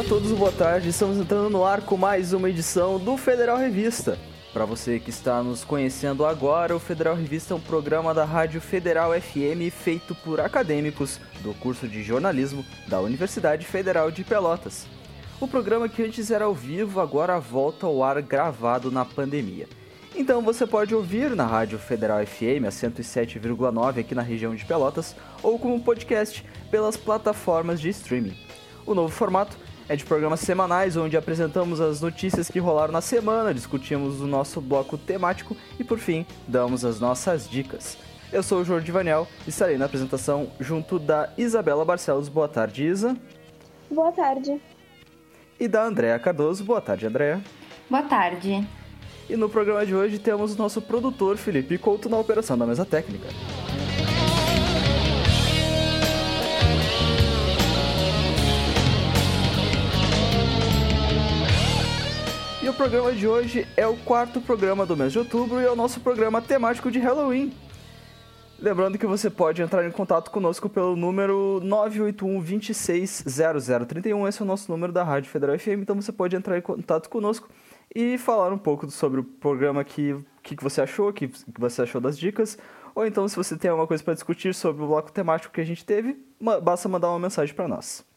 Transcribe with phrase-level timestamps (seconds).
[0.00, 0.88] Olá a todos, boa tarde.
[0.88, 4.18] Estamos entrando no ar com mais uma edição do Federal Revista.
[4.50, 8.62] Para você que está nos conhecendo agora, o Federal Revista é um programa da Rádio
[8.62, 14.86] Federal FM feito por acadêmicos do curso de jornalismo da Universidade Federal de Pelotas.
[15.38, 19.68] O programa que antes era ao vivo agora volta ao ar gravado na pandemia.
[20.16, 25.14] Então você pode ouvir na Rádio Federal FM a 107,9 aqui na região de Pelotas
[25.42, 28.34] ou como podcast pelas plataformas de streaming.
[28.86, 29.58] O novo formato
[29.90, 34.60] é de programas semanais onde apresentamos as notícias que rolaram na semana, discutimos o nosso
[34.60, 37.98] bloco temático e por fim damos as nossas dicas.
[38.32, 42.28] Eu sou o Jorge Vanel e estarei na apresentação junto da Isabela Barcelos.
[42.28, 43.16] Boa tarde, Isa.
[43.90, 44.62] Boa tarde.
[45.58, 46.62] E da Andréa Cardoso.
[46.62, 47.42] Boa tarde, Andréa.
[47.90, 48.64] Boa tarde.
[49.28, 52.84] E no programa de hoje temos o nosso produtor Felipe Couto na operação da mesa
[52.84, 53.26] técnica.
[62.70, 65.74] O programa de hoje é o quarto programa do mês de outubro e é o
[65.74, 67.52] nosso programa temático de Halloween.
[68.60, 74.28] Lembrando que você pode entrar em contato conosco pelo número 981 260031.
[74.28, 77.08] Esse é o nosso número da Rádio Federal FM, então você pode entrar em contato
[77.08, 77.48] conosco
[77.92, 81.82] e falar um pouco sobre o programa que, que, que você achou, que, que você
[81.82, 82.56] achou das dicas.
[82.94, 85.66] Ou então, se você tem alguma coisa para discutir sobre o bloco temático que a
[85.66, 86.24] gente teve,
[86.62, 88.08] basta mandar uma mensagem para nós.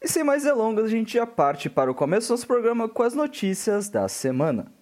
[0.00, 3.02] E sem mais delongas, a gente já parte para o começo do nosso programa com
[3.02, 4.72] as notícias da semana.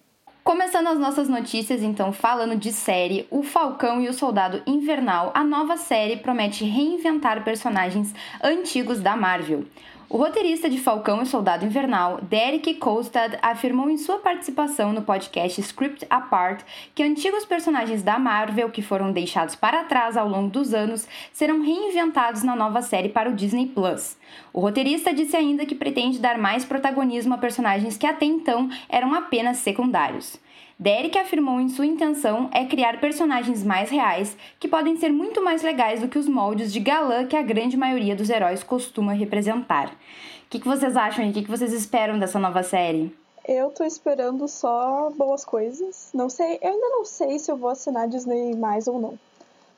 [0.43, 5.43] Começando as nossas notícias, então, falando de série, O Falcão e o Soldado Invernal, a
[5.43, 9.65] nova série promete reinventar personagens antigos da Marvel.
[10.09, 15.59] O roteirista de Falcão e Soldado Invernal, Derek Kolstad, afirmou em sua participação no podcast
[15.59, 16.61] Script Apart
[16.95, 21.61] que antigos personagens da Marvel que foram deixados para trás ao longo dos anos serão
[21.61, 24.15] reinventados na nova série para o Disney Plus.
[24.53, 29.13] O roteirista disse ainda que pretende dar mais protagonismo a personagens que até então eram
[29.13, 30.39] apenas secundários.
[30.79, 35.63] Derek afirmou em sua intenção é criar personagens mais reais que podem ser muito mais
[35.63, 39.87] legais do que os moldes de galã que a grande maioria dos heróis costuma representar.
[39.89, 43.11] O que, que vocês acham e o que, que vocês esperam dessa nova série?
[43.47, 46.11] Eu tô esperando só boas coisas.
[46.13, 49.19] Não sei, eu ainda não sei se eu vou assinar Disney mais ou não.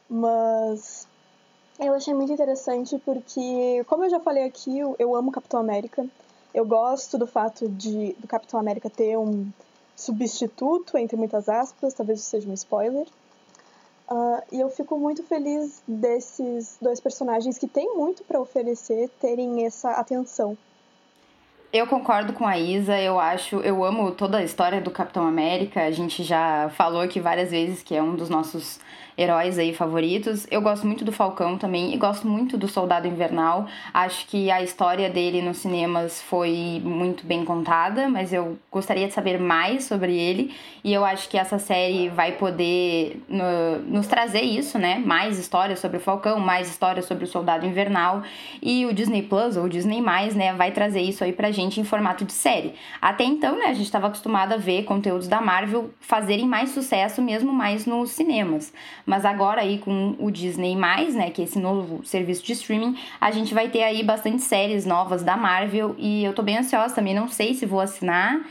[0.10, 1.08] Mas
[1.80, 6.06] eu achei muito interessante porque, como eu já falei aqui, eu amo Capitão América.
[6.54, 9.50] Eu gosto do fato de do Capitão América ter um
[10.00, 13.06] substituto, entre muitas aspas, talvez isso seja um spoiler.
[14.10, 19.66] Uh, e eu fico muito feliz desses dois personagens que têm muito para oferecer terem
[19.66, 20.58] essa atenção.
[21.72, 25.84] Eu concordo com a Isa, eu acho, eu amo toda a história do Capitão América.
[25.84, 28.80] A gente já falou aqui várias vezes que é um dos nossos
[29.20, 30.48] heróis aí favoritos.
[30.50, 33.68] Eu gosto muito do Falcão também e gosto muito do Soldado Invernal.
[33.94, 39.14] Acho que a história dele nos cinemas foi muito bem contada, mas eu gostaria de
[39.14, 44.42] saber mais sobre ele e eu acho que essa série vai poder no, nos trazer
[44.42, 45.04] isso, né?
[45.06, 48.24] Mais histórias sobre o Falcão, mais histórias sobre o Soldado Invernal
[48.62, 50.02] e o Disney Plus ou Disney+,
[50.34, 52.74] né, vai trazer isso aí pra gente em formato de série.
[53.02, 57.22] Até então, né, a gente estava acostumado a ver conteúdos da Marvel fazerem mais sucesso
[57.22, 58.74] mesmo mais nos cinemas.
[59.06, 63.32] Mas agora aí com o Disney+, né, que é esse novo serviço de streaming, a
[63.32, 67.14] gente vai ter aí bastante séries novas da Marvel e eu tô bem ansiosa também,
[67.14, 68.42] não sei se vou assinar.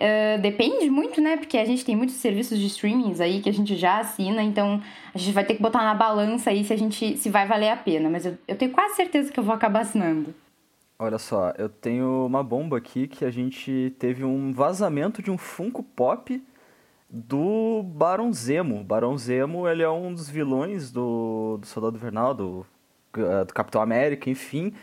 [0.00, 1.36] Uh, depende muito, né?
[1.36, 4.80] Porque a gente tem muitos serviços de streamings aí que a gente já assina, então
[5.14, 7.68] a gente vai ter que botar na balança aí se a gente se vai valer
[7.68, 8.08] a pena.
[8.08, 10.34] Mas eu, eu tenho quase certeza que eu vou acabar assinando.
[11.02, 15.38] Olha só, eu tenho uma bomba aqui que a gente teve um vazamento de um
[15.38, 16.44] Funko Pop
[17.08, 18.84] do Barão Zemo.
[18.84, 22.66] Barão Zemo, ele é um dos vilões do, do Soldado Invernal, do,
[23.16, 24.74] uh, do Capitão América, enfim.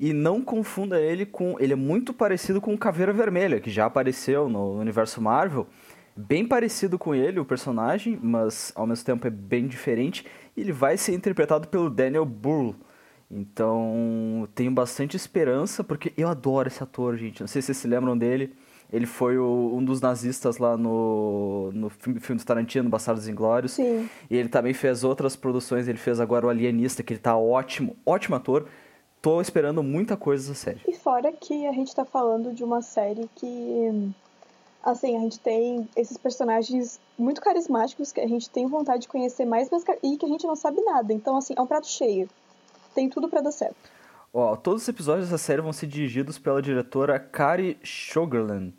[0.00, 1.60] E não confunda ele com...
[1.60, 5.66] Ele é muito parecido com o Caveira Vermelha, que já apareceu no universo Marvel.
[6.16, 10.24] Bem parecido com ele, o personagem, mas ao mesmo tempo é bem diferente.
[10.56, 12.74] E ele vai ser interpretado pelo Daniel Burl.
[13.30, 17.40] Então, tenho bastante esperança, porque eu adoro esse ator, gente.
[17.40, 18.54] Não sei se vocês se lembram dele.
[18.92, 23.72] Ele foi o, um dos nazistas lá no, no filme, filme do Tarantino, Bastardos Inglórios.
[23.72, 24.08] Sim.
[24.30, 25.88] E ele também fez outras produções.
[25.88, 28.68] Ele fez agora o Alienista, que ele tá ótimo, ótimo ator.
[29.20, 30.80] Tô esperando muita coisa dessa série.
[30.86, 34.12] E fora que a gente tá falando de uma série que...
[34.84, 39.44] Assim, a gente tem esses personagens muito carismáticos que a gente tem vontade de conhecer
[39.44, 39.68] mais
[40.00, 41.12] e que a gente não sabe nada.
[41.12, 42.28] Então, assim, é um prato cheio.
[42.96, 43.76] Tem tudo para dar certo.
[44.32, 48.72] Ó, todos os episódios dessa série vão ser dirigidos pela diretora Kari Shogerland.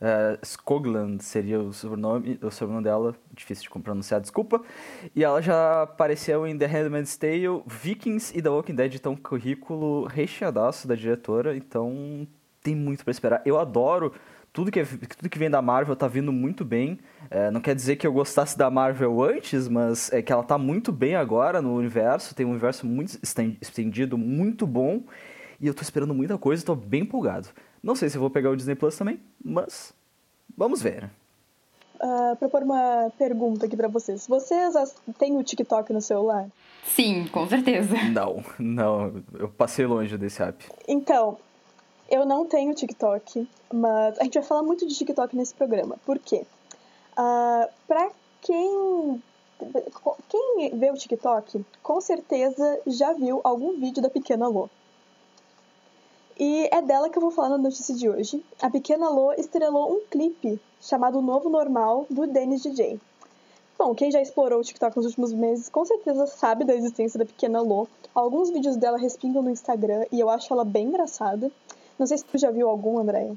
[0.00, 4.62] Uh, Skogland seria o sobrenome, o sobrenome dela, difícil de pronunciar, desculpa.
[5.14, 10.06] E ela já apareceu em The Handmaid's Tale, Vikings e The Walking Dead, então currículo
[10.06, 12.26] recheadaço da diretora, então
[12.62, 13.42] tem muito para esperar.
[13.44, 14.14] Eu adoro
[14.52, 16.98] tudo que, é, tudo que vem da Marvel tá vindo muito bem.
[17.30, 20.58] É, não quer dizer que eu gostasse da Marvel antes, mas é que ela tá
[20.58, 22.34] muito bem agora no universo.
[22.34, 23.18] Tem um universo muito
[23.60, 25.02] estendido, muito bom.
[25.60, 27.48] E eu tô esperando muita coisa, tô bem empolgado.
[27.82, 29.92] Não sei se eu vou pegar o Disney Plus também, mas
[30.56, 31.10] vamos ver.
[32.00, 34.26] Uh, propor uma pergunta aqui para vocês.
[34.26, 36.48] Vocês têm o TikTok no celular?
[36.84, 37.96] Sim, com certeza.
[38.12, 40.64] Não, não, eu passei longe desse app.
[40.86, 41.38] Então,
[42.08, 45.96] eu não tenho TikTok, mas a gente vai falar muito de TikTok nesse programa.
[46.04, 46.46] Por quê?
[47.12, 48.10] Uh, pra
[48.40, 49.22] quem,
[50.28, 54.68] quem vê o TikTok, com certeza já viu algum vídeo da Pequena Lô.
[56.38, 58.44] E é dela que eu vou falar na notícia de hoje.
[58.62, 63.00] A Pequena Lô estrelou um clipe chamado Novo Normal do Dennis DJ.
[63.76, 67.26] Bom, quem já explorou o TikTok nos últimos meses com certeza sabe da existência da
[67.26, 67.88] Pequena Lô.
[68.14, 71.50] Alguns vídeos dela respingam no Instagram e eu acho ela bem engraçada.
[71.98, 73.34] Não sei se tu já viu algum, Andréia.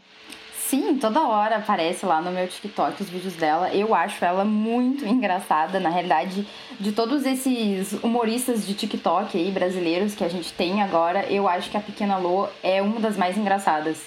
[0.72, 3.74] Sim, toda hora aparece lá no meu TikTok os vídeos dela.
[3.76, 5.82] Eu acho ela muito engraçada.
[5.82, 6.48] Na realidade,
[6.80, 11.70] de todos esses humoristas de TikTok aí brasileiros que a gente tem agora, eu acho
[11.70, 13.98] que a Pequena Lô é uma das mais engraçadas.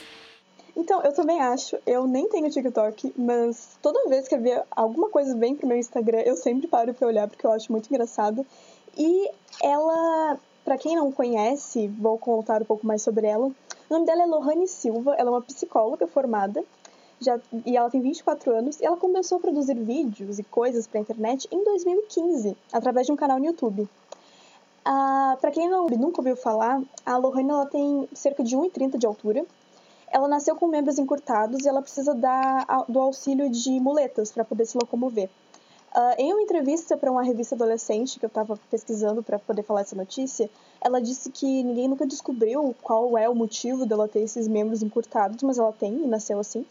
[0.74, 1.76] Então, eu também acho.
[1.86, 5.76] Eu nem tenho TikTok, mas toda vez que eu ver alguma coisa vem pro meu
[5.76, 8.44] Instagram, eu sempre paro pra olhar porque eu acho muito engraçado.
[8.96, 9.28] E
[9.62, 13.50] ela, para quem não conhece, vou contar um pouco mais sobre ela.
[13.88, 16.64] O nome dela é Lohane Silva, ela é uma psicóloga formada
[17.20, 21.00] já, e ela tem 24 anos e ela começou a produzir vídeos e coisas para
[21.00, 23.88] a internet em 2015, através de um canal no YouTube.
[24.84, 29.06] Ah, para quem não, nunca ouviu falar, a Lohane ela tem cerca de 1,30 de
[29.06, 29.44] altura.
[30.10, 34.66] Ela nasceu com membros encurtados e ela precisa da, do auxílio de muletas para poder
[34.66, 35.28] se locomover.
[35.96, 39.82] Uh, em uma entrevista para uma revista adolescente que eu estava pesquisando para poder falar
[39.82, 40.50] essa notícia,
[40.80, 45.40] ela disse que ninguém nunca descobriu qual é o motivo dela ter esses membros encurtados,
[45.44, 46.66] mas ela tem e nasceu assim.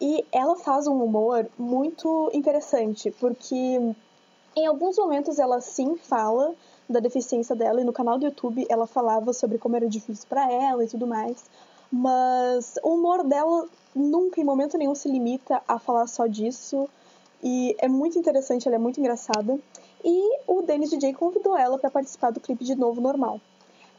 [0.00, 3.94] E ela faz um humor muito interessante, porque
[4.56, 6.56] em alguns momentos ela sim fala
[6.88, 10.50] da deficiência dela e no canal do YouTube ela falava sobre como era difícil para
[10.50, 11.44] ela e tudo mais,
[11.90, 16.88] mas o humor dela nunca em momento nenhum se limita a falar só disso
[17.44, 19.60] e é muito interessante, ela é muito engraçada.
[20.02, 23.38] E o Dennis DJ convidou ela para participar do clipe de Novo Normal.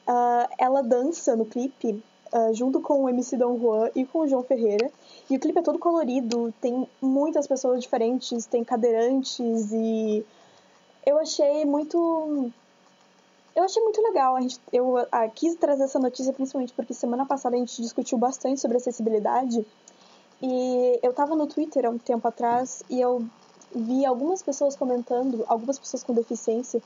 [0.08, 2.04] Uh, ela dança no clipe
[2.34, 4.92] uh, junto com o MC Don Juan e com o João Ferreira.
[5.30, 10.26] E o clipe é todo colorido, tem muitas pessoas diferentes, tem cadeirantes e
[11.06, 12.52] eu achei muito
[13.56, 14.36] eu achei muito legal.
[14.36, 18.18] A gente, eu ah, quis trazer essa notícia principalmente porque semana passada a gente discutiu
[18.18, 19.66] bastante sobre acessibilidade
[20.42, 23.26] e eu tava no Twitter há um tempo atrás e eu
[23.74, 26.82] vi algumas pessoas comentando, algumas pessoas com deficiência,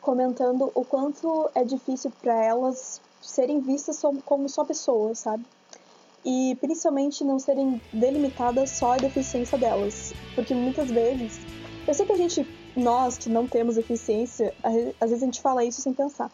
[0.00, 5.44] comentando o quanto é difícil para elas serem vistas como só pessoas, sabe?
[6.24, 10.12] E principalmente não serem delimitadas só a deficiência delas.
[10.34, 11.40] Porque muitas vezes,
[11.86, 12.46] eu sei que a gente,
[12.76, 16.30] nós que não temos deficiência, às vezes a gente fala isso sem pensar.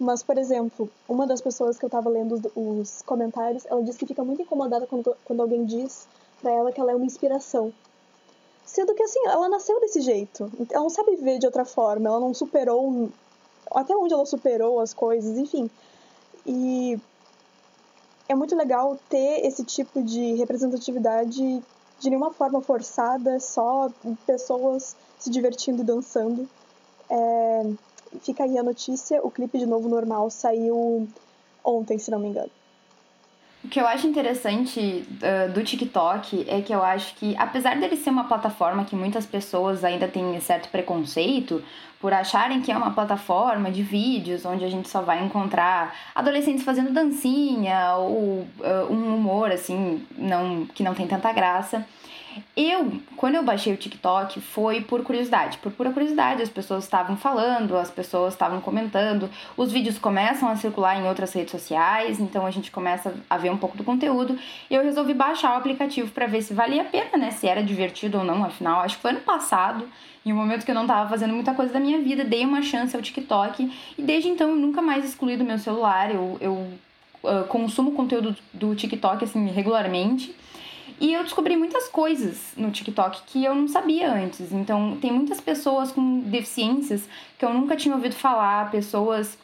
[0.00, 4.06] Mas, por exemplo, uma das pessoas que eu tava lendo os comentários, ela disse que
[4.06, 6.08] fica muito incomodada quando, quando alguém diz
[6.40, 7.70] para ela que ela é uma inspiração.
[8.64, 10.50] Sendo que, assim, ela nasceu desse jeito.
[10.70, 13.10] Ela não sabe viver de outra forma, ela não superou.
[13.72, 15.68] Até onde ela superou as coisas, enfim.
[16.46, 16.98] E
[18.26, 21.62] é muito legal ter esse tipo de representatividade
[21.98, 23.90] de nenhuma forma forçada, só
[24.26, 26.48] pessoas se divertindo e dançando.
[27.10, 27.62] É,
[28.22, 31.08] fica aí a notícia, o clipe de Novo Normal saiu
[31.64, 32.50] ontem, se não me engano.
[33.62, 37.94] O que eu acho interessante uh, do TikTok é que eu acho que, apesar dele
[37.94, 41.62] ser uma plataforma que muitas pessoas ainda têm certo preconceito
[42.00, 46.64] por acharem que é uma plataforma de vídeos onde a gente só vai encontrar adolescentes
[46.64, 48.46] fazendo dancinha ou uh,
[48.90, 51.86] um humor assim não que não tem tanta graça.
[52.56, 55.58] Eu, quando eu baixei o TikTok, foi por curiosidade.
[55.58, 60.56] Por pura curiosidade, as pessoas estavam falando, as pessoas estavam comentando, os vídeos começam a
[60.56, 64.38] circular em outras redes sociais, então a gente começa a ver um pouco do conteúdo.
[64.68, 67.30] E eu resolvi baixar o aplicativo para ver se valia a pena, né?
[67.30, 69.88] Se era divertido ou não, afinal, acho que foi ano passado,
[70.24, 72.62] em um momento que eu não estava fazendo muita coisa da minha vida, dei uma
[72.62, 76.14] chance ao TikTok e desde então eu nunca mais excluí do meu celular.
[76.14, 76.52] Eu, eu
[77.22, 80.34] uh, consumo conteúdo do TikTok assim regularmente.
[81.00, 84.52] E eu descobri muitas coisas no TikTok que eu não sabia antes.
[84.52, 89.38] Então, tem muitas pessoas com deficiências que eu nunca tinha ouvido falar, pessoas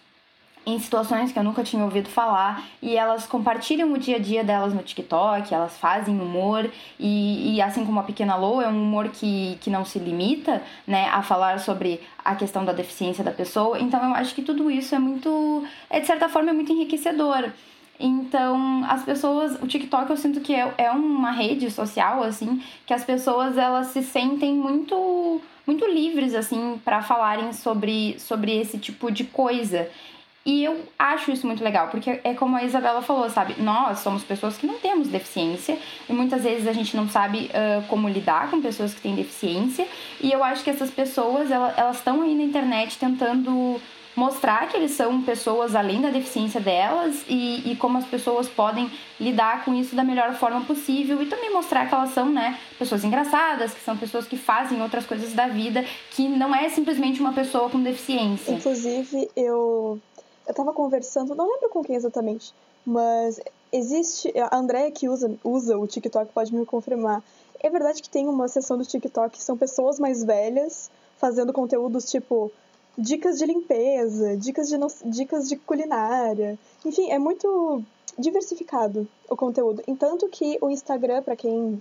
[0.66, 4.42] em situações que eu nunca tinha ouvido falar e elas compartilham o dia a dia
[4.42, 8.82] delas no TikTok, elas fazem humor e, e assim como a Pequena Lou é um
[8.82, 13.30] humor que, que não se limita né, a falar sobre a questão da deficiência da
[13.30, 16.72] pessoa, então eu acho que tudo isso é muito, é de certa forma é muito
[16.72, 17.52] enriquecedor.
[17.98, 22.92] Então, as pessoas, o TikTok eu sinto que é, é uma rede social assim, que
[22.92, 29.10] as pessoas elas se sentem muito muito livres assim para falarem sobre sobre esse tipo
[29.10, 29.88] de coisa.
[30.46, 33.60] E eu acho isso muito legal, porque é como a Isabela falou, sabe?
[33.60, 35.76] Nós somos pessoas que não temos deficiência
[36.08, 39.88] e muitas vezes a gente não sabe uh, como lidar com pessoas que têm deficiência.
[40.20, 43.80] E eu acho que essas pessoas, elas estão aí na internet tentando
[44.16, 48.90] mostrar que eles são pessoas além da deficiência delas e, e como as pessoas podem
[49.20, 53.04] lidar com isso da melhor forma possível e também mostrar que elas são, né, pessoas
[53.04, 57.34] engraçadas, que são pessoas que fazem outras coisas da vida, que não é simplesmente uma
[57.34, 58.52] pessoa com deficiência.
[58.52, 60.00] Inclusive, eu
[60.46, 62.54] eu tava conversando, não lembro com quem exatamente,
[62.84, 63.40] mas
[63.72, 64.32] existe.
[64.38, 67.22] A Andrea que usa, usa o TikTok pode me confirmar.
[67.60, 72.10] É verdade que tem uma seção do TikTok que são pessoas mais velhas fazendo conteúdos
[72.10, 72.52] tipo
[72.96, 76.58] dicas de limpeza, dicas de, dicas de culinária.
[76.84, 77.82] Enfim, é muito
[78.18, 79.82] diversificado o conteúdo.
[79.86, 81.80] Entanto que o Instagram, para quem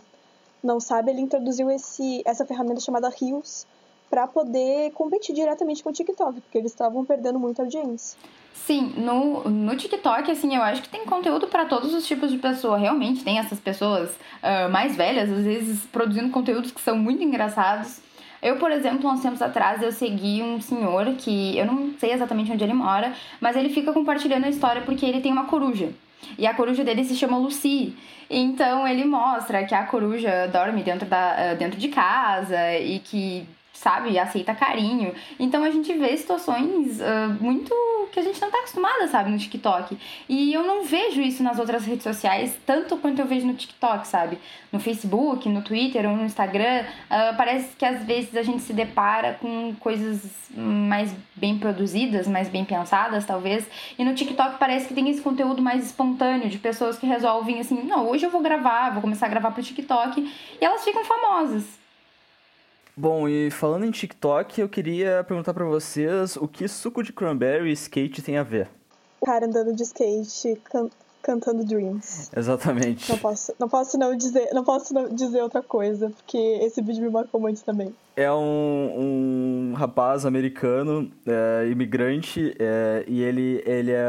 [0.64, 3.66] não sabe, ele introduziu esse, essa ferramenta chamada Reels
[4.10, 8.18] para poder competir diretamente com o TikTok, porque eles estavam perdendo muita audiência.
[8.54, 12.38] Sim, no, no TikTok, assim, eu acho que tem conteúdo para todos os tipos de
[12.38, 12.78] pessoa.
[12.78, 18.00] Realmente tem essas pessoas uh, mais velhas, às vezes, produzindo conteúdos que são muito engraçados.
[18.42, 22.52] Eu, por exemplo, uns tempos atrás, eu segui um senhor que eu não sei exatamente
[22.52, 25.90] onde ele mora, mas ele fica compartilhando a história porque ele tem uma coruja.
[26.38, 27.96] E a coruja dele se chama Lucy.
[28.30, 34.18] Então ele mostra que a coruja dorme dentro, da, dentro de casa e que sabe,
[34.18, 35.14] aceita carinho.
[35.38, 37.74] Então a gente vê situações uh, muito
[38.12, 39.98] que a gente não tá acostumada, sabe, no TikTok.
[40.30, 44.08] E eu não vejo isso nas outras redes sociais tanto quanto eu vejo no TikTok,
[44.08, 44.40] sabe?
[44.72, 48.72] No Facebook, no Twitter ou no Instagram, uh, parece que às vezes a gente se
[48.72, 50.24] depara com coisas
[50.56, 53.68] mais bem produzidas, mais bem pensadas, talvez.
[54.00, 57.84] E no TikTok parece que tem esse conteúdo mais espontâneo de pessoas que resolvem assim,
[57.84, 61.85] não, hoje eu vou gravar, vou começar a gravar pro TikTok, e elas ficam famosas.
[62.98, 67.70] Bom, e falando em TikTok, eu queria perguntar para vocês o que suco de cranberry
[67.70, 68.70] e skate tem a ver.
[69.20, 70.90] O cara andando de skate, can
[71.22, 72.30] cantando Dreams.
[72.38, 73.12] Exatamente.
[73.12, 77.02] Não posso, não posso não dizer, não posso não dizer outra coisa, porque esse vídeo
[77.02, 77.94] me marcou muito também.
[78.16, 84.06] É um, um rapaz americano, é, imigrante, é, e ele, ele é,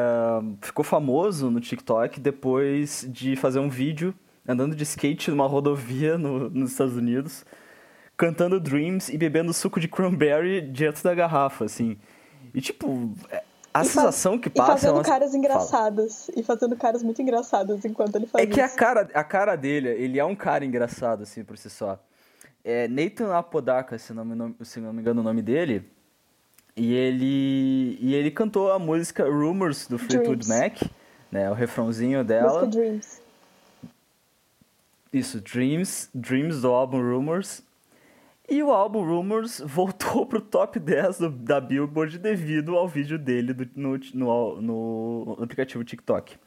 [0.61, 4.15] ficou famoso no TikTok depois de fazer um vídeo
[4.47, 7.45] andando de skate numa rodovia no, nos Estados Unidos
[8.17, 11.99] cantando Dreams e bebendo suco de cranberry direto da garrafa, assim.
[12.55, 13.43] E, tipo, é,
[13.75, 14.73] a e sensação que passa...
[14.73, 15.05] E fazendo é uma...
[15.05, 16.27] caras engraçadas.
[16.27, 16.41] Fala.
[16.41, 18.75] E fazendo caras muito engraçadas enquanto ele faz É que isso.
[18.75, 22.03] a cara, a cara dele, ele é um cara engraçado, assim, por si só.
[22.65, 25.89] É Nathan Apodaca, se não, me, se não me engano o nome dele.
[26.75, 30.83] E ele, e ele cantou a música Rumors do Fleetwood Mac,
[31.31, 31.51] né?
[31.51, 32.65] O refrãozinho dela.
[32.65, 33.23] Música Dreams.
[35.13, 37.63] Isso, Dreams, Dreams do álbum Rumors.
[38.49, 43.53] E o álbum Rumors voltou pro top 10 do, da Billboard devido ao vídeo dele
[43.53, 46.39] do, no, no, no aplicativo TikTok.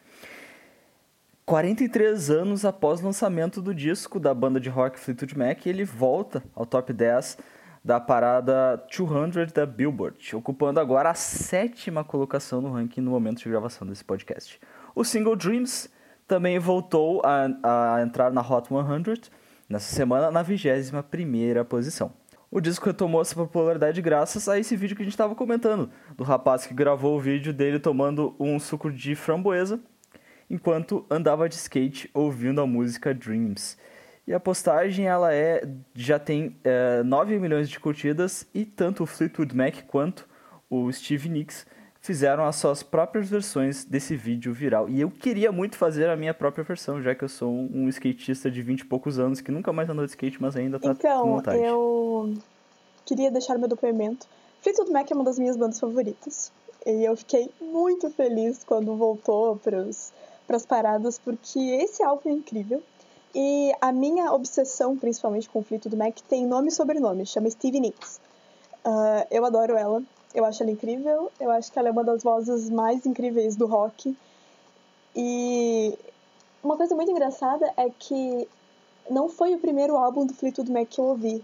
[1.46, 6.44] 43 anos após o lançamento do disco da banda de rock Fleetwood Mac, ele volta
[6.56, 7.40] ao top 10
[7.84, 13.50] da parada 200 da Billboard, ocupando agora a sétima colocação no ranking no momento de
[13.50, 14.60] gravação desse podcast.
[14.94, 15.90] O single Dreams
[16.28, 19.30] também voltou a, a entrar na Hot 100
[19.70, 22.12] nessa semana na 21ª posição.
[22.52, 26.24] O disco retomou essa popularidade graças a esse vídeo que a gente estava comentando, do
[26.24, 29.80] rapaz que gravou o vídeo dele tomando um suco de framboesa
[30.50, 33.78] enquanto andava de skate ouvindo a música Dreams.
[34.26, 35.62] E a postagem ela é
[35.94, 40.28] já tem é, 9 milhões de curtidas e tanto o Fleetwood Mac quanto
[40.68, 41.68] o Steve Nicks
[42.10, 44.90] fizeram as suas próprias versões desse vídeo viral.
[44.90, 48.50] E eu queria muito fazer a minha própria versão, já que eu sou um skatista
[48.50, 51.22] de 20 e poucos anos que nunca mais andou de skate, mas ainda tá então,
[51.22, 51.62] com vontade.
[51.62, 52.34] eu
[53.06, 54.26] queria deixar meu depoimento.
[54.64, 56.52] Fleetwood Mac é uma das minhas bandas favoritas.
[56.84, 59.86] E eu fiquei muito feliz quando voltou para
[60.56, 62.82] as paradas, porque esse álbum é incrível.
[63.36, 67.82] E a minha obsessão, principalmente com o Fleetwood Mac, tem nome e sobrenome, chama Stevie
[67.82, 68.20] Nicks.
[68.84, 70.02] Uh, eu adoro ela,
[70.34, 73.66] eu acho ela incrível, eu acho que ela é uma das vozes mais incríveis do
[73.66, 74.16] rock.
[75.16, 75.98] E
[76.64, 78.48] uma coisa muito engraçada é que
[79.10, 81.44] não foi o primeiro álbum do Fleetwood Mac que eu ouvi.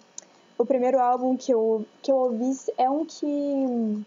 [0.57, 4.05] O primeiro álbum que eu, que eu ouvi é um que,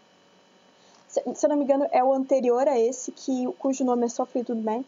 [1.07, 4.25] se, eu não me engano, é o anterior a esse, que, cujo nome é só
[4.25, 4.85] Fleetwood Mac,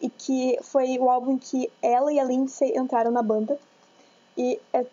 [0.00, 3.58] e que foi o álbum que ela e a Lindsay entraram na banda.
[4.36, 4.84] E é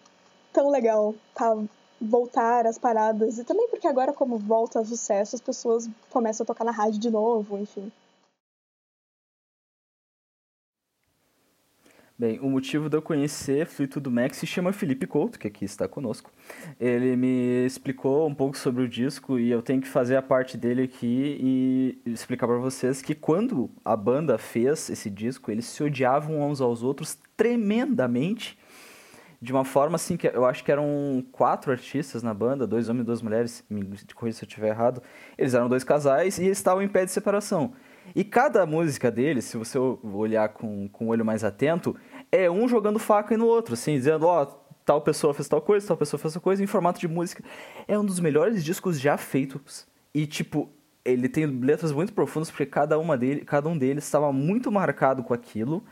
[0.54, 1.56] tão legal, tá?
[2.02, 3.38] Voltar às paradas.
[3.38, 7.00] E também porque agora, como volta a sucesso, as pessoas começam a tocar na rádio
[7.00, 7.92] de novo, enfim.
[12.22, 15.88] Bem, o motivo de eu conhecer Fleetwood Mac se chama Felipe Couto, que aqui está
[15.88, 16.32] conosco.
[16.80, 20.56] Ele me explicou um pouco sobre o disco e eu tenho que fazer a parte
[20.56, 25.82] dele aqui e explicar para vocês que quando a banda fez esse disco, eles se
[25.82, 28.56] odiavam uns aos outros tremendamente,
[29.42, 33.02] de uma forma assim que eu acho que eram quatro artistas na banda, dois homens
[33.02, 35.02] e duas mulheres, me corrija se eu estiver errado.
[35.36, 37.74] Eles eram dois casais e estavam em pé de separação.
[38.16, 41.96] E cada música deles, se você olhar com, com o olho mais atento,
[42.32, 44.46] é um jogando faca no outro, assim, dizendo, ó, oh,
[44.86, 47.44] tal pessoa fez tal coisa, tal pessoa fez tal coisa, em formato de música.
[47.88, 49.88] É um dos melhores discos já feitos.
[50.14, 50.70] E, tipo,
[51.04, 55.24] ele tem letras muito profundas, porque cada, uma dele, cada um deles estava muito marcado
[55.24, 55.84] com aquilo.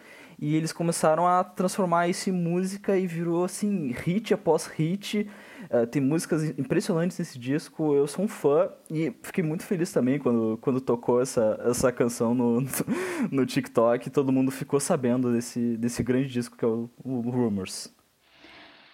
[0.41, 5.27] E eles começaram a transformar isso em música e virou, assim, hit após hit.
[5.69, 7.93] Uh, tem músicas impressionantes nesse disco.
[7.93, 12.33] Eu sou um fã e fiquei muito feliz também quando, quando tocou essa, essa canção
[12.33, 12.63] no,
[13.29, 14.09] no, TikTok.
[14.09, 17.93] Todo mundo ficou sabendo desse, desse grande disco que é o, o Rumors.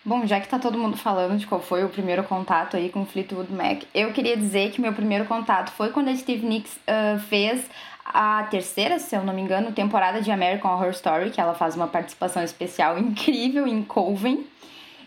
[0.06, 3.08] Bom, já que tá todo mundo falando de qual foi o primeiro contato aí com
[3.08, 7.18] Fleetwood Mac, eu queria dizer que meu primeiro contato foi quando a Steve Nicks uh,
[7.22, 7.68] fez
[8.06, 11.76] a terceira, se eu não me engano, temporada de American Horror Story, que ela faz
[11.76, 14.46] uma participação especial incrível em Coven.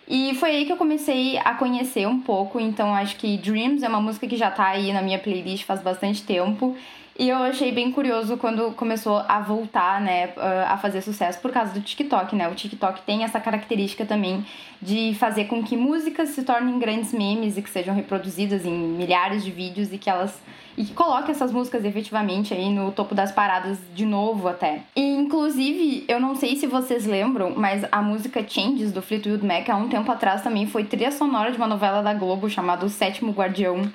[0.08, 3.88] E foi aí que eu comecei a conhecer um pouco, então acho que Dreams é
[3.88, 6.76] uma música que já tá aí na minha playlist faz bastante tempo.
[7.18, 10.32] E eu achei bem curioso quando começou a voltar, né,
[10.68, 12.48] a fazer sucesso por causa do TikTok, né?
[12.48, 14.46] O TikTok tem essa característica também
[14.80, 19.42] de fazer com que músicas se tornem grandes memes e que sejam reproduzidas em milhares
[19.42, 20.40] de vídeos e que elas
[20.76, 24.82] e que coloque essas músicas efetivamente aí no topo das paradas de novo até.
[24.94, 29.68] E inclusive, eu não sei se vocês lembram, mas a música Changes do Fleetwood Mac
[29.68, 32.88] há um tempo atrás também foi trilha sonora de uma novela da Globo chamada O
[32.88, 33.90] Sétimo Guardião.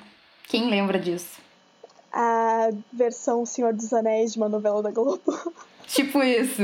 [0.46, 1.43] Quem lembra disso?
[2.16, 5.20] A versão Senhor dos Anéis de uma novela da Globo.
[5.88, 6.62] Tipo isso.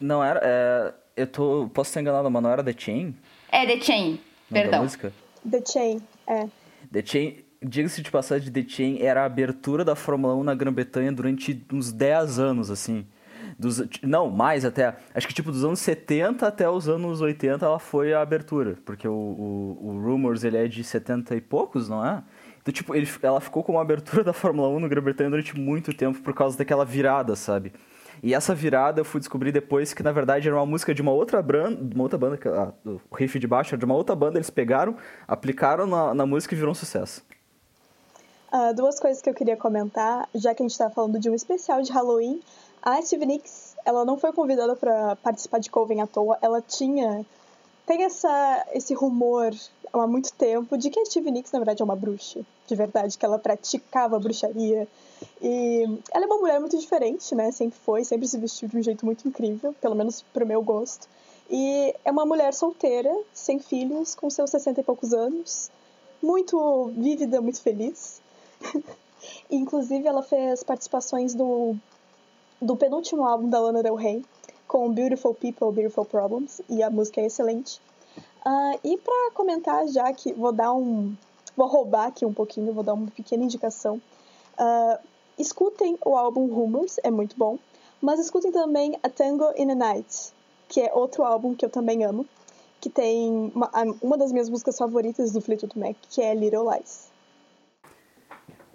[0.00, 0.40] Não era.
[0.42, 1.70] É, eu tô.
[1.72, 3.14] Posso estar enganado, mas não era The Chain?
[3.52, 4.20] É The Chain.
[4.50, 4.82] Perdão.
[4.82, 5.12] música?
[5.48, 6.48] The Chain, é.
[6.90, 11.12] The Chain diga-se de passagem, The Chain era a abertura da Fórmula 1 na Grã-Bretanha
[11.12, 13.06] durante uns 10 anos, assim.
[13.58, 14.96] Dos, não, mais até.
[15.14, 18.78] Acho que tipo dos anos 70 até os anos 80 ela foi a abertura.
[18.84, 22.22] Porque o, o, o Rumors ele é de 70 e poucos, não é?
[22.60, 26.20] Então, tipo, ele, ela ficou como abertura da Fórmula 1 no Grã-Bretanha durante muito tempo
[26.20, 27.72] por causa daquela virada, sabe?
[28.22, 31.10] E essa virada eu fui descobrir depois que, na verdade, era uma música de uma
[31.10, 34.36] outra, brand, uma outra banda, ah, o riff de baixo era de uma outra banda,
[34.36, 34.94] eles pegaram,
[35.26, 37.24] aplicaram na, na música e virou um sucesso.
[38.52, 41.34] Uh, duas coisas que eu queria comentar, já que a gente está falando de um
[41.34, 42.42] especial de Halloween.
[42.82, 47.24] A Steve Nicks, ela não foi convidada para participar de Coven à toa, ela tinha.
[47.86, 49.52] Tem essa, esse rumor
[49.92, 53.18] há muito tempo de que a Steve Nicks, na verdade, é uma bruxa, de verdade,
[53.18, 54.86] que ela praticava bruxaria.
[55.42, 57.50] E ela é uma mulher muito diferente, né?
[57.50, 61.08] Sempre foi, sempre se vestiu de um jeito muito incrível, pelo menos pro meu gosto.
[61.50, 65.70] E é uma mulher solteira, sem filhos, com seus 60 e poucos anos,
[66.22, 68.22] muito vívida, muito feliz.
[69.50, 71.74] Inclusive, ela fez participações do,
[72.62, 74.24] do penúltimo álbum da Lana Del Rey,
[74.70, 77.80] com Beautiful People, Beautiful Problems, e a música é excelente.
[78.46, 81.12] Uh, e para comentar, já que vou dar um.
[81.56, 84.00] Vou roubar aqui um pouquinho, vou dar uma pequena indicação.
[84.56, 84.96] Uh,
[85.36, 87.58] escutem o álbum Rumors, é muito bom.
[88.00, 90.32] Mas escutem também A Tango in the Night,
[90.68, 92.24] que é outro álbum que eu também amo,
[92.80, 93.68] que tem uma,
[94.00, 97.10] uma das minhas músicas favoritas do Fleetwood Mac, que é Little Lies.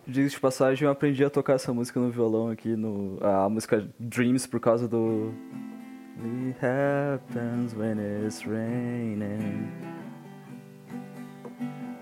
[0.06, 3.90] Diz de passagem, eu aprendi a tocar essa música no violão aqui, no, a música
[3.98, 5.34] Dreams, por causa do.
[6.24, 9.72] It happens when it's raining.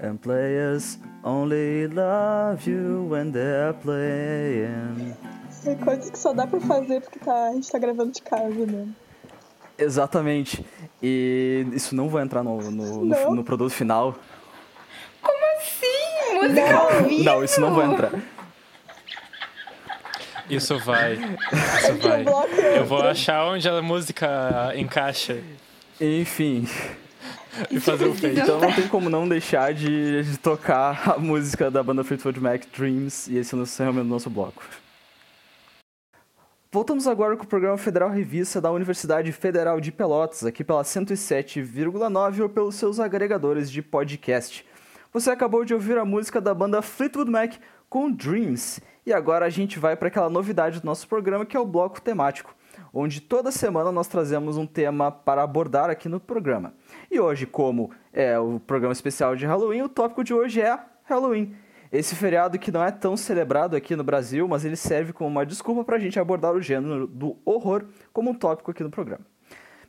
[0.01, 5.15] And players only love you when they're playing.
[5.65, 8.49] É coisa que só dá pra fazer porque tá, a gente tá gravando de casa
[8.49, 8.93] mesmo.
[9.77, 10.65] Exatamente.
[11.01, 14.15] E isso não vai entrar no, no, no, no produto final
[16.47, 17.23] música ao vivo.
[17.23, 18.11] Não, isso não vai entrar.
[20.49, 21.13] Isso vai.
[21.79, 22.25] Isso vai.
[22.77, 25.41] Eu vou achar onde a música encaixa.
[25.99, 26.67] Enfim.
[27.69, 28.39] E fazer o feito.
[28.39, 32.63] Então não tem como não deixar de, de tocar a música da banda Fleetwood Mac,
[32.75, 34.63] Dreams, e esse é o encerramento do nosso bloco.
[36.71, 42.41] Voltamos agora com o programa Federal Revista da Universidade Federal de Pelotas, aqui pela 107,9
[42.41, 44.65] ou pelos seus agregadores de podcast.
[45.13, 47.53] Você acabou de ouvir a música da banda Fleetwood Mac
[47.87, 48.81] com Dreams.
[49.05, 52.01] E agora a gente vai para aquela novidade do nosso programa que é o bloco
[52.01, 52.55] temático,
[52.93, 56.73] onde toda semana nós trazemos um tema para abordar aqui no programa.
[57.11, 61.53] E hoje, como é o programa especial de Halloween, o tópico de hoje é Halloween.
[61.91, 65.45] Esse feriado que não é tão celebrado aqui no Brasil, mas ele serve como uma
[65.45, 69.23] desculpa para a gente abordar o gênero do horror como um tópico aqui no programa.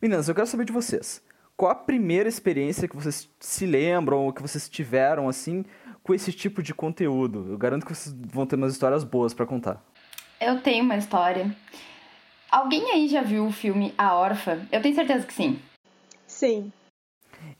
[0.02, 1.22] Meninas, eu quero saber de vocês.
[1.56, 5.64] Qual a primeira experiência que vocês se lembram ou que vocês tiveram, assim,
[6.04, 7.46] com esse tipo de conteúdo?
[7.50, 9.82] Eu garanto que vocês vão ter umas histórias boas para contar.
[10.40, 11.50] Eu tenho uma história.
[12.50, 14.60] Alguém aí já viu o filme A Órfã?
[14.70, 15.58] Eu tenho certeza que sim.
[16.26, 16.70] Sim.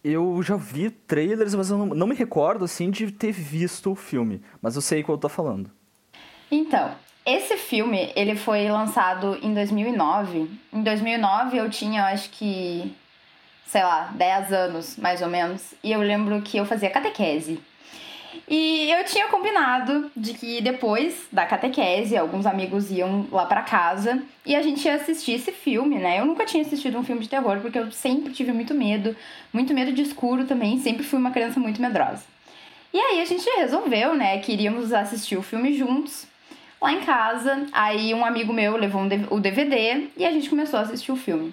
[0.05, 3.97] Eu já vi trailers, mas eu não, não me recordo, assim, de ter visto o
[3.97, 4.43] filme.
[4.61, 5.71] Mas eu sei qual eu tô falando.
[6.51, 10.51] Então, esse filme, ele foi lançado em 2009.
[10.71, 12.95] Em 2009 eu tinha, acho que,
[13.67, 15.75] sei lá, 10 anos, mais ou menos.
[15.83, 17.59] E eu lembro que eu fazia catequese.
[18.49, 24.23] E eu tinha combinado de que depois da catequese, alguns amigos iam lá para casa
[24.45, 26.21] e a gente ia assistir esse filme, né?
[26.21, 29.17] Eu nunca tinha assistido um filme de terror porque eu sempre tive muito medo,
[29.53, 32.23] muito medo de escuro também, sempre fui uma criança muito medrosa.
[32.93, 36.27] E aí a gente resolveu, né, que iríamos assistir o filme juntos
[36.81, 37.67] lá em casa.
[37.73, 41.17] Aí um amigo meu levou um, o DVD e a gente começou a assistir o
[41.17, 41.53] filme.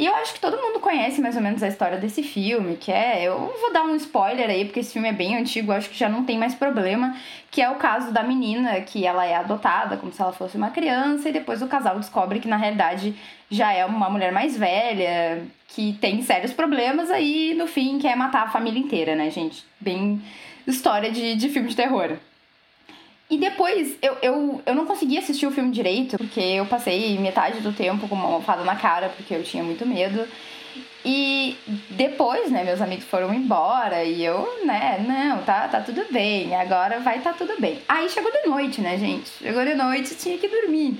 [0.00, 2.90] E eu acho que todo mundo conhece mais ou menos a história desse filme, que
[2.90, 3.22] é.
[3.22, 6.08] Eu vou dar um spoiler aí, porque esse filme é bem antigo, acho que já
[6.08, 7.14] não tem mais problema.
[7.50, 10.70] Que é o caso da menina, que ela é adotada como se ela fosse uma
[10.70, 13.14] criança, e depois o casal descobre que na realidade
[13.50, 18.44] já é uma mulher mais velha, que tem sérios problemas, aí no fim quer matar
[18.44, 19.66] a família inteira, né, gente?
[19.78, 20.18] Bem
[20.66, 22.16] história de, de filme de terror.
[23.30, 27.60] E depois, eu, eu, eu não consegui assistir o filme direito, porque eu passei metade
[27.60, 30.26] do tempo com uma almofada na cara, porque eu tinha muito medo.
[31.04, 31.56] E
[31.90, 36.98] depois, né, meus amigos foram embora e eu, né, não, tá, tá tudo bem, agora
[37.00, 37.78] vai tá tudo bem.
[37.88, 39.30] Aí chegou de noite, né, gente?
[39.38, 40.98] Chegou de noite tinha que dormir.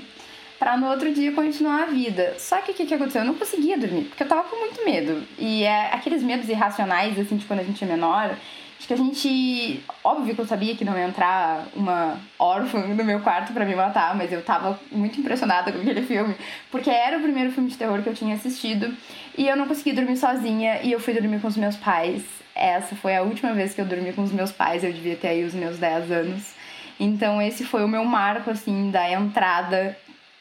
[0.58, 2.34] Pra no outro dia continuar a vida.
[2.38, 3.22] Só que o que, que aconteceu?
[3.22, 5.22] Eu não conseguia dormir, porque eu tava com muito medo.
[5.38, 8.36] E é aqueles medos irracionais, assim, de quando a gente é menor.
[8.80, 9.84] Acho que a gente.
[10.02, 13.74] Óbvio que eu sabia que não ia entrar uma órfã no meu quarto para me
[13.76, 16.34] matar, mas eu tava muito impressionada com aquele filme,
[16.70, 18.96] porque era o primeiro filme de terror que eu tinha assistido
[19.36, 22.22] e eu não consegui dormir sozinha e eu fui dormir com os meus pais.
[22.54, 25.28] Essa foi a última vez que eu dormi com os meus pais, eu devia ter
[25.28, 26.54] aí os meus 10 anos.
[26.98, 29.94] Então esse foi o meu marco, assim, da entrada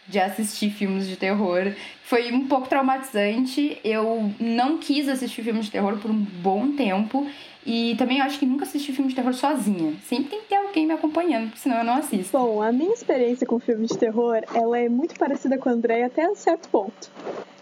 [0.07, 1.73] de assistir filmes de terror.
[2.03, 3.77] Foi um pouco traumatizante.
[3.83, 7.29] Eu não quis assistir filmes de terror por um bom tempo.
[7.65, 9.95] E também acho que nunca assisti filme de terror sozinha.
[10.03, 12.37] Sempre tem que ter alguém me acompanhando, senão eu não assisto.
[12.37, 16.03] Bom, a minha experiência com filmes de terror, ela é muito parecida com a André
[16.03, 17.11] até um certo ponto.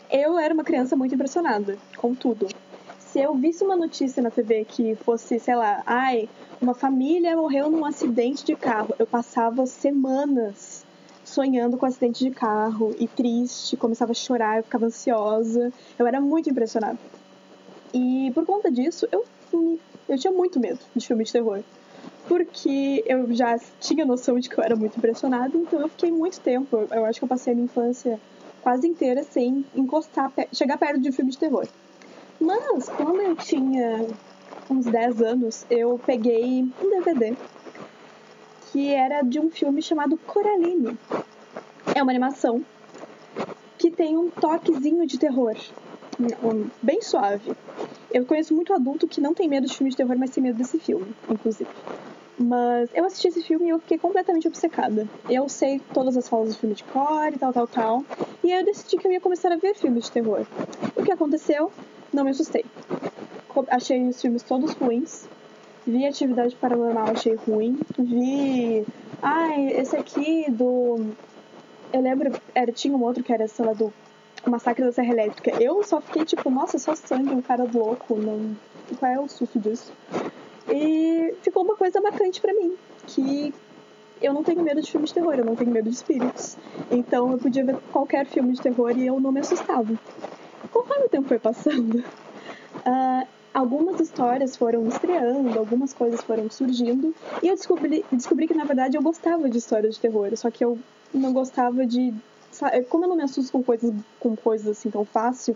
[0.10, 2.48] Eu era uma criança muito impressionada com tudo.
[3.00, 6.30] Se eu visse uma notícia na TV que fosse, sei lá, ai,
[6.62, 10.86] uma família morreu num acidente de carro, eu passava semanas
[11.24, 15.74] sonhando com acidente de carro e triste, começava a chorar, eu ficava ansiosa.
[16.00, 16.98] Eu era muito impressionada.
[17.94, 21.62] E por conta disso, eu eu tinha muito medo de filme de terror.
[22.28, 26.40] Porque eu já tinha noção de que eu era muito impressionada, então eu fiquei muito
[26.42, 26.88] tempo.
[26.92, 28.20] Eu acho que eu passei a minha infância
[28.62, 31.66] quase inteira sem encostar, chegar perto de um filme de terror.
[32.40, 34.06] Mas quando eu tinha
[34.70, 37.36] uns 10 anos, eu peguei um DVD
[38.72, 40.98] que era de um filme chamado Coraline.
[41.96, 42.64] É uma animação
[43.78, 45.56] que tem um toquezinho de terror,
[46.82, 47.56] bem suave.
[48.12, 50.58] Eu conheço muito adulto que não tem medo de filme de terror, mas tem medo
[50.58, 51.70] desse filme, inclusive.
[52.40, 55.08] Mas eu assisti esse filme e eu fiquei completamente obcecada.
[55.30, 58.06] Eu sei todas as falas do filme de cor e tal, tal, tal.
[58.44, 60.46] E aí eu decidi que eu ia começar a ver filmes de terror.
[60.96, 61.72] O que aconteceu?
[62.14, 62.64] Não me assustei.
[63.70, 65.28] Achei os filmes todos ruins.
[65.86, 67.80] Vi Atividade Paranormal, achei ruim.
[67.98, 68.86] Vi.
[69.22, 71.14] Ai, esse aqui do.
[71.92, 73.92] Eu lembro, era, tinha um outro que era, sei lá, do
[74.46, 75.62] Massacre da Serra Elétrica.
[75.62, 78.56] Eu só fiquei tipo, nossa, só sangue, um cara louco, não.
[79.00, 79.92] Qual é o susto disso?
[80.70, 83.54] E ficou uma coisa marcante para mim, que
[84.22, 86.58] eu não tenho medo de filmes de terror, eu não tenho medo de espíritos.
[86.92, 89.98] Então eu podia ver qualquer filme de terror e eu não me assustava.
[90.72, 97.48] Conforme o tempo foi passando, uh, algumas histórias foram estreando, algumas coisas foram surgindo, e
[97.48, 100.78] eu descobri, descobri que na verdade eu gostava de histórias de terror, só que eu
[101.14, 102.14] não gostava de
[102.90, 105.56] como eu não me assusto com coisas, com coisas assim tão fácil,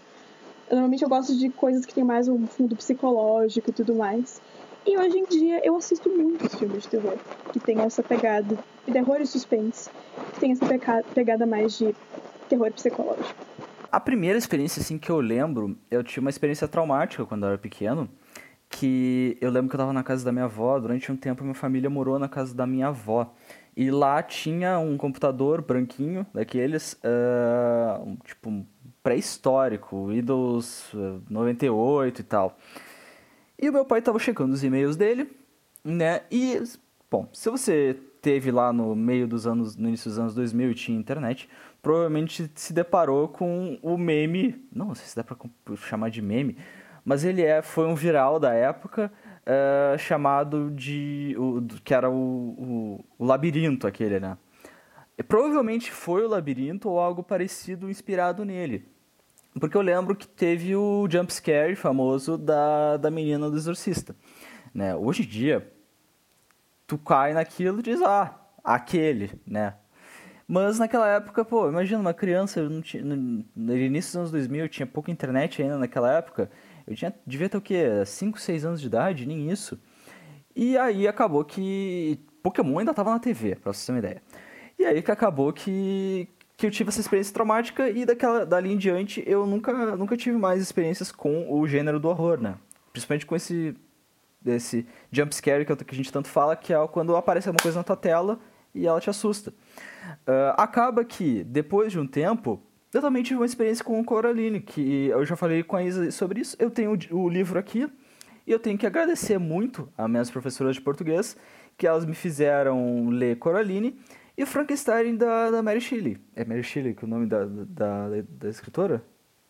[0.70, 4.42] normalmente eu gosto de coisas que tem mais um fundo psicológico e tudo mais.
[4.86, 7.18] E hoje em dia eu assisto muitos filmes de terror
[7.54, 9.90] que tem essa pegada de terror e suspense,
[10.34, 10.66] que tem essa
[11.14, 11.96] pegada mais de
[12.50, 13.46] terror psicológico.
[13.92, 17.58] A primeira experiência assim que eu lembro, eu tive uma experiência traumática quando eu era
[17.58, 18.10] pequeno,
[18.70, 21.54] que eu lembro que eu estava na casa da minha avó, durante um tempo minha
[21.54, 23.32] família morou na casa da minha avó.
[23.76, 28.66] E lá tinha um computador branquinho, daqueles, uh, um, tipo,
[29.02, 30.92] pré-histórico, Windows
[31.30, 32.58] 98 e tal.
[33.60, 35.30] E o meu pai estava checando os e-mails dele,
[35.84, 36.22] né?
[36.30, 36.62] E,
[37.10, 40.76] bom, se você teve lá no meio dos anos, no início dos anos 2000 e
[40.76, 41.50] tinha internet,
[41.82, 45.38] provavelmente se deparou com o meme, não sei se dá para
[45.78, 46.58] chamar de meme,
[47.04, 49.12] mas ele é, foi um viral da época
[49.46, 54.38] uh, chamado de, o, que era o, o, o labirinto aquele, né?
[55.18, 58.90] E, provavelmente foi o labirinto ou algo parecido inspirado nele.
[59.60, 64.16] Porque eu lembro que teve o jump scare famoso da, da menina do exorcista.
[64.74, 64.96] Né?
[64.96, 65.72] Hoje em dia,
[66.88, 69.76] tu cai naquilo e diz, ah, aquele, né?
[70.48, 74.86] Mas naquela época, pô, imagina uma criança, não tinha, no início dos anos 2000, tinha
[74.86, 76.52] pouca internet ainda naquela época.
[76.88, 77.86] Eu tinha, devia ter o quê?
[78.06, 79.80] 5, 6 anos de idade, nem isso.
[80.56, 84.22] E aí acabou que Pokémon ainda tava na TV, pra você ter uma ideia.
[84.78, 88.78] E aí que acabou que, que eu tive essa experiência traumática e daquela, dali em
[88.78, 92.56] diante eu nunca, nunca tive mais experiências com o gênero do horror, né?
[92.92, 93.76] Principalmente com esse
[94.42, 97.84] desse jump scare que, a gente tanto fala, que é quando aparece alguma coisa na
[97.84, 98.40] tua tela
[98.74, 99.52] e ela te assusta.
[99.52, 102.62] Uh, acaba que, depois de um tempo,
[102.94, 106.42] eu também tive uma experiência com Coraline, que eu já falei com a Isa sobre
[106.42, 106.58] isso.
[106.60, 107.90] Eu tenho o livro aqui
[108.46, 111.38] e eu tenho que agradecer muito às minhas professoras de português,
[111.78, 113.98] que elas me fizeram ler Coraline
[114.38, 116.18] e Frankenstein da, da Mary Shelley.
[116.36, 119.04] É Mary Shelley que é o nome da, da, da escritora?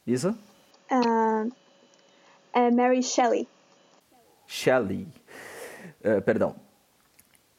[0.06, 0.38] Isa?
[0.92, 1.52] Uh,
[2.54, 3.48] é Mary Shelley.
[4.46, 5.08] Shelley.
[6.04, 6.56] Uh, perdão.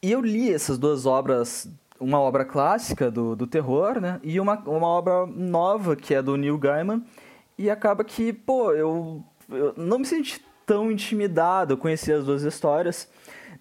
[0.01, 1.67] E eu li essas duas obras
[1.99, 4.19] uma obra clássica do, do terror, né?
[4.23, 7.03] E uma, uma obra nova, que é do Neil Gaiman.
[7.57, 11.73] E acaba que, pô, eu, eu não me senti tão intimidado.
[11.73, 13.09] Eu conheci as duas histórias.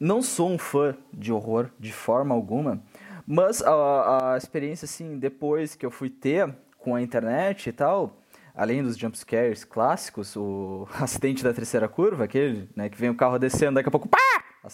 [0.00, 2.82] Não sou um fã de horror, de forma alguma.
[3.26, 8.18] Mas a, a experiência, assim, depois que eu fui ter com a internet e tal,
[8.54, 13.38] além dos jumpscares clássicos, o acidente da terceira curva, aquele, né, que vem o carro
[13.38, 14.18] descendo, daqui a pouco, pá!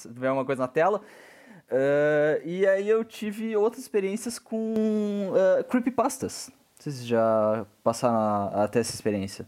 [0.06, 1.00] Vem uma coisa na tela.
[1.70, 4.74] Uh, e aí eu tive outras experiências com
[5.32, 6.50] uh, creepypastas.
[6.78, 9.46] Vocês já passaram até essa experiência?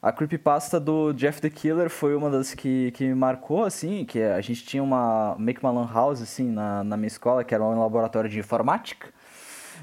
[0.00, 4.22] A creepypasta do Jeff the Killer foi uma das que, que me marcou, assim, que
[4.22, 7.62] a gente tinha uma, que uma lan house, assim, na, na minha escola, que era
[7.62, 9.08] um laboratório de informática,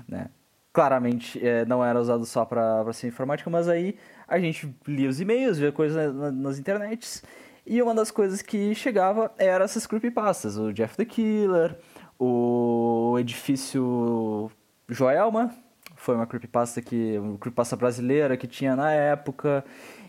[0.08, 0.30] né?
[0.74, 5.20] Claramente é, não era usado só para ser informática, mas aí a gente lia os
[5.20, 7.24] e-mails, via coisas nas, nas internets,
[7.68, 11.78] e uma das coisas que chegava era essas creepypastas, o Jeff the Killer,
[12.18, 14.50] o edifício
[14.88, 15.54] Joelma,
[15.98, 19.66] foi uma creepypasta que uma creepypasta brasileira que tinha na época.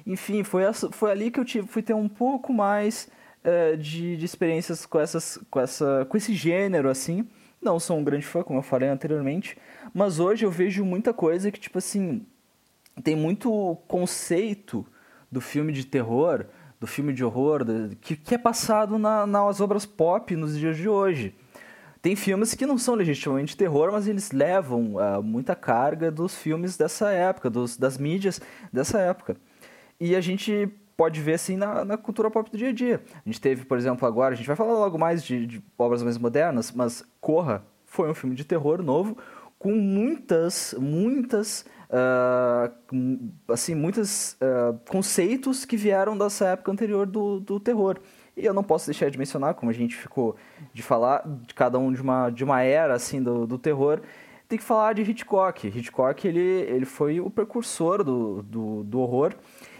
[0.06, 3.08] Enfim, foi, foi ali que eu tive, fui ter um pouco mais
[3.42, 7.28] é, de, de experiências com, essas, com, essa, com esse gênero, assim.
[7.60, 9.58] Não sou um grande fã, como eu falei anteriormente,
[9.92, 12.24] mas hoje eu vejo muita coisa que, tipo assim,
[13.02, 14.86] tem muito conceito
[15.30, 16.46] do filme de terror
[16.80, 17.64] do filme de horror,
[18.00, 21.34] que, que é passado na, nas obras pop nos dias de hoje.
[22.00, 26.76] Tem filmes que não são legitimamente terror, mas eles levam uh, muita carga dos filmes
[26.76, 28.40] dessa época, dos, das mídias
[28.72, 29.36] dessa época.
[29.98, 33.02] E a gente pode ver assim na, na, cultura pop do dia a dia.
[33.14, 36.02] A gente teve, por exemplo, agora, a gente vai falar logo mais de, de obras
[36.02, 39.16] mais modernas, mas Corra foi um filme de terror novo
[39.58, 47.58] com muitas, muitas uh, assim, muitos uh, conceitos que vieram dessa época anterior do, do
[47.58, 47.98] terror.
[48.36, 50.36] E eu não posso deixar de mencionar, como a gente ficou
[50.72, 54.00] de falar, de cada um de uma, de uma era assim do, do terror,
[54.48, 55.66] tem que falar de Hitchcock.
[55.66, 59.34] Hitchcock ele, ele foi o precursor do, do, do horror.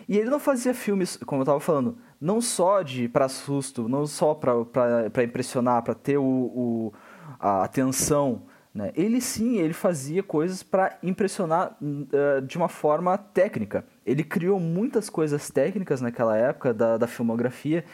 [0.09, 4.07] E ele não fazia filmes, como eu estava falando, não só de para susto, não
[4.07, 6.93] só para impressionar, para ter o, o,
[7.39, 8.43] a atenção
[8.79, 8.93] né?
[8.95, 13.85] Ele sim, ele fazia coisas para impressionar uh, de uma forma técnica.
[14.07, 17.85] Ele criou muitas coisas técnicas naquela época da, da filmografia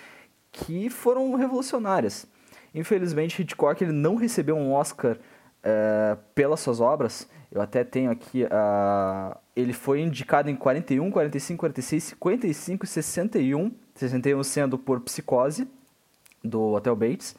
[0.53, 2.27] que foram revolucionárias.
[2.75, 7.27] Infelizmente, Hitchcock ele não recebeu um Oscar uh, pelas suas obras.
[7.51, 8.45] Eu até tenho aqui.
[8.45, 13.73] Uh, ele foi indicado em 41, 45, 46, 55 e 61.
[13.95, 15.67] 61 sendo por Psicose,
[16.45, 17.35] do Hotel Bates.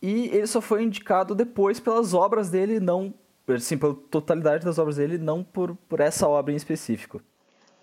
[0.00, 3.12] E ele só foi indicado depois pelas obras dele, não,
[3.48, 7.20] assim, pela totalidade das obras dele, não por, por essa obra em específico.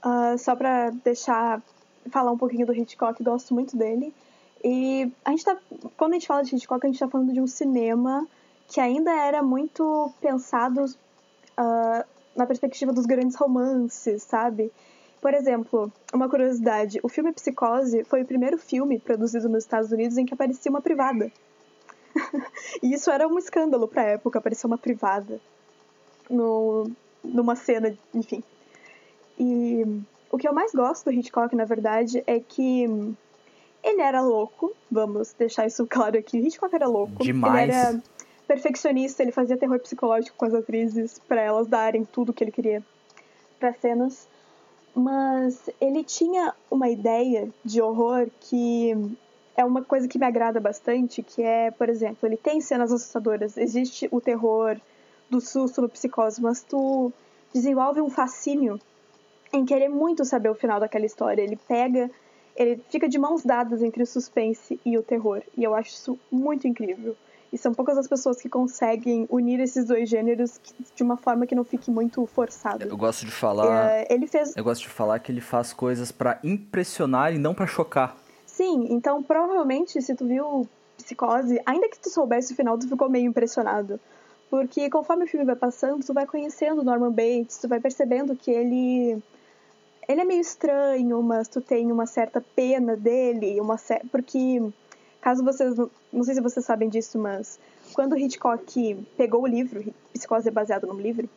[0.03, 1.61] Uh, só para deixar,
[2.11, 4.13] falar um pouquinho do Hitchcock, gosto muito dele.
[4.63, 5.57] E a gente tá,
[5.97, 8.27] quando a gente fala de Hitchcock, a gente está falando de um cinema
[8.67, 14.71] que ainda era muito pensado uh, na perspectiva dos grandes romances, sabe?
[15.21, 20.17] Por exemplo, uma curiosidade: o filme Psicose foi o primeiro filme produzido nos Estados Unidos
[20.17, 21.31] em que aparecia uma privada.
[22.81, 25.39] E isso era um escândalo pra época, aparecer uma privada
[26.29, 26.89] no,
[27.23, 28.43] numa cena, enfim.
[29.39, 29.83] E
[30.31, 32.83] o que eu mais gosto do Hitchcock, na verdade, é que
[33.83, 36.39] ele era louco, vamos deixar isso claro aqui.
[36.39, 37.23] O Hitchcock era louco.
[37.23, 37.69] Demais.
[37.69, 38.03] Ele era
[38.47, 42.83] perfeccionista, ele fazia terror psicológico com as atrizes para elas darem tudo que ele queria
[43.59, 44.27] para cenas.
[44.93, 49.17] Mas ele tinha uma ideia de horror que
[49.57, 53.57] é uma coisa que me agrada bastante, que é, por exemplo, ele tem cenas assustadoras,
[53.57, 54.77] existe o terror
[55.29, 57.11] do susto no psicose, mas tu
[57.53, 58.79] desenvolve um fascínio
[59.53, 61.41] em querer muito saber o final daquela história.
[61.41, 62.11] Ele pega,
[62.55, 66.19] ele fica de mãos dadas entre o suspense e o terror, e eu acho isso
[66.29, 67.15] muito incrível.
[67.53, 70.59] E são poucas as pessoas que conseguem unir esses dois gêneros
[70.93, 72.83] de uma forma que não fique muito forçado.
[72.83, 73.91] Eu gosto de falar.
[73.91, 74.57] É, ele fez.
[74.57, 78.17] Eu gosto de falar que ele faz coisas para impressionar e não para chocar.
[78.55, 80.65] Sim, então provavelmente se tu viu
[80.95, 83.99] Psicose, ainda que tu soubesse o final, tu ficou meio impressionado.
[84.49, 88.49] Porque conforme o filme vai passando, tu vai conhecendo Norman Bates, tu vai percebendo que
[88.49, 89.21] ele
[90.07, 93.75] ele é meio estranho, mas tu tem uma certa pena dele, uma
[94.09, 94.61] porque
[95.19, 95.75] caso vocês
[96.13, 97.59] não sei se vocês sabem disso, mas
[97.93, 101.27] quando Hitchcock pegou o livro, Psicose é baseado num livro,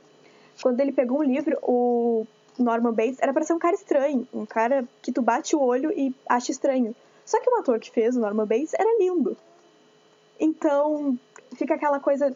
[0.63, 2.25] quando ele pegou um livro, o
[2.57, 5.91] Norman Bates era para ser um cara estranho, um cara que tu bate o olho
[5.91, 6.95] e acha estranho.
[7.29, 9.37] Só que o ator que fez o Norman Bates era lindo.
[10.41, 11.19] Então,
[11.57, 12.35] fica aquela coisa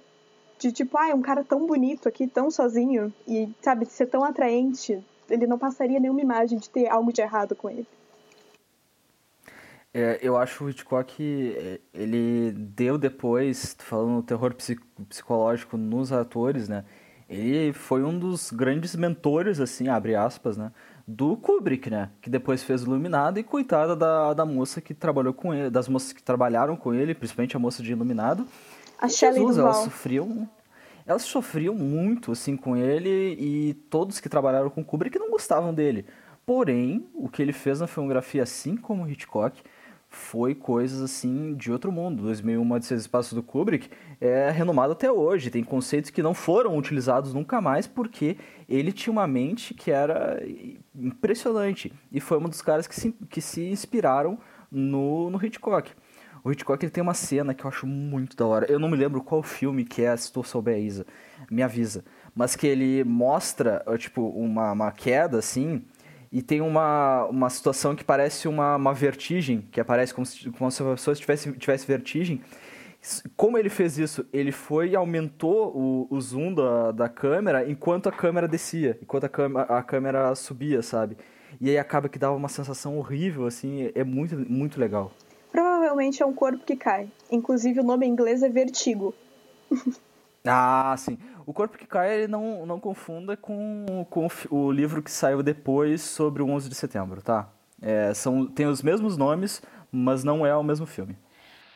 [0.59, 4.23] de tipo, ah, é um cara tão bonito aqui, tão sozinho, e, sabe, ser tão
[4.23, 7.87] atraente, ele não passaria nenhuma imagem de ter algo de errado com ele.
[9.95, 11.23] É, eu acho o Hitchcock,
[11.57, 14.55] é, ele deu depois, falando no terror
[15.09, 16.85] psicológico nos atores, né?
[17.31, 20.71] Ele foi um dos grandes mentores, assim, abre aspas, né?
[21.13, 22.11] Do Kubrick, né?
[22.21, 26.13] Que depois fez Iluminado e coitada da, da moça que trabalhou com ele, das moças
[26.13, 28.47] que trabalharam com ele, principalmente a moça de Iluminado.
[28.99, 30.49] A Shelley Jesus, elas sofriam,
[31.07, 36.07] elas sofriam muito assim com ele e todos que trabalharam com Kubrick não gostavam dele.
[36.47, 39.63] Porém, o que ele fez na filmografia, assim como Hitchcock,
[40.13, 42.23] foi coisas assim de outro mundo.
[42.23, 43.89] 2001 Odisseia do Espaço do Kubrick
[44.21, 48.37] é renomado até hoje, tem conceitos que não foram utilizados nunca mais porque
[48.69, 50.39] ele tinha uma mente que era
[50.95, 54.39] impressionante e foi um dos caras que se, que se inspiraram
[54.71, 55.91] no, no Hitchcock.
[56.45, 58.67] O Hitchcock ele tem uma cena que eu acho muito da hora.
[58.71, 60.43] Eu não me lembro qual filme que é, se tu
[60.77, 61.07] Isa,
[61.51, 62.05] me avisa.
[62.35, 65.85] Mas que ele mostra, tipo, uma, uma queda, assim,
[66.33, 70.71] e tem uma, uma situação que parece uma, uma vertigem, que aparece como se, como
[70.71, 72.41] se a pessoa tivesse, tivesse vertigem.
[73.37, 74.25] Como ele fez isso?
[74.33, 79.25] Ele foi e aumentou o, o zoom da, da câmera enquanto a câmera descia, enquanto
[79.25, 81.19] a, câmera, a câmera subia, sabe?
[81.61, 85.13] E aí acaba que dava uma sensação horrível, assim, é muito, muito legal.
[85.51, 87.11] Provavelmente é um corpo que cai.
[87.31, 89.15] Inclusive o nome em inglês é vertigo.
[90.47, 91.19] ah, sim.
[91.47, 96.03] O Corpo que Cai ele não, não confunda com, com o livro que saiu depois
[96.03, 97.49] sobre o 11 de setembro, tá?
[97.81, 101.17] É, são, tem os mesmos nomes, mas não é o mesmo filme.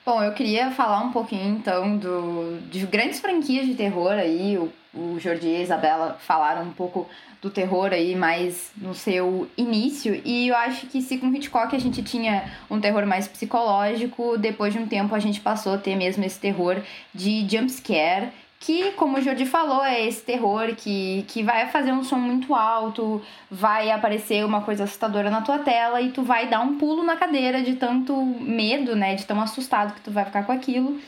[0.07, 4.57] Bom, eu queria falar um pouquinho então do, de grandes franquias de terror aí.
[4.57, 7.09] O, o Jordi e a Isabela falaram um pouco
[7.43, 10.23] do terror aí mais no seu início.
[10.25, 14.73] E eu acho que se com Hitchcock a gente tinha um terror mais psicológico, depois
[14.73, 16.81] de um tempo a gente passou a ter mesmo esse terror
[17.13, 18.31] de jumpscare
[18.67, 22.53] que, como o Jordi falou, é esse terror que, que vai fazer um som muito
[22.53, 27.05] alto, vai aparecer uma coisa assustadora na tua tela e tu vai dar um pulo
[27.05, 30.99] na cadeira de tanto medo, né, de tão assustado que tu vai ficar com aquilo.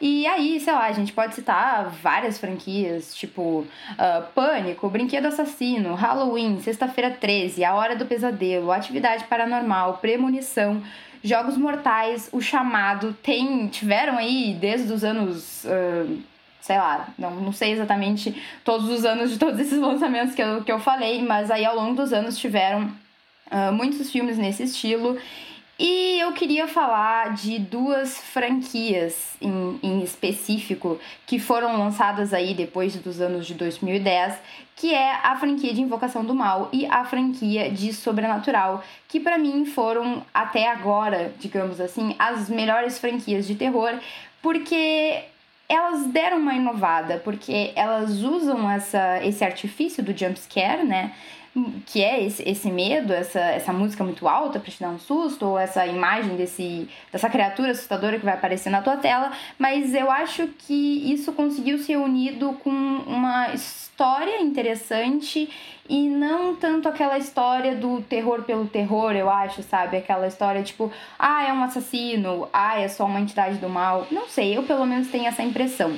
[0.00, 3.66] E aí, sei lá, a gente pode citar várias franquias, tipo uh,
[4.34, 10.82] Pânico, Brinquedo Assassino, Halloween, Sexta-feira 13, A Hora do Pesadelo, Atividade Paranormal, Premonição,
[11.22, 15.66] Jogos Mortais, O Chamado, tem, tiveram aí desde os anos...
[15.66, 16.32] Uh,
[16.64, 20.64] sei lá, não, não sei exatamente todos os anos de todos esses lançamentos que eu,
[20.64, 22.90] que eu falei, mas aí ao longo dos anos tiveram
[23.52, 25.18] uh, muitos filmes nesse estilo.
[25.78, 32.96] E eu queria falar de duas franquias em, em específico que foram lançadas aí depois
[32.96, 34.34] dos anos de 2010,
[34.74, 39.36] que é a franquia de Invocação do Mal e a franquia de Sobrenatural, que para
[39.36, 43.98] mim foram até agora, digamos assim, as melhores franquias de terror,
[44.40, 45.24] porque
[45.68, 51.12] elas deram uma inovada, porque elas usam essa, esse artifício do jump scare, né?
[51.86, 55.46] Que é esse, esse medo, essa, essa música muito alta para te dar um susto,
[55.46, 60.10] ou essa imagem desse, dessa criatura assustadora que vai aparecer na tua tela, mas eu
[60.10, 65.48] acho que isso conseguiu ser unido com uma história interessante
[65.88, 69.96] e não tanto aquela história do terror pelo terror, eu acho, sabe?
[69.96, 74.06] Aquela história tipo, ah, é um assassino, ah, é só uma entidade do mal.
[74.10, 75.94] Não sei, eu pelo menos tenho essa impressão.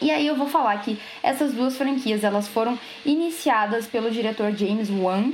[0.00, 4.88] E aí eu vou falar que essas duas franquias, elas foram iniciadas pelo diretor James
[4.90, 5.30] Wan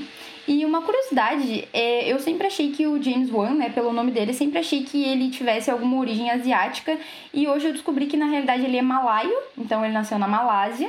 [0.48, 4.32] E uma curiosidade, é, eu sempre achei que o James Wan, né, pelo nome dele,
[4.32, 6.96] sempre achei que ele tivesse alguma origem asiática.
[7.34, 10.88] E hoje eu descobri que na realidade ele é malaio, então ele nasceu na Malásia.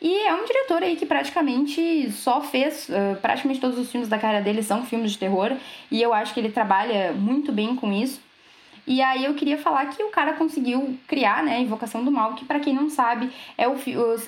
[0.00, 2.88] E é um diretor aí que praticamente só fez,
[3.20, 5.52] praticamente todos os filmes da cara dele são filmes de terror,
[5.90, 8.20] e eu acho que ele trabalha muito bem com isso.
[8.86, 12.44] E aí eu queria falar que o cara conseguiu criar, né, Invocação do Mal, que
[12.44, 13.74] para quem não sabe, é, o,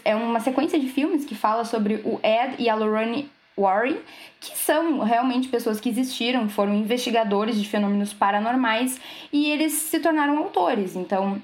[0.05, 3.97] é uma sequência de filmes que fala sobre o Ed e a Lorraine Warren,
[4.41, 9.01] que são realmente pessoas que existiram, foram investigadores de fenômenos paranormais
[9.33, 10.95] e eles se tornaram autores.
[10.95, 11.41] Então,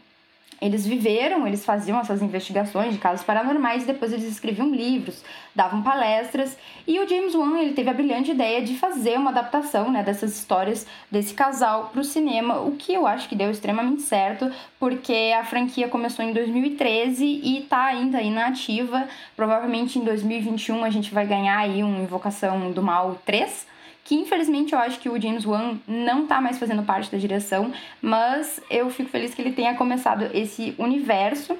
[0.62, 6.56] eles viveram, eles faziam essas investigações de casos paranormais, depois eles escreviam livros, davam palestras,
[6.86, 10.38] e o James Wan ele teve a brilhante ideia de fazer uma adaptação né, dessas
[10.38, 15.34] histórias desse casal para o cinema, o que eu acho que deu extremamente certo, porque
[15.36, 19.08] a franquia começou em 2013 e está ainda inativa.
[19.34, 23.66] Provavelmente em 2021 a gente vai ganhar aí um Invocação do Mal 3,
[24.04, 27.72] que infelizmente eu acho que o James Wan não tá mais fazendo parte da direção,
[28.00, 31.56] mas eu fico feliz que ele tenha começado esse universo.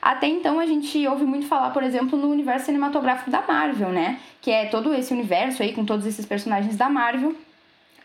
[0.00, 4.20] Até então a gente ouve muito falar, por exemplo, no universo cinematográfico da Marvel, né?
[4.40, 7.34] Que é todo esse universo aí com todos esses personagens da Marvel.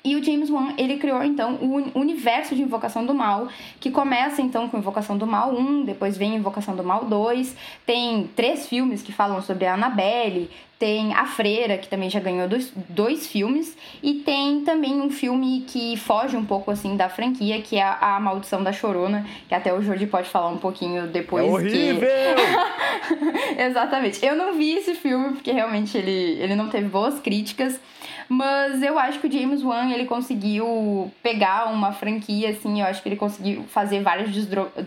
[0.04, 3.48] E o James Wan, ele criou então o universo de Invocação do Mal,
[3.80, 8.28] que começa então com Invocação do Mal 1, depois vem Invocação do Mal 2, tem
[8.36, 10.50] três filmes que falam sobre a Annabelle,
[10.82, 15.64] tem A Freira, que também já ganhou dois, dois filmes, e tem também um filme
[15.68, 19.72] que foge um pouco assim da franquia, que é A Maldição da Chorona, que até
[19.72, 21.46] o Jordi pode falar um pouquinho depois.
[21.46, 22.00] É horrível!
[22.00, 23.22] Que...
[23.64, 24.26] Exatamente.
[24.26, 27.80] Eu não vi esse filme porque realmente ele, ele não teve boas críticas.
[28.28, 33.04] Mas eu acho que o James Wan, ele conseguiu pegar uma franquia, assim, eu acho
[33.04, 34.32] que ele conseguiu fazer vários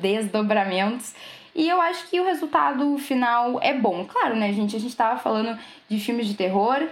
[0.01, 1.15] desdobramentos.
[1.55, 4.05] E eu acho que o resultado final é bom.
[4.07, 4.75] Claro, né, gente?
[4.75, 5.57] A gente tava falando
[5.89, 6.89] de filmes de terror,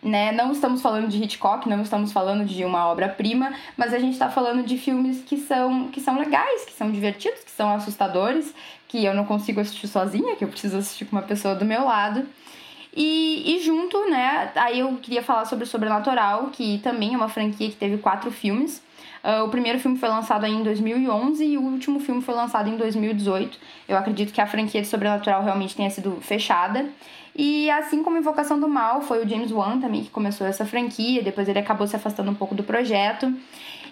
[0.00, 0.30] né?
[0.30, 4.28] Não estamos falando de Hitchcock, não estamos falando de uma obra-prima, mas a gente está
[4.28, 8.54] falando de filmes que são, que são legais, que são divertidos, que são assustadores,
[8.90, 11.84] que eu não consigo assistir sozinha, que eu preciso assistir com uma pessoa do meu
[11.84, 12.26] lado.
[12.94, 17.70] E, e junto, né, aí eu queria falar sobre Sobrenatural, que também é uma franquia
[17.70, 18.82] que teve quatro filmes.
[19.22, 22.76] Uh, o primeiro filme foi lançado em 2011 e o último filme foi lançado em
[22.76, 23.58] 2018.
[23.88, 26.88] Eu acredito que a franquia de Sobrenatural realmente tenha sido fechada.
[27.36, 31.22] E assim como Invocação do Mal, foi o James Wan também que começou essa franquia,
[31.22, 33.32] depois ele acabou se afastando um pouco do projeto.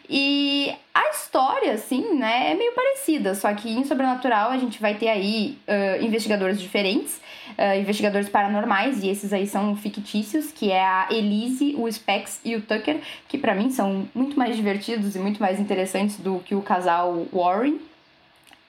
[0.08, 4.94] E a história, assim, né, é meio parecida, só que em Sobrenatural a gente vai
[4.94, 10.82] ter aí uh, investigadores diferentes, uh, investigadores paranormais, e esses aí são fictícios, que é
[10.82, 15.18] a Elise, o Specs e o Tucker, que para mim são muito mais divertidos e
[15.18, 17.78] muito mais interessantes do que o casal Warren.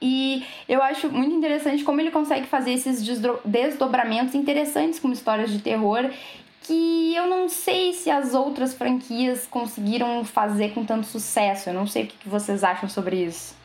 [0.02, 3.02] E eu acho muito interessante como ele consegue fazer esses
[3.44, 6.10] desdobramentos interessantes com histórias de terror
[6.70, 11.68] que eu não sei se as outras franquias conseguiram fazer com tanto sucesso.
[11.68, 13.56] Eu não sei o que vocês acham sobre isso.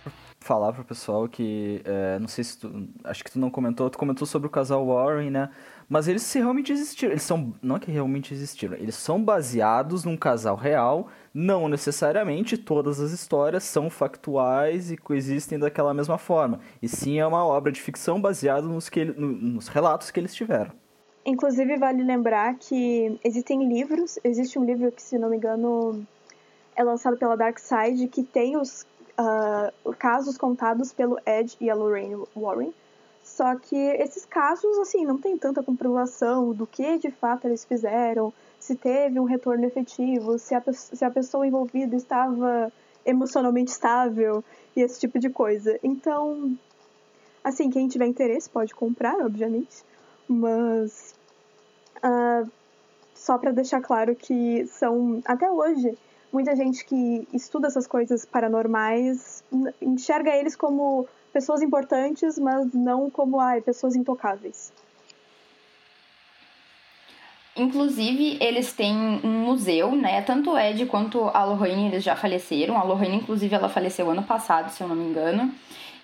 [0.41, 3.99] Falar pro pessoal que, é, não sei se tu, acho que tu não comentou, tu
[3.99, 5.51] comentou sobre o casal Warren, né?
[5.87, 10.17] Mas eles realmente existiram, eles são, não é que realmente existiram, eles são baseados num
[10.17, 16.89] casal real, não necessariamente todas as histórias são factuais e coexistem daquela mesma forma, e
[16.89, 20.84] sim é uma obra de ficção baseada nos, que, nos relatos que eles tiveram.
[21.27, 24.19] Inclusive, vale lembrar que existem livros.
[24.23, 26.07] Existe um livro que, se não me engano,
[26.77, 28.83] é lançado pela Dark Side, que tem os
[29.19, 32.73] uh, casos contados pelo Ed e a Lorraine Warren.
[33.23, 38.33] Só que esses casos, assim, não tem tanta comprovação do que de fato eles fizeram,
[38.61, 42.71] se teve um retorno efetivo, se a, se a pessoa envolvida estava
[43.05, 44.45] emocionalmente estável
[44.77, 45.79] e esse tipo de coisa.
[45.83, 46.55] Então,
[47.43, 49.83] assim, quem tiver interesse pode comprar, obviamente,
[50.29, 51.14] mas
[52.05, 52.51] Uh,
[53.15, 55.97] só para deixar claro que são, até hoje,
[56.31, 59.43] muita gente que estuda essas coisas paranormais
[59.81, 64.73] enxerga eles como pessoas importantes, mas não como ai, pessoas intocáveis.
[67.57, 70.21] Inclusive, eles têm um museu, né?
[70.23, 72.77] Tanto o Ed quanto a Lorraine, eles já faleceram.
[72.77, 75.55] A Lorraine, inclusive, ela faleceu ano passado, se eu não me engano.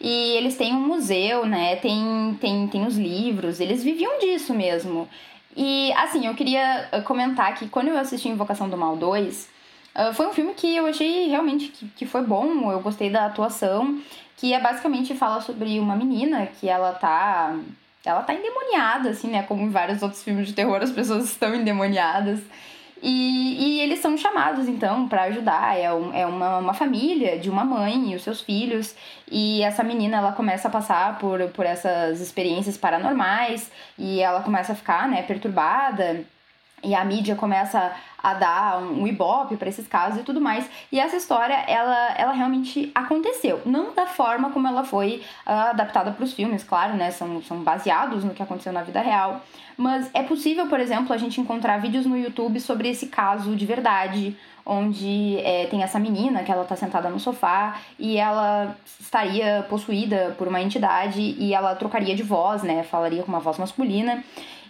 [0.00, 1.74] E eles têm um museu, né?
[1.76, 3.58] Tem, tem, tem os livros.
[3.58, 5.08] Eles viviam disso mesmo.
[5.56, 9.48] E, assim, eu queria uh, comentar que quando eu assisti Invocação do Mal 2,
[9.96, 13.26] uh, foi um filme que eu achei realmente que, que foi bom, eu gostei da
[13.26, 14.00] atuação,
[14.36, 17.56] que é basicamente fala sobre uma menina que ela tá.
[18.02, 19.42] Ela tá endemoniada, assim, né?
[19.42, 22.40] Como em vários outros filmes de terror as pessoas estão endemoniadas.
[23.02, 25.78] E, e eles são chamados, então, para ajudar.
[25.78, 28.94] É, um, é uma, uma família de uma mãe e os seus filhos.
[29.30, 33.70] E essa menina, ela começa a passar por, por essas experiências paranormais.
[33.98, 36.24] E ela começa a ficar, né, perturbada.
[36.82, 40.68] E a mídia começa a dar um ibope para esses casos e tudo mais.
[40.92, 43.60] E essa história, ela, ela realmente aconteceu.
[43.64, 47.10] Não da forma como ela foi uh, adaptada para os filmes, claro, né?
[47.10, 49.40] São, são baseados no que aconteceu na vida real.
[49.76, 53.64] Mas é possível, por exemplo, a gente encontrar vídeos no YouTube sobre esse caso de
[53.64, 59.64] verdade, onde é, tem essa menina que ela tá sentada no sofá e ela estaria
[59.70, 62.82] possuída por uma entidade e ela trocaria de voz, né?
[62.82, 64.22] Falaria com uma voz masculina.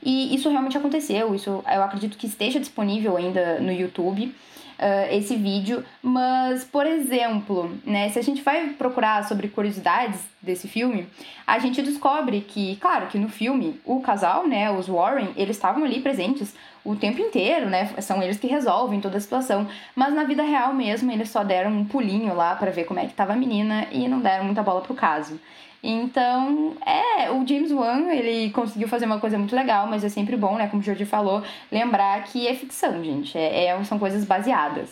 [0.02, 4.34] E isso realmente aconteceu, isso eu acredito que esteja disponível ainda no YouTube.
[4.80, 10.66] Uh, esse vídeo, mas, por exemplo, né, se a gente vai procurar sobre curiosidades desse
[10.66, 11.06] filme,
[11.46, 15.84] a gente descobre que, claro, que no filme o casal, né, os Warren, eles estavam
[15.84, 20.24] ali presentes o tempo inteiro, né, são eles que resolvem toda a situação, mas na
[20.24, 23.34] vida real mesmo eles só deram um pulinho lá para ver como é que tava
[23.34, 25.38] a menina e não deram muita bola pro caso.
[25.82, 30.36] Então, é, o James Wan, ele conseguiu fazer uma coisa muito legal, mas é sempre
[30.36, 34.24] bom, né, como o Jordi falou, lembrar que é ficção, gente, é, é, são coisas
[34.24, 34.90] baseadas.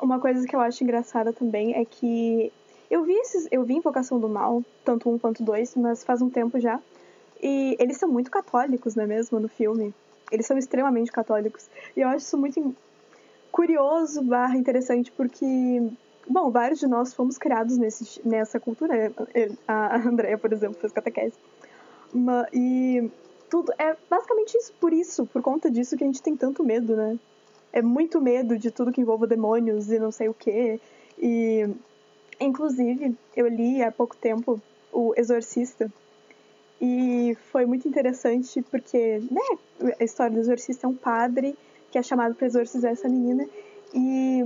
[0.00, 2.52] Uma coisa que eu acho engraçada também é que
[2.88, 6.30] eu vi esses, eu vi Invocação do Mal, tanto um quanto dois, mas faz um
[6.30, 6.78] tempo já,
[7.42, 9.92] e eles são muito católicos, não é mesmo, no filme?
[10.30, 11.68] Eles são extremamente católicos.
[11.96, 12.74] E eu acho isso muito
[13.50, 15.90] curioso, barra interessante, porque
[16.28, 19.12] Bom, vários de nós fomos criados nesse, nessa cultura.
[19.66, 21.36] A Andrea, por exemplo, fez catequese.
[22.52, 23.10] E
[23.48, 26.96] tudo é basicamente isso, por isso, por conta disso que a gente tem tanto medo,
[26.96, 27.18] né?
[27.72, 30.80] É muito medo de tudo que envolva demônios e não sei o quê.
[31.18, 31.68] E,
[32.40, 34.60] inclusive, eu li há pouco tempo
[34.92, 35.90] O Exorcista.
[36.80, 41.56] E foi muito interessante porque, né, a história do exorcista é um padre
[41.90, 43.46] que é chamado para exorcizar essa menina.
[43.94, 44.44] E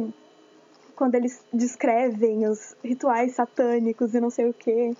[1.01, 4.95] quando eles descrevem os rituais satânicos e não sei o que.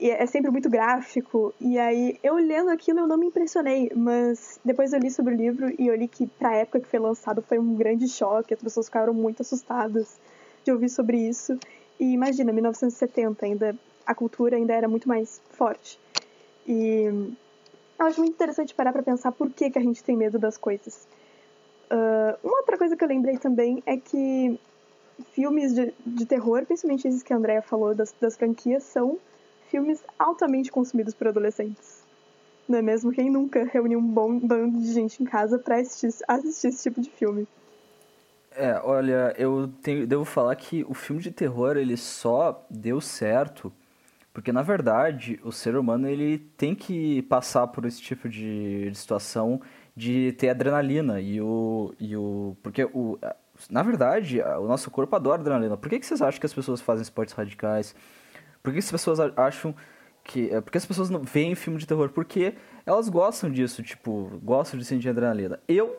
[0.00, 1.52] é sempre muito gráfico.
[1.60, 3.92] E aí, eu lendo aquilo, eu não me impressionei.
[3.94, 6.98] Mas depois eu li sobre o livro e eu li que, pra época que foi
[6.98, 8.54] lançado, foi um grande choque.
[8.54, 10.18] As pessoas ficaram muito assustadas
[10.64, 11.58] de ouvir sobre isso.
[11.98, 16.00] E imagina, 1970 ainda, a cultura ainda era muito mais forte.
[16.66, 17.04] E
[17.98, 20.56] eu acho muito interessante parar pra pensar por que, que a gente tem medo das
[20.56, 21.06] coisas.
[21.92, 24.58] Uh, uma outra coisa que eu lembrei também é que
[25.32, 29.18] filmes de, de terror, principalmente esses que a Andrea falou das, das franquias, são
[29.70, 32.02] filmes altamente consumidos por adolescentes.
[32.68, 33.12] Não é mesmo?
[33.12, 37.00] Quem nunca reuniu um bom bando de gente em casa para assistir, assistir esse tipo
[37.00, 37.46] de filme?
[38.52, 43.72] É, olha, eu tenho, devo falar que o filme de terror ele só deu certo
[44.32, 48.96] porque na verdade o ser humano ele tem que passar por esse tipo de, de
[48.96, 49.60] situação
[49.96, 53.18] de ter adrenalina e o, e o porque o,
[53.68, 55.76] na verdade, o nosso corpo adora adrenalina.
[55.76, 57.94] Por que, que vocês acham que as pessoas fazem esportes radicais?
[58.62, 59.74] Por que as pessoas acham
[60.24, 60.50] que.
[60.50, 62.10] É, por que as pessoas não veem filme de terror?
[62.10, 62.54] Porque
[62.86, 65.60] elas gostam disso, tipo, gostam de sentir adrenalina.
[65.66, 65.94] Eu,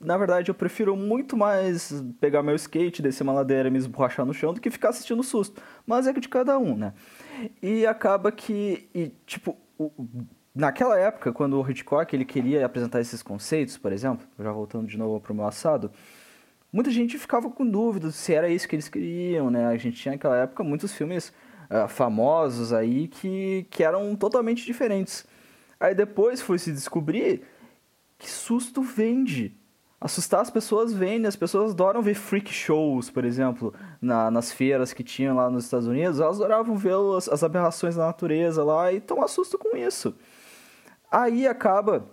[0.00, 4.24] na verdade, eu prefiro muito mais pegar meu skate, descer uma ladeira e me esborrachar
[4.26, 5.62] no chão do que ficar assistindo susto.
[5.86, 6.94] Mas é de cada um, né?
[7.62, 8.88] E acaba que.
[8.94, 9.92] E, tipo, o,
[10.54, 14.98] naquela época, quando o Hitchcock ele queria apresentar esses conceitos, por exemplo, já voltando de
[14.98, 15.90] novo para o meu assado
[16.72, 19.66] muita gente ficava com dúvidas se era isso que eles queriam, né?
[19.66, 21.32] A gente tinha naquela época muitos filmes
[21.70, 25.26] uh, famosos aí que, que eram totalmente diferentes.
[25.80, 27.42] Aí depois foi se descobrir
[28.18, 29.56] que susto vende.
[30.00, 34.92] Assustar as pessoas vende, as pessoas adoram ver freak shows, por exemplo, na, nas feiras
[34.92, 38.92] que tinham lá nos Estados Unidos, elas adoravam ver as, as aberrações da natureza lá
[38.92, 40.14] e tomar susto com isso.
[41.10, 42.08] Aí acaba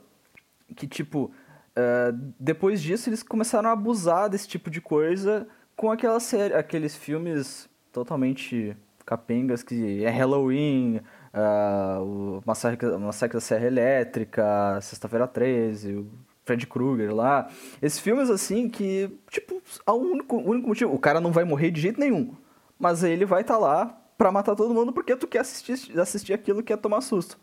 [0.75, 1.31] que, tipo,
[1.77, 5.45] Uh, depois disso, eles começaram a abusar desse tipo de coisa
[5.75, 11.01] com aquela série, aqueles filmes totalmente capengas que é Halloween,
[11.33, 16.07] uh, o Massacre, da Serra Elétrica, Sexta-feira 13, o
[16.45, 17.49] Fred Krueger lá.
[17.81, 21.81] Esses filmes assim que, tipo, o único, único motivo, o cara não vai morrer de
[21.81, 22.33] jeito nenhum,
[22.79, 26.33] mas ele vai estar tá lá pra matar todo mundo porque tu quer assistir, assistir
[26.33, 27.37] aquilo que é tomar susto.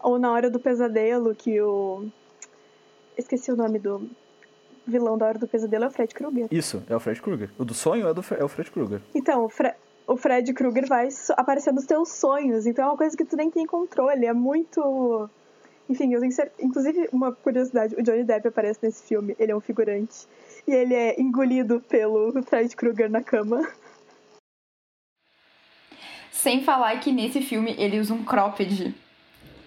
[0.00, 2.10] Ou na hora do pesadelo que o
[3.16, 4.08] Esqueci o nome do
[4.86, 6.46] vilão da Hora do Pesadelo, é o Fred Krueger.
[6.50, 7.50] Isso, é o Fred Krueger.
[7.58, 9.00] O do sonho é, do, é o Fred Krueger.
[9.14, 9.74] Então, o, Fre
[10.06, 13.50] o Fred Krueger vai aparecer nos teus sonhos, então é uma coisa que tu nem
[13.50, 15.28] tem controle, é muito...
[15.88, 16.64] Enfim, eu tenho certeza...
[16.64, 20.26] Inclusive, uma curiosidade, o Johnny Depp aparece nesse filme, ele é um figurante.
[20.66, 23.68] E ele é engolido pelo Fred Krueger na cama.
[26.30, 28.94] Sem falar que nesse filme ele usa um cropped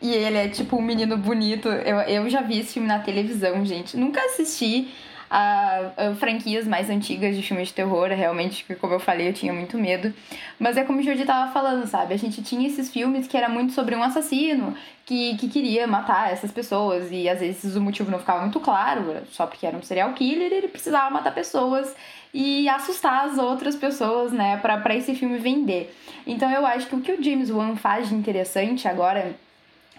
[0.01, 1.67] e ele é tipo um menino bonito.
[1.67, 3.97] Eu, eu já vi esse filme na televisão, gente.
[3.97, 4.87] Nunca assisti
[5.29, 8.07] a, a, franquias mais antigas de filmes de terror.
[8.07, 10.13] Realmente, como eu falei, eu tinha muito medo.
[10.57, 12.13] Mas é como o Jordi tava falando, sabe?
[12.13, 14.73] A gente tinha esses filmes que era muito sobre um assassino
[15.05, 17.09] que, que queria matar essas pessoas.
[17.11, 20.51] E às vezes o motivo não ficava muito claro, só porque era um serial killer,
[20.51, 21.93] ele precisava matar pessoas
[22.33, 25.93] e assustar as outras pessoas, né, para esse filme vender.
[26.27, 29.35] Então eu acho que o que o James Wan faz de interessante agora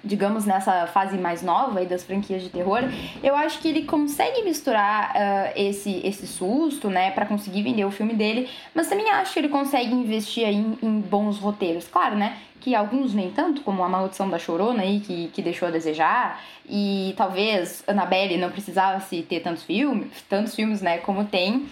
[0.03, 2.83] digamos, nessa fase mais nova aí das franquias de terror,
[3.23, 7.91] eu acho que ele consegue misturar uh, esse, esse susto, né, para conseguir vender o
[7.91, 11.89] filme dele, mas também acho que ele consegue investir aí em, em, bons roteiros.
[11.89, 15.69] Claro, né, que alguns nem tanto, como A Maldição da Chorona aí, que, que deixou
[15.69, 21.67] a desejar, e talvez Annabelle não precisasse ter tantos filmes, tantos filmes, né, como tem,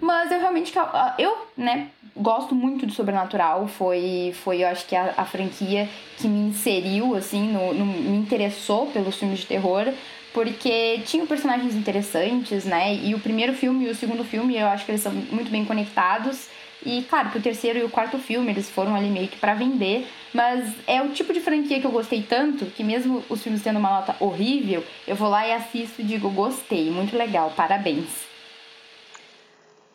[0.00, 0.72] mas eu realmente,
[1.16, 3.66] eu, né, gosto muito do Sobrenatural.
[3.68, 8.16] Foi, foi eu acho que a, a franquia que me inseriu, assim, no, no, me
[8.16, 9.86] interessou pelos filmes de terror.
[10.34, 12.94] Porque tinham personagens interessantes, né?
[12.94, 15.64] E o primeiro filme e o segundo filme, eu acho que eles são muito bem
[15.64, 16.48] conectados.
[16.84, 19.54] E, claro, que o terceiro e o quarto filme, eles foram ali meio que pra
[19.54, 20.06] vender.
[20.34, 23.78] Mas é o tipo de franquia que eu gostei tanto, que mesmo os filmes tendo
[23.78, 28.32] uma nota horrível, eu vou lá e assisto e digo, gostei, muito legal, parabéns.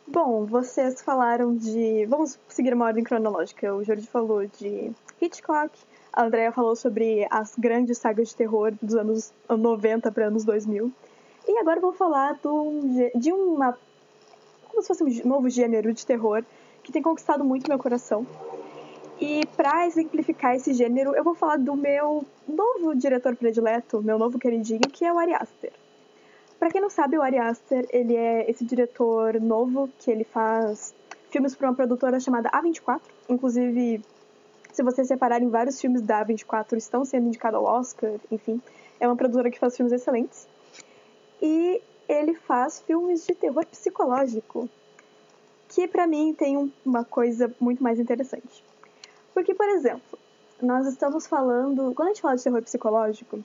[0.07, 2.05] Bom, vocês falaram de.
[2.05, 3.75] Vamos seguir uma ordem cronológica.
[3.75, 5.77] O Jordi falou de Hitchcock,
[6.13, 10.89] a Andrea falou sobre as grandes sagas de terror dos anos 90 para anos 2000.
[11.45, 12.79] E agora eu vou falar do,
[13.15, 13.77] de uma.
[14.69, 16.41] como se fosse um novo gênero de terror
[16.87, 18.25] que tem conquistado muito meu coração.
[19.19, 24.39] E para exemplificar esse gênero, eu vou falar do meu novo diretor predileto, meu novo
[24.39, 25.73] queridinho, que é o Ari Aster.
[26.57, 30.95] Para quem não sabe, o Ari Aster, ele é esse diretor novo que ele faz
[31.29, 33.01] filmes para uma produtora chamada A24.
[33.27, 34.01] Inclusive,
[34.71, 38.61] se vocês separarem vários filmes da A24 estão sendo indicados ao Oscar, enfim,
[38.97, 40.47] é uma produtora que faz filmes excelentes.
[41.41, 44.69] E ele faz filmes de terror psicológico,
[45.77, 48.65] que para mim tem uma coisa muito mais interessante.
[49.31, 50.17] Porque, por exemplo,
[50.59, 53.43] nós estamos falando, quando a gente fala de terror psicológico,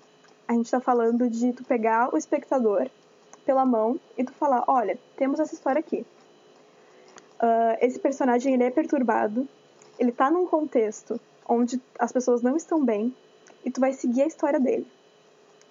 [0.49, 2.89] a gente está falando de tu pegar o espectador
[3.45, 6.07] pela mão e tu falar, olha, temos essa história aqui.
[7.35, 9.47] Uh, esse personagem ele é perturbado,
[9.99, 13.15] ele tá num contexto onde as pessoas não estão bem
[13.63, 14.87] e tu vai seguir a história dele.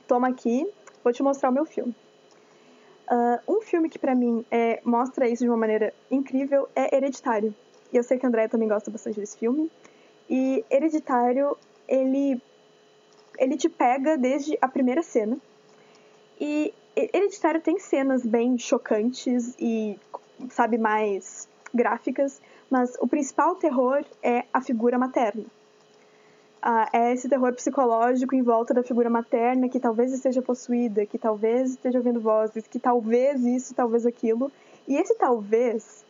[0.07, 0.72] Toma aqui,
[1.03, 1.95] vou te mostrar o meu filme.
[3.10, 7.54] Uh, um filme que para mim é, mostra isso de uma maneira incrível é Hereditário.
[7.91, 9.70] E eu sei que a Andrea também gosta bastante desse filme.
[10.30, 12.41] E Hereditário, ele,
[13.38, 15.38] ele te pega desde a primeira cena.
[16.39, 19.99] E Hereditário tem cenas bem chocantes e,
[20.49, 25.45] sabe, mais gráficas, mas o principal terror é a figura materna.
[26.62, 31.18] Ah, é esse terror psicológico em volta da figura materna que talvez esteja possuída, que
[31.18, 34.51] talvez esteja ouvindo vozes, que talvez isso, talvez aquilo.
[34.88, 36.05] E esse talvez,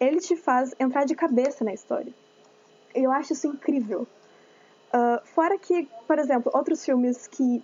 [0.00, 2.12] ele te faz entrar de cabeça na história.
[2.94, 4.06] Eu acho isso incrível.
[4.94, 7.62] Uh, fora que, por exemplo, outros filmes que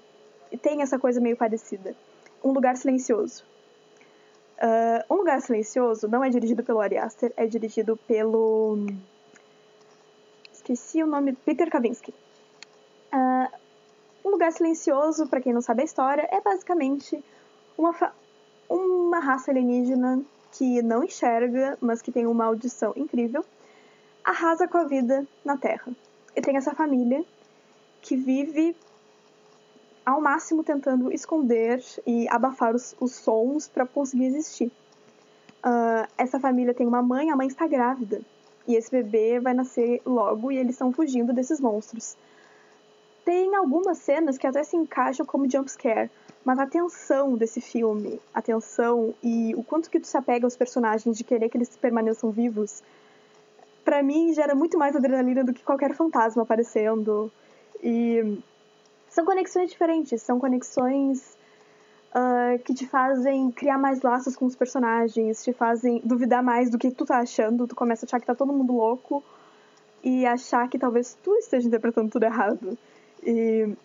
[0.61, 1.95] têm essa coisa meio parecida.
[2.45, 3.45] Um Lugar Silencioso.
[4.59, 8.79] Uh, um Lugar Silencioso não é dirigido pelo Ari Aster, é dirigido pelo.
[10.69, 11.33] Esqueci o nome.
[11.33, 12.13] Peter Kavinsky.
[13.11, 13.49] Uh,
[14.23, 17.25] um Lugar Silencioso, para quem não sabe a história, é basicamente
[17.79, 17.95] uma,
[18.69, 23.43] uma raça alienígena que não enxerga, mas que tem uma audição incrível,
[24.23, 25.91] arrasa com a vida na Terra.
[26.37, 27.25] E tem essa família
[28.03, 28.77] que vive
[30.05, 34.71] ao máximo tentando esconder e abafar os, os sons para conseguir existir.
[35.65, 38.21] Uh, essa família tem uma mãe, a mãe está grávida.
[38.69, 42.19] E esse bebê vai nascer logo e eles estão fugindo desses monstros.
[43.25, 46.11] Tem algumas cenas que até se encaixam como jumpscare,
[46.45, 50.55] mas a tensão desse filme, a tensão e o quanto que tu se apega aos
[50.55, 52.83] personagens de querer que eles permaneçam vivos,
[53.83, 57.33] para mim gera muito mais adrenalina do que qualquer fantasma aparecendo.
[57.83, 58.39] E
[59.09, 61.38] são conexões diferentes, são conexões
[62.15, 66.79] uh, que te fazem criar mais laços com os personagens, te fazem duvidar mais do
[66.79, 69.23] que tu tá achando, tu começa a achar que tá todo mundo louco
[70.03, 72.79] e achar que talvez tu esteja interpretando tudo errado.
[73.23, 73.77] E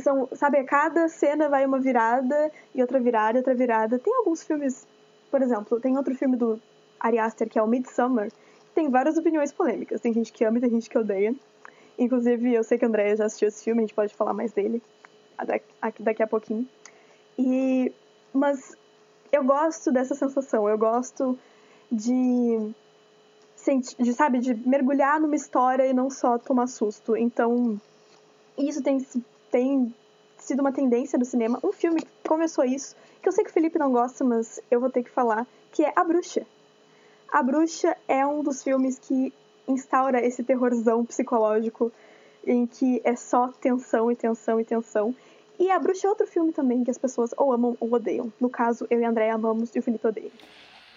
[0.00, 3.98] são, sabe, a cada cena vai uma virada e outra virada, outra virada.
[3.98, 4.86] Tem alguns filmes,
[5.30, 6.60] por exemplo, tem outro filme do
[7.00, 10.00] Ari Aster que é o Midsummer, que tem várias opiniões polêmicas.
[10.00, 11.34] Tem gente que ama e tem gente que odeia.
[11.98, 14.52] Inclusive, eu sei que a Andrea já assistiu esse filme, a gente pode falar mais
[14.52, 14.82] dele
[16.00, 16.68] daqui a pouquinho.
[17.38, 17.92] E,
[18.32, 18.76] mas
[19.32, 21.38] eu gosto dessa sensação, eu gosto
[21.90, 22.74] de,
[23.98, 27.16] de, sabe, de mergulhar numa história e não só tomar susto.
[27.16, 27.80] Então,
[28.56, 29.04] isso tem,
[29.50, 29.94] tem
[30.38, 31.58] sido uma tendência do cinema.
[31.62, 34.80] Um filme que começou isso, que eu sei que o Felipe não gosta, mas eu
[34.80, 36.46] vou ter que falar, que é A Bruxa.
[37.30, 39.32] A Bruxa é um dos filmes que
[39.68, 41.92] instaura esse terrorzão psicológico
[42.46, 45.14] em que é só tensão e tensão e tensão.
[45.58, 48.32] E A Bruxa é outro filme também que as pessoas ou amam ou odeiam.
[48.40, 50.30] No caso, eu e a André amamos e o Felipe odeia.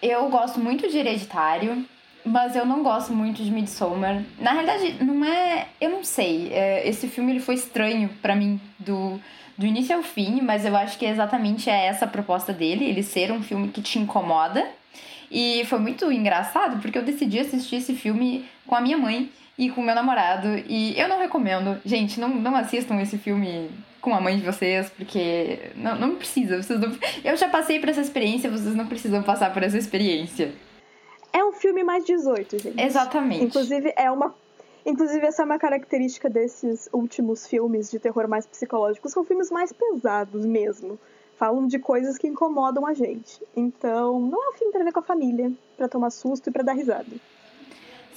[0.02, 1.84] Eu gosto muito de Hereditário,
[2.24, 4.22] mas eu não gosto muito de Midsommar.
[4.38, 5.68] Na realidade, não é...
[5.80, 6.52] Eu não sei.
[6.52, 9.20] É, esse filme ele foi estranho para mim, do,
[9.56, 13.02] do início ao fim, mas eu acho que exatamente é essa a proposta dele, ele
[13.02, 14.66] ser um filme que te incomoda.
[15.30, 19.70] E foi muito engraçado, porque eu decidi assistir esse filme com a minha mãe e
[19.70, 20.48] com o meu namorado.
[20.66, 21.80] E eu não recomendo.
[21.84, 23.70] Gente, não, não assistam esse filme
[24.00, 26.62] com a mãe de vocês, porque não, não precisa.
[26.62, 26.96] Vocês não...
[27.24, 30.52] Eu já passei por essa experiência, vocês não precisam passar por essa experiência.
[31.32, 32.80] É um filme mais 18, gente.
[32.80, 33.44] Exatamente.
[33.44, 34.34] Inclusive, é uma.
[34.84, 39.12] Inclusive, essa é uma característica desses últimos filmes de terror mais psicológicos.
[39.12, 40.98] São filmes mais pesados mesmo
[41.40, 43.42] falam de coisas que incomodam a gente.
[43.56, 46.62] Então, não é um filme para ver com a família, para tomar susto e para
[46.62, 47.06] dar risada.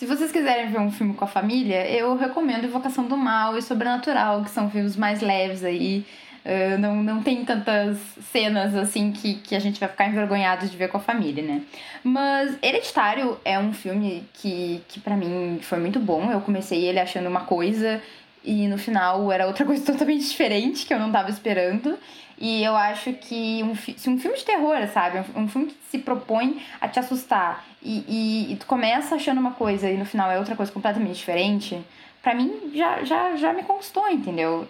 [0.03, 3.61] Se vocês quiserem ver um filme com a família, eu recomendo Invocação do Mal e
[3.61, 6.05] Sobrenatural, que são filmes mais leves aí.
[6.43, 7.97] Uh, não, não tem tantas
[8.33, 11.61] cenas assim que, que a gente vai ficar envergonhado de ver com a família, né?
[12.03, 16.29] Mas Hereditário é um filme que, que para mim foi muito bom.
[16.29, 18.01] Eu comecei ele achando uma coisa
[18.43, 21.97] e no final era outra coisa totalmente diferente que eu não tava esperando.
[22.43, 25.19] E eu acho que um, se um filme de terror, sabe?
[25.33, 29.53] Um, filme que se propõe a te assustar e, e, e, tu começa achando uma
[29.53, 31.81] coisa e no final é outra coisa completamente diferente,
[32.21, 34.67] pra mim já, já, já me conquistou, entendeu?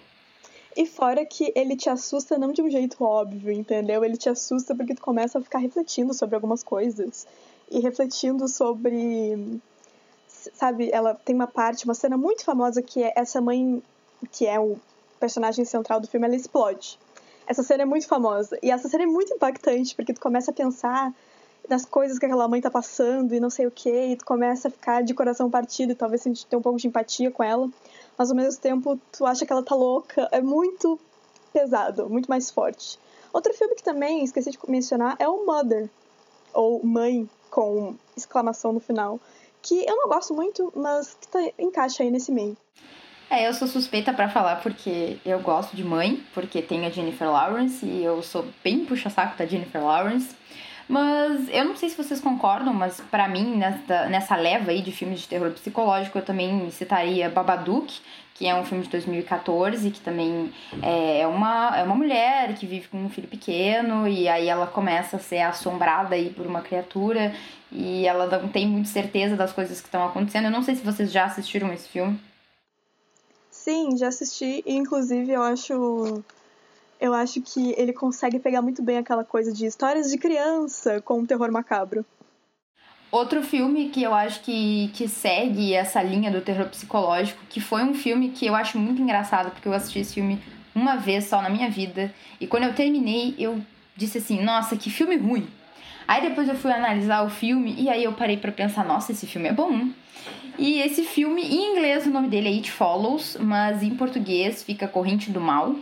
[0.78, 4.06] E fora que ele te assusta não de um jeito óbvio, entendeu?
[4.06, 7.26] Ele te assusta porque tu começa a ficar refletindo sobre algumas coisas.
[7.72, 9.60] E refletindo sobre.
[10.28, 13.82] Sabe, ela tem uma parte, uma cena muito famosa que é essa mãe,
[14.32, 14.78] que é o
[15.20, 17.00] personagem central do filme, ela explode.
[17.46, 18.58] Essa cena é muito famosa.
[18.62, 21.14] E essa cena é muito impactante, porque tu começa a pensar
[21.70, 24.68] nas coisas que aquela mãe tá passando e não sei o que, e tu começa
[24.68, 27.70] a ficar de coração partido e talvez sentir ter um pouco de empatia com ela,
[28.18, 30.28] mas ao mesmo tempo tu acha que ela tá louca.
[30.32, 31.00] É muito
[31.54, 33.00] pesado, muito mais forte.
[33.32, 35.90] Outro filme que também esqueci de mencionar é o Mother,
[36.54, 39.20] ou Mãe, com exclamação no final,
[39.62, 42.58] que eu não gosto muito, mas que tá, encaixa aí nesse meio.
[43.34, 47.28] É, eu sou suspeita para falar porque eu gosto de mãe, porque tem a Jennifer
[47.28, 50.36] Lawrence e eu sou bem puxa-saco da Jennifer Lawrence.
[50.88, 54.92] Mas eu não sei se vocês concordam, mas para mim, nessa, nessa leva aí de
[54.92, 58.02] filmes de terror psicológico, eu também citaria Babadook,
[58.36, 60.54] que é um filme de 2014, que também
[60.84, 65.16] é uma, é uma mulher que vive com um filho pequeno, e aí ela começa
[65.18, 67.34] a ser assombrada aí por uma criatura,
[67.72, 70.46] e ela não tem muito certeza das coisas que estão acontecendo.
[70.46, 72.20] Eu não sei se vocês já assistiram esse filme.
[73.64, 76.22] Sim, já assisti e inclusive eu acho
[77.00, 81.20] eu acho que ele consegue pegar muito bem aquela coisa de histórias de criança com
[81.20, 82.06] um terror macabro.
[83.10, 87.84] Outro filme que eu acho que, que segue essa linha do terror psicológico, que foi
[87.84, 90.44] um filme que eu acho muito engraçado, porque eu assisti esse filme
[90.76, 93.62] uma vez só na minha vida, e quando eu terminei, eu
[93.96, 95.48] disse assim: nossa, que filme ruim.
[96.06, 99.26] Aí depois eu fui analisar o filme e aí eu parei para pensar: nossa, esse
[99.26, 99.90] filme é bom.
[100.58, 104.88] E esse filme, em inglês, o nome dele é It Follows, mas em português fica
[104.88, 105.76] Corrente do Mal.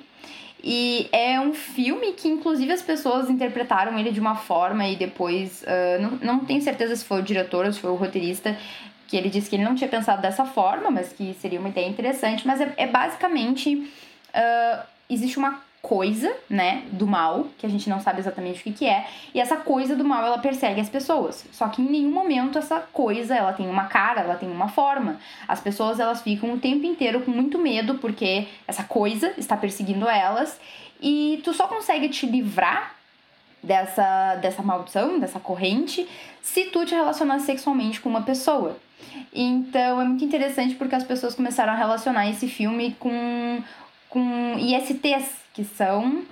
[0.63, 5.63] E é um filme que, inclusive, as pessoas interpretaram ele de uma forma e depois.
[5.63, 8.55] Uh, não, não tenho certeza se foi o diretor ou se foi o roteirista,
[9.07, 11.87] que ele disse que ele não tinha pensado dessa forma, mas que seria uma ideia
[11.87, 12.45] interessante.
[12.45, 13.75] Mas é, é basicamente.
[13.75, 18.71] Uh, existe uma coisa, né, do mal, que a gente não sabe exatamente o que,
[18.71, 21.45] que é, e essa coisa do mal ela persegue as pessoas.
[21.51, 25.19] Só que em nenhum momento essa coisa ela tem uma cara, ela tem uma forma.
[25.47, 30.07] As pessoas elas ficam o tempo inteiro com muito medo porque essa coisa está perseguindo
[30.07, 30.59] elas
[31.01, 32.95] e tu só consegue te livrar
[33.63, 36.07] dessa dessa maldição, dessa corrente,
[36.41, 38.77] se tu te relacionar sexualmente com uma pessoa.
[39.33, 43.63] Então é muito interessante porque as pessoas começaram a relacionar esse filme com
[44.09, 46.23] com ISTs, que são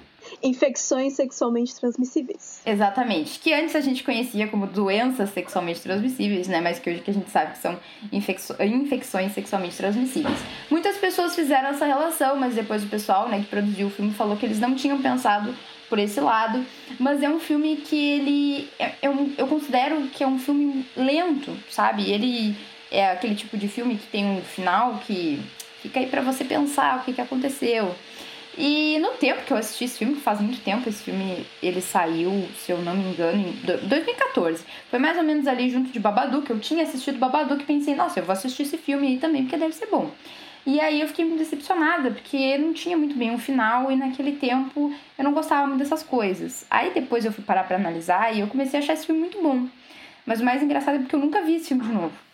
[0.43, 2.61] infecções sexualmente transmissíveis.
[2.65, 3.39] Exatamente.
[3.39, 6.61] Que antes a gente conhecia como doenças sexualmente transmissíveis, né?
[6.61, 7.79] Mas que hoje que a gente sabe que são
[8.11, 10.37] infecções sexualmente transmissíveis.
[10.69, 14.37] Muitas pessoas fizeram essa relação, mas depois o pessoal, né, que produziu o filme falou
[14.37, 15.53] que eles não tinham pensado
[15.87, 16.63] por esse lado.
[16.99, 18.69] Mas é um filme que ele.
[18.77, 22.09] É, eu, eu considero que é um filme lento, sabe?
[22.09, 22.55] Ele
[22.91, 25.41] é aquele tipo de filme que tem um final que
[25.81, 27.95] fica aí para você pensar o que, que aconteceu.
[28.61, 31.79] E no tempo que eu assisti esse filme, que faz muito tempo, esse filme ele
[31.79, 33.53] saiu, se eu não me engano, em
[33.87, 34.65] 2014.
[34.89, 36.49] Foi mais ou menos ali junto de Babadook.
[36.49, 39.55] Eu tinha assistido Babadook e pensei, nossa, eu vou assistir esse filme aí também, porque
[39.55, 40.11] deve ser bom.
[40.65, 44.33] E aí eu fiquei muito decepcionada, porque não tinha muito bem um final e naquele
[44.33, 46.65] tempo eu não gostava muito dessas coisas.
[46.69, 49.41] Aí depois eu fui parar pra analisar e eu comecei a achar esse filme muito
[49.41, 49.67] bom.
[50.25, 52.28] Mas o mais engraçado é porque eu nunca vi esse filme de novo.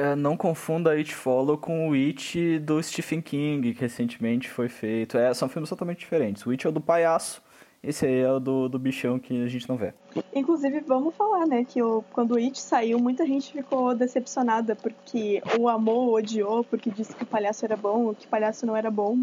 [0.00, 5.18] É, não confunda It Follow com o It do Stephen King, que recentemente foi feito.
[5.18, 6.46] É, são filmes totalmente diferentes.
[6.46, 7.42] O It é o do palhaço,
[7.84, 9.92] esse aí é o do, do bichão que a gente não vê.
[10.34, 15.42] Inclusive, vamos falar, né, que o, quando o It saiu, muita gente ficou decepcionada porque
[15.58, 18.64] o amou ou odiou, porque disse que o palhaço era bom ou que o palhaço
[18.64, 19.18] não era bom.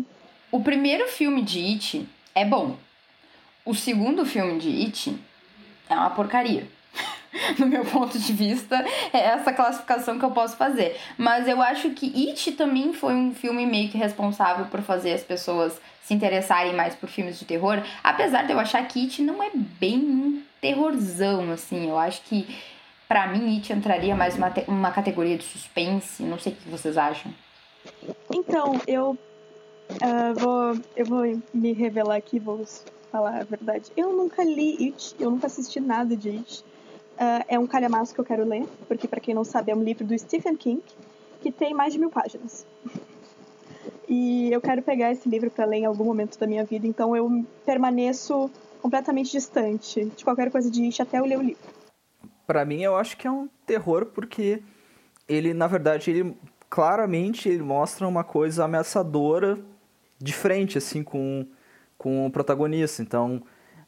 [0.51, 2.77] O primeiro filme de It é bom.
[3.65, 5.19] O segundo filme de It
[5.89, 6.67] é uma porcaria.
[7.59, 8.83] no meu ponto de vista,
[9.13, 10.97] é essa classificação que eu posso fazer.
[11.17, 15.23] Mas eu acho que It também foi um filme meio que responsável por fazer as
[15.23, 19.43] pessoas se interessarem mais por filmes de terror, apesar de eu achar que It não
[19.43, 21.89] é bem um terrorzão, assim.
[21.89, 22.47] Eu acho que,
[23.07, 26.23] para mim, It entraria mais uma, uma categoria de suspense.
[26.23, 27.33] Não sei o que vocês acham.
[28.33, 29.17] Então, eu
[29.91, 32.65] uh, vou, eu vou me revelar aqui, vou
[33.11, 33.91] falar a verdade.
[33.95, 36.63] Eu nunca li It, eu nunca assisti nada de It.
[37.17, 39.83] Uh, é um calhamaço que eu quero ler, porque, para quem não sabe, é um
[39.83, 40.83] livro do Stephen King,
[41.41, 42.65] que tem mais de mil páginas.
[44.07, 47.15] E eu quero pegar esse livro para ler em algum momento da minha vida, então
[47.15, 48.49] eu permaneço
[48.81, 51.61] completamente distante de qualquer coisa de Ish até eu ler o livro.
[52.45, 54.63] Para mim, eu acho que é um terror porque
[55.27, 56.37] ele, na verdade, ele
[56.69, 59.59] claramente ele mostra uma coisa ameaçadora
[60.19, 61.45] de frente, assim, com,
[61.97, 63.01] com o protagonista.
[63.01, 63.43] Então,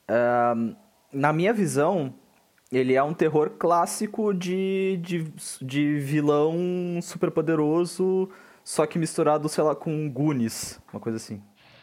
[0.09, 0.75] uh,
[1.13, 2.13] na minha visão,
[2.72, 8.30] ele é um terror clássico de, de, de vilão superpoderoso,
[8.63, 11.41] só que misturado, sei lá, com Goonies, uma coisa assim.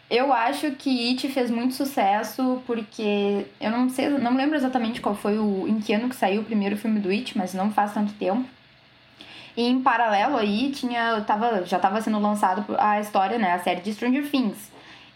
[0.08, 5.16] Eu acho que It fez muito sucesso porque eu não sei, não lembro exatamente qual
[5.16, 7.92] foi o em que ano que saiu o primeiro filme do It, mas não faz
[7.92, 8.48] tanto tempo.
[9.56, 13.80] E em paralelo aí tinha, tava, já estava sendo lançado a história, né, a série
[13.80, 14.70] de Stranger Things.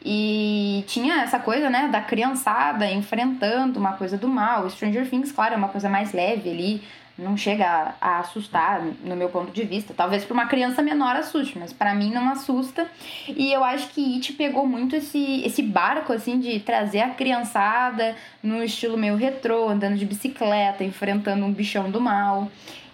[0.05, 4.69] E tinha essa coisa, né, da criançada enfrentando uma coisa do mal.
[4.71, 6.83] Stranger Things, claro, é uma coisa mais leve ali,
[7.19, 9.93] não chega a, assustar, no meu ponto de vista.
[9.95, 12.89] Talvez para uma criança menor assuste, mas para mim não assusta.
[13.29, 18.17] E eu acho que It pegou muito esse, esse barco, assim, de trazer a criançada
[18.43, 22.51] no estilo meio retrô, andando de bicicleta, enfrentando um bichão do mal.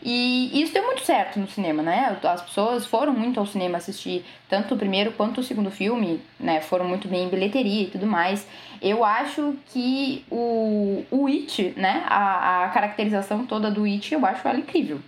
[0.09, 2.17] E isso deu muito certo no cinema, né?
[2.23, 6.61] As pessoas foram muito ao cinema assistir tanto o primeiro quanto o segundo filme, né?
[6.61, 8.47] Foram muito bem em bilheteria e tudo mais.
[8.81, 12.05] Eu acho que o, o It, né?
[12.07, 15.01] A, a caracterização toda do It, eu acho ela incrível.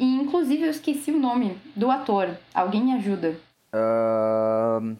[0.00, 2.30] E, inclusive, eu esqueci o nome do ator.
[2.54, 3.36] Alguém me ajuda.
[3.70, 4.96] Uh,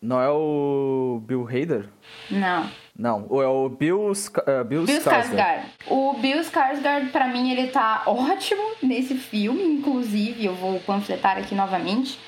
[0.00, 1.88] não é o Bill Hader?
[2.30, 2.70] Não.
[3.00, 5.62] Não, é o Bill, uh, Bill, Bill Skarsgård.
[5.86, 11.54] O Bill Skarsgård, pra mim, ele tá ótimo nesse filme, inclusive, eu vou panfletar aqui
[11.54, 12.18] novamente.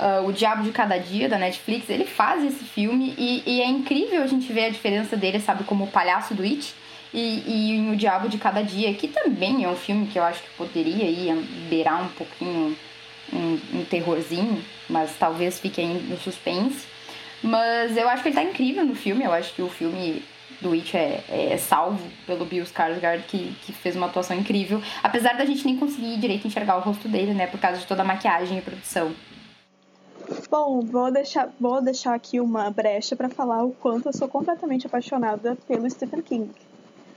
[0.00, 3.66] Uh, o Diabo de Cada Dia, da Netflix, ele faz esse filme e, e, é
[3.66, 6.74] incrível a gente ver a diferença dele, sabe, como o palhaço do It
[7.12, 10.22] e, e em O Diabo de Cada Dia, que também é um filme que eu
[10.24, 11.34] acho que poderia ir
[11.68, 12.74] beirar um pouquinho
[13.30, 16.86] um, um terrorzinho, mas talvez fique aí no suspense.
[17.42, 19.24] Mas eu acho que ele tá incrível no filme.
[19.24, 20.22] Eu acho que o filme
[20.60, 24.80] do Witch é, é, salvo pelo Bill Skarsgård, que, que fez uma atuação incrível.
[25.02, 27.46] Apesar da gente nem conseguir direito enxergar o rosto dele, né?
[27.46, 29.12] Por causa de toda a maquiagem e produção.
[30.48, 34.86] Bom, vou deixar, vou deixar aqui uma brecha para falar o quanto eu sou completamente
[34.86, 36.50] apaixonada pelo Stephen King.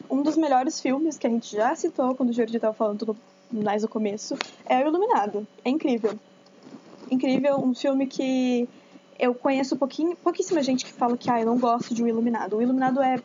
[0.09, 3.15] Um dos melhores filmes que a gente já citou quando o Jordi estava falando
[3.51, 5.47] mais no começo é O Iluminado.
[5.63, 6.17] É incrível.
[7.09, 8.67] Incrível, um filme que
[9.19, 12.57] eu conheço pouquinho, pouquíssima gente que fala que ah, eu não gosto de O Iluminado.
[12.57, 13.21] O Iluminado é.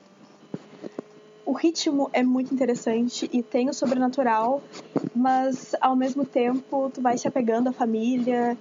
[1.45, 4.63] O ritmo é muito interessante e tem o sobrenatural,
[5.15, 8.57] mas ao mesmo tempo tu vai se apegando à família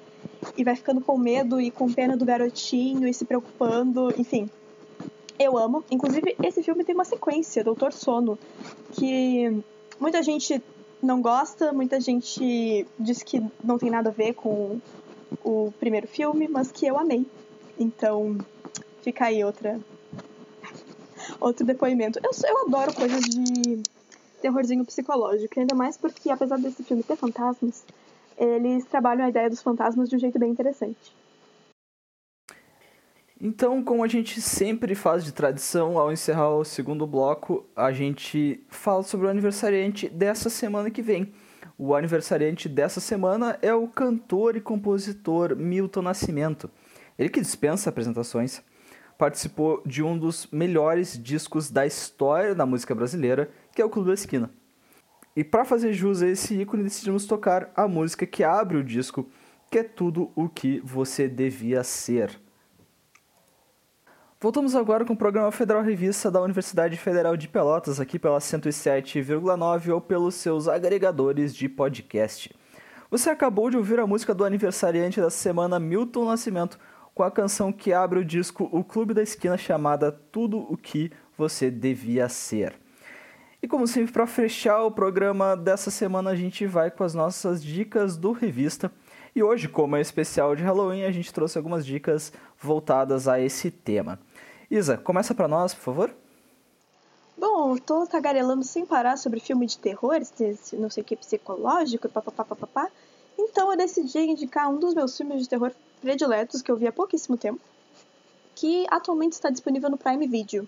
[0.57, 4.49] e vai ficando com medo e com pena do garotinho e se preocupando, enfim.
[5.37, 5.83] Eu amo.
[5.91, 8.39] Inclusive, esse filme tem uma sequência, Doutor Sono,
[8.91, 9.63] que
[9.99, 10.61] muita gente
[11.01, 14.79] não gosta, muita gente diz que não tem nada a ver com
[15.43, 17.25] o primeiro filme, mas que eu amei.
[17.77, 18.37] Então,
[19.01, 19.79] fica aí outra
[21.39, 22.19] outro depoimento.
[22.23, 23.81] Eu, eu adoro coisas de
[24.41, 27.85] terrorzinho psicológico, ainda mais porque, apesar desse filme ter fantasmas,
[28.37, 31.13] eles trabalham a ideia dos fantasmas de um jeito bem interessante.
[33.41, 38.61] Então, como a gente sempre faz de tradição, ao encerrar o segundo bloco, a gente
[38.67, 41.33] fala sobre o aniversariante dessa semana que vem.
[41.81, 46.69] O aniversariante dessa semana é o cantor e compositor Milton Nascimento.
[47.17, 48.61] Ele que dispensa apresentações.
[49.17, 54.09] participou de um dos melhores discos da história da música brasileira, que é o Clube
[54.09, 54.51] da Esquina.
[55.33, 59.29] E para fazer jus a esse ícone, decidimos tocar a música que abre o disco,
[59.71, 62.41] que é tudo o que você devia ser.
[64.41, 69.93] Voltamos agora com o programa Federal Revista da Universidade Federal de Pelotas, aqui pela 107,9
[69.93, 72.49] ou pelos seus agregadores de podcast.
[73.11, 76.79] Você acabou de ouvir a música do aniversariante da semana, Milton Nascimento,
[77.13, 81.11] com a canção que abre o disco O Clube da Esquina, chamada Tudo o que
[81.37, 82.79] Você Devia Ser.
[83.61, 87.61] E como sempre, para fechar o programa dessa semana, a gente vai com as nossas
[87.61, 88.89] dicas do revista.
[89.35, 93.69] E hoje, como é especial de Halloween, a gente trouxe algumas dicas voltadas a esse
[93.69, 94.17] tema.
[94.69, 96.15] Isa, começa para nós, por favor.
[97.35, 100.19] Bom, tô tagarelando sem parar sobre filme de terror,
[100.73, 102.87] não sei o que psicológico, papapá.
[103.37, 106.91] Então eu decidi indicar um dos meus filmes de terror prediletos que eu vi há
[106.91, 107.59] pouquíssimo tempo,
[108.53, 110.67] que atualmente está disponível no Prime Video.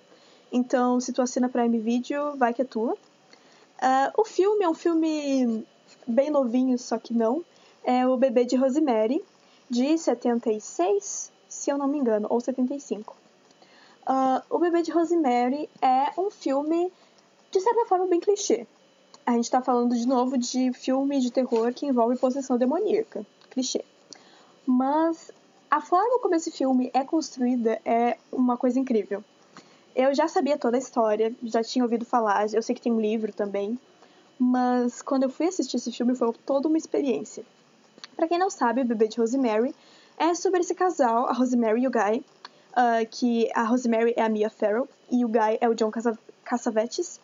[0.51, 2.93] Então, se tu assina Prime Video, vai que é tua.
[2.93, 5.65] Uh, o filme é um filme
[6.07, 7.45] bem novinho, só que não.
[7.83, 9.23] É O Bebê de Rosemary,
[9.69, 13.20] de 76, se eu não me engano, ou 75.
[14.07, 16.91] Uh, o Bebê de Rosemary é um filme,
[17.51, 18.65] de certa forma, bem clichê.
[19.25, 23.25] A gente está falando de novo de filme de terror que envolve possessão demoníaca.
[23.51, 23.85] Clichê.
[24.65, 25.31] Mas
[25.69, 29.23] a forma como esse filme é construída é uma coisa incrível.
[29.95, 32.99] Eu já sabia toda a história, já tinha ouvido falar, eu sei que tem um
[32.99, 33.77] livro também,
[34.39, 37.45] mas quando eu fui assistir esse filme foi toda uma experiência.
[38.15, 39.75] Para quem não sabe, o Bebê de Rosemary
[40.17, 42.23] é sobre esse casal, a Rosemary e o Guy,
[42.71, 45.91] uh, que a Rosemary é a Mia Farrow e o Guy é o John
[46.43, 47.19] Cassavetes.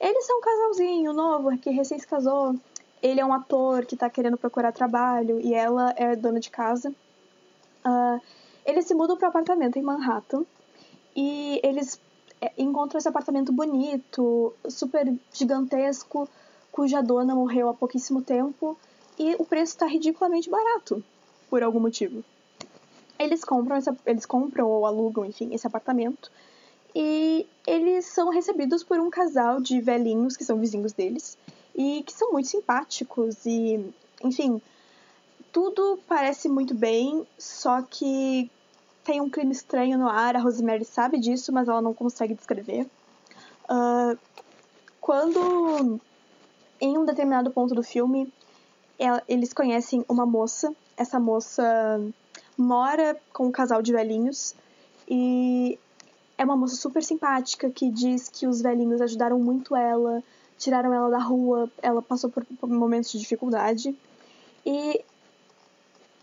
[0.00, 2.54] Eles são um casalzinho novo que recém se casou.
[3.02, 6.90] Ele é um ator que está querendo procurar trabalho e ela é dona de casa.
[7.84, 8.20] Uh,
[8.64, 10.44] eles se mudam para apartamento em Manhattan
[11.16, 12.00] e eles
[12.40, 16.28] é, encontram esse apartamento bonito, super gigantesco,
[16.70, 18.76] cuja dona morreu há pouquíssimo tempo
[19.18, 21.02] e o preço está ridiculamente barato
[21.48, 22.22] por algum motivo
[23.18, 26.30] eles compram, essa, eles compram ou alugam, enfim, esse apartamento.
[26.94, 31.36] E eles são recebidos por um casal de velhinhos que são vizinhos deles
[31.74, 33.92] e que são muito simpáticos e,
[34.24, 34.60] enfim,
[35.52, 38.50] tudo parece muito bem, só que
[39.04, 40.36] tem um clima estranho no ar.
[40.36, 42.86] A Rosemary sabe disso, mas ela não consegue descrever.
[43.64, 44.18] Uh,
[45.00, 46.00] quando,
[46.80, 48.32] em um determinado ponto do filme,
[48.98, 50.74] ela, eles conhecem uma moça.
[50.96, 52.00] Essa moça
[52.58, 54.54] mora com um casal de velhinhos
[55.08, 55.78] e
[56.36, 60.22] é uma moça super simpática que diz que os velhinhos ajudaram muito ela,
[60.58, 63.96] tiraram ela da rua, ela passou por, momentos de dificuldade.
[64.66, 65.04] E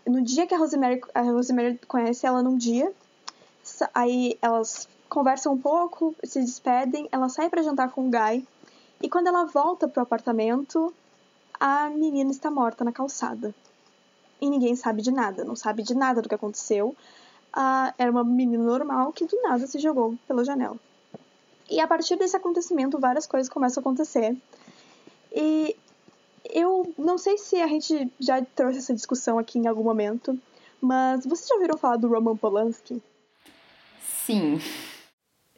[0.06, 2.92] no dia que a Rosemary, a Rosemary conhece ela num dia,
[3.94, 8.46] aí elas conversam um pouco, se despedem, ela sai para jantar com o Guy,
[9.02, 10.92] e quando ela volta pro apartamento,
[11.58, 13.54] a menina está morta na calçada
[14.40, 16.94] e ninguém sabe de nada, não sabe de nada do que aconteceu.
[17.52, 20.76] Ah, era uma menina normal que do nada se jogou pela janela.
[21.70, 24.36] E a partir desse acontecimento, várias coisas começam a acontecer.
[25.32, 25.76] E
[26.44, 30.38] eu não sei se a gente já trouxe essa discussão aqui em algum momento,
[30.80, 33.02] mas vocês já ouviram falar do Roman Polanski?
[34.00, 34.60] Sim.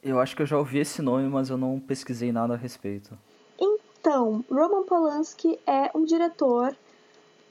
[0.02, 3.18] Eu acho que eu já ouvi esse nome, mas eu não pesquisei nada a respeito.
[3.60, 6.74] Então, Roman Polanski é um diretor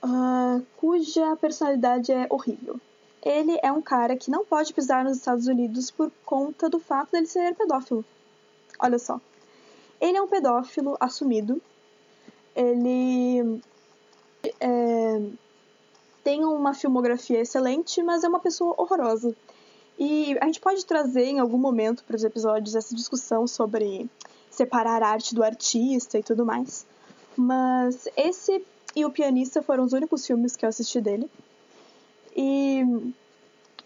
[0.08, 2.80] uh, cuja personalidade é horrível.
[3.24, 7.12] Ele é um cara que não pode pisar nos Estados Unidos por conta do fato
[7.12, 8.06] dele ser pedófilo.
[8.80, 9.20] Olha só.
[10.00, 11.62] Ele é um pedófilo assumido.
[12.56, 13.62] Ele
[14.60, 15.22] é,
[16.24, 19.36] tem uma filmografia excelente, mas é uma pessoa horrorosa.
[20.00, 24.10] E a gente pode trazer em algum momento para os episódios essa discussão sobre
[24.50, 26.86] separar a arte do artista e tudo mais.
[27.36, 28.64] Mas esse
[28.98, 31.30] e O Pianista foram os únicos filmes que eu assisti dele.
[32.36, 32.82] E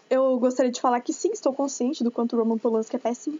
[0.08, 3.38] eu gostaria de falar que sim, estou consciente do quanto Roman Polanski é péssimo,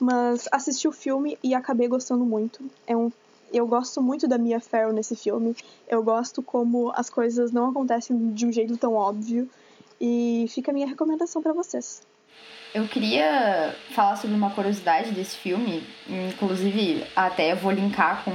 [0.00, 2.64] mas assisti o filme e acabei gostando muito.
[2.86, 3.12] É um
[3.52, 5.54] eu gosto muito da Mia Farrow nesse filme.
[5.86, 9.50] Eu gosto como as coisas não acontecem de um jeito tão óbvio.
[10.00, 12.00] E fica a minha recomendação para vocês.
[12.72, 18.30] Eu queria falar sobre uma curiosidade desse filme, inclusive até vou linkar com,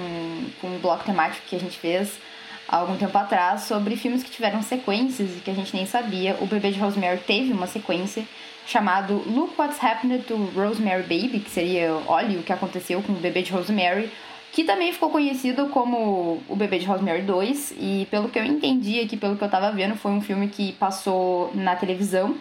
[0.59, 2.19] com um bloco temático que a gente fez
[2.67, 6.37] há algum tempo atrás sobre filmes que tiveram sequências e que a gente nem sabia.
[6.41, 8.25] O Bebê de Rosemary teve uma sequência
[8.65, 13.17] chamado Look What's Happened to Rosemary Baby, que seria Olhe o que aconteceu com o
[13.17, 14.11] Bebê de Rosemary,
[14.51, 18.99] que também ficou conhecido como O Bebê de Rosemary 2, e pelo que eu entendi
[19.01, 22.35] aqui, pelo que eu tava vendo, foi um filme que passou na televisão.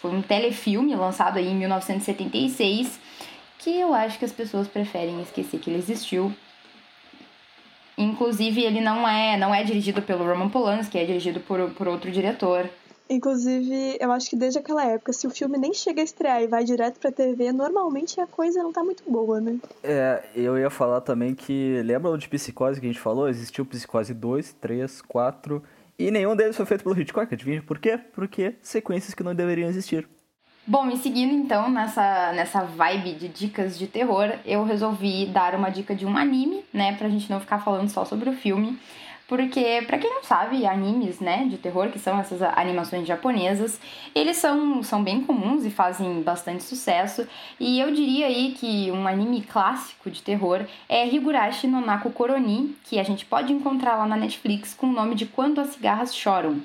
[0.00, 3.00] Foi um telefilme lançado aí em 1976,
[3.58, 6.30] que eu acho que as pessoas preferem esquecer que ele existiu.
[7.96, 12.10] Inclusive, ele não é, não é dirigido pelo Roman Polanski, é dirigido por, por outro
[12.10, 12.68] diretor.
[13.08, 16.46] Inclusive, eu acho que desde aquela época, se o filme nem chega a estrear e
[16.46, 19.58] vai direto pra TV, normalmente a coisa não tá muito boa, né?
[19.82, 21.82] É, eu ia falar também que.
[21.84, 23.28] Lembra de Psicose que a gente falou?
[23.28, 25.62] Existiu Psicose 2, 3, 4.
[25.98, 27.32] E nenhum deles foi feito pelo Hitchcock.
[27.32, 28.00] Adivinha por quê?
[28.14, 30.08] Porque sequências que não deveriam existir.
[30.66, 35.68] Bom, e seguindo então nessa, nessa vibe de dicas de terror, eu resolvi dar uma
[35.68, 36.94] dica de um anime, né?
[36.96, 38.78] Pra gente não ficar falando só sobre o filme.
[39.28, 43.80] Porque, para quem não sabe, animes, né, de terror, que são essas animações japonesas,
[44.14, 47.26] eles são, são bem comuns e fazem bastante sucesso.
[47.60, 52.74] E eu diria aí que um anime clássico de terror é Higurashi no Naku Koroni,
[52.84, 56.14] que a gente pode encontrar lá na Netflix com o nome de Quando as Cigarras
[56.14, 56.60] Choram.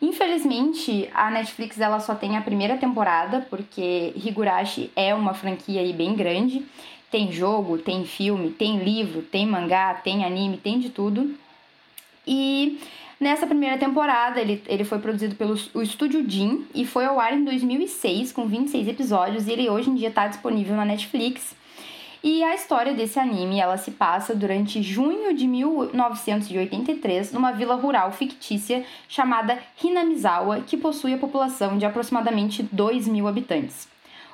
[0.00, 5.92] Infelizmente, a Netflix ela só tem a primeira temporada, porque Higurashi é uma franquia aí
[5.92, 6.64] bem grande.
[7.10, 11.34] Tem jogo, tem filme, tem livro, tem mangá, tem anime, tem de tudo.
[12.26, 12.78] E
[13.18, 17.32] nessa primeira temporada ele, ele foi produzido pelo o Estúdio Jin e foi ao ar
[17.32, 21.54] em 2006 com 26 episódios e ele hoje em dia está disponível na Netflix.
[22.28, 28.10] E a história desse anime, ela se passa durante junho de 1983 numa vila rural
[28.10, 33.86] fictícia chamada Hinamizawa, que possui a população de aproximadamente 2 mil habitantes.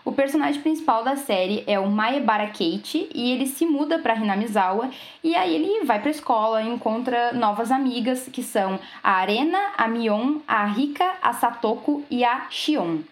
[0.06, 4.88] O personagem principal da série é o Maebara Keiichi e ele se muda para Hinamizawa
[5.22, 9.86] e aí ele vai para escola e encontra novas amigas que são a Arena, a
[9.86, 13.11] Mion, a Rika, a Satoko e a Shion.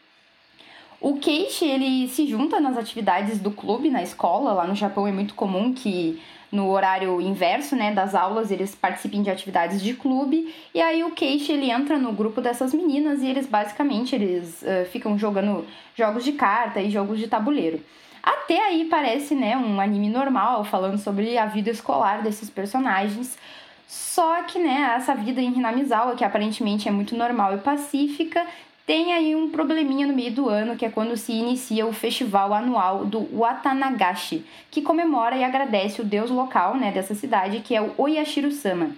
[1.00, 5.12] O Keiichi ele se junta nas atividades do clube na escola, lá no Japão é
[5.12, 6.20] muito comum que
[6.52, 11.12] no horário inverso, né, das aulas, eles participem de atividades de clube, e aí o
[11.12, 16.24] Keiichi, ele entra no grupo dessas meninas e eles basicamente eles uh, ficam jogando jogos
[16.24, 17.80] de carta e jogos de tabuleiro.
[18.22, 23.38] Até aí parece, né, um anime normal, falando sobre a vida escolar desses personagens,
[23.86, 28.44] só que, né, essa vida em Hinamizawa, que aparentemente é muito normal e pacífica,
[28.90, 32.52] tem aí um probleminha no meio do ano, que é quando se inicia o festival
[32.52, 37.80] anual do Watanagashi, que comemora e agradece o deus local né, dessa cidade, que é
[37.80, 38.90] o Oyashiro-sama.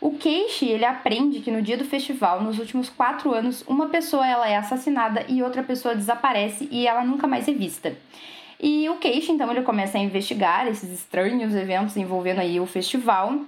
[0.00, 4.26] O Keishi, ele aprende que no dia do festival, nos últimos quatro anos, uma pessoa
[4.26, 7.94] ela é assassinada e outra pessoa desaparece e ela nunca mais é vista.
[8.58, 13.40] E o Keishi, então, ele começa a investigar esses estranhos eventos envolvendo aí o festival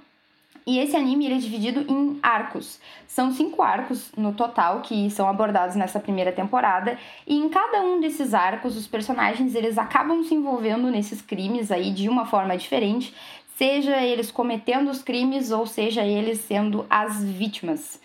[0.67, 2.77] e esse anime ele é dividido em arcos.
[3.07, 6.99] São cinco arcos no total que são abordados nessa primeira temporada.
[7.25, 11.89] E em cada um desses arcos, os personagens eles acabam se envolvendo nesses crimes aí
[11.89, 13.15] de uma forma diferente,
[13.55, 18.01] seja eles cometendo os crimes ou seja eles sendo as vítimas.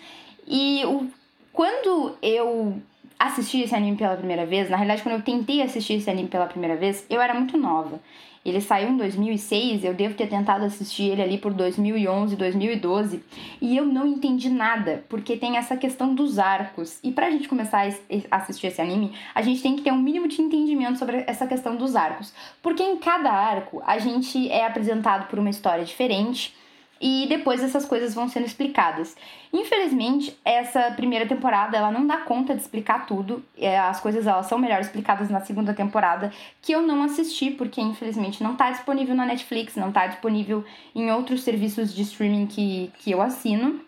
[0.46, 1.08] E o,
[1.52, 2.80] quando eu
[3.18, 6.46] assisti esse anime pela primeira vez, na realidade, quando eu tentei assistir esse anime pela
[6.46, 8.00] primeira vez, eu era muito nova.
[8.44, 13.22] Ele saiu em 2006, eu devo ter tentado assistir ele ali por 2011, 2012,
[13.60, 16.98] e eu não entendi nada, porque tem essa questão dos arcos.
[17.04, 17.86] E pra gente começar
[18.30, 21.46] a assistir esse anime, a gente tem que ter um mínimo de entendimento sobre essa
[21.46, 22.32] questão dos arcos.
[22.60, 26.54] Porque em cada arco, a gente é apresentado por uma história diferente
[27.02, 29.16] e depois essas coisas vão sendo explicadas.
[29.52, 33.44] Infelizmente, essa primeira temporada ela não dá conta de explicar tudo.
[33.58, 36.32] É, as coisas elas são melhor explicadas na segunda temporada,
[36.62, 41.10] que eu não assisti porque infelizmente não está disponível na Netflix, não está disponível em
[41.10, 43.80] outros serviços de streaming que, que eu assino.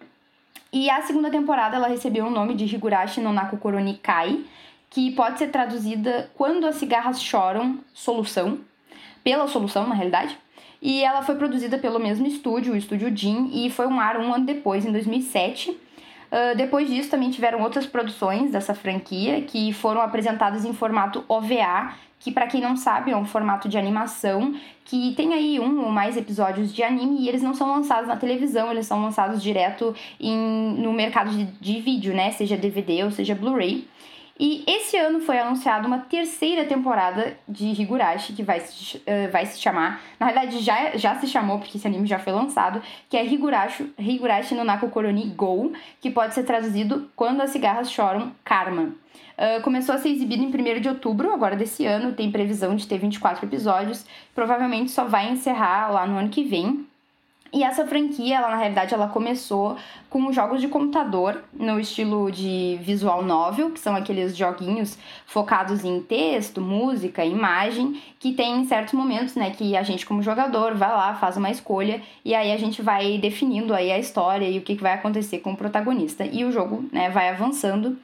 [0.73, 4.41] E a segunda temporada ela recebeu o nome de Higurashi no Koroni Kai,
[4.91, 8.59] que pode ser traduzida Quando as cigarras choram, solução,
[9.23, 10.37] pela solução na realidade.
[10.85, 14.35] E ela foi produzida pelo mesmo estúdio, o estúdio Jin, e foi um ar um
[14.35, 15.71] ano depois, em 2007.
[15.71, 15.79] Uh,
[16.31, 21.95] ah, depois disso, também tiveram outras produções dessa franquia que foram apresentadas em formato OVA,
[22.21, 24.55] que para quem não sabe é um formato de animação
[24.85, 28.17] que tem aí um ou mais episódios de anime e eles não são lançados na
[28.17, 30.37] televisão, eles são lançados direto em,
[30.83, 32.31] no mercado de, de vídeo, né?
[32.31, 33.89] Seja DVD ou seja Blu-ray.
[34.39, 39.47] E esse ano foi anunciada uma terceira temporada de Higurashi, que vai se, uh, vai
[39.47, 40.03] se chamar.
[40.19, 43.95] Na verdade, já, já se chamou, porque esse anime já foi lançado, que é Higurashi,
[43.97, 48.93] Higurashi no Naku Koroni Go, que pode ser traduzido Quando as Cigarras Choram Karma.
[49.37, 52.89] Uh, começou a ser exibido em 1 de outubro, agora desse ano, tem previsão de
[52.89, 54.05] ter 24 episódios.
[54.35, 56.85] Provavelmente só vai encerrar lá no ano que vem.
[57.55, 59.77] E essa franquia, ela na realidade, ela começou
[60.11, 66.03] com jogos de computador no estilo de visual novel, que são aqueles joguinhos focados em
[66.03, 71.15] texto, música, imagem, que tem certos momentos, né, que a gente como jogador vai lá,
[71.15, 74.75] faz uma escolha e aí a gente vai definindo aí a história e o que
[74.75, 76.27] vai acontecer com o protagonista.
[76.27, 77.97] E o jogo, né, vai avançando.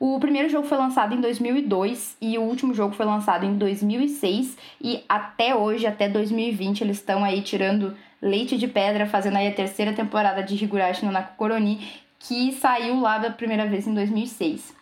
[0.00, 4.56] O primeiro jogo foi lançado em 2002 e o último jogo foi lançado em 2006
[4.80, 7.94] e até hoje, até 2020, eles estão aí tirando
[8.24, 11.86] leite de pedra, fazendo aí a terceira temporada de Higurashi no Nakukoroni,
[12.18, 14.74] que saiu lá da primeira vez em 2006.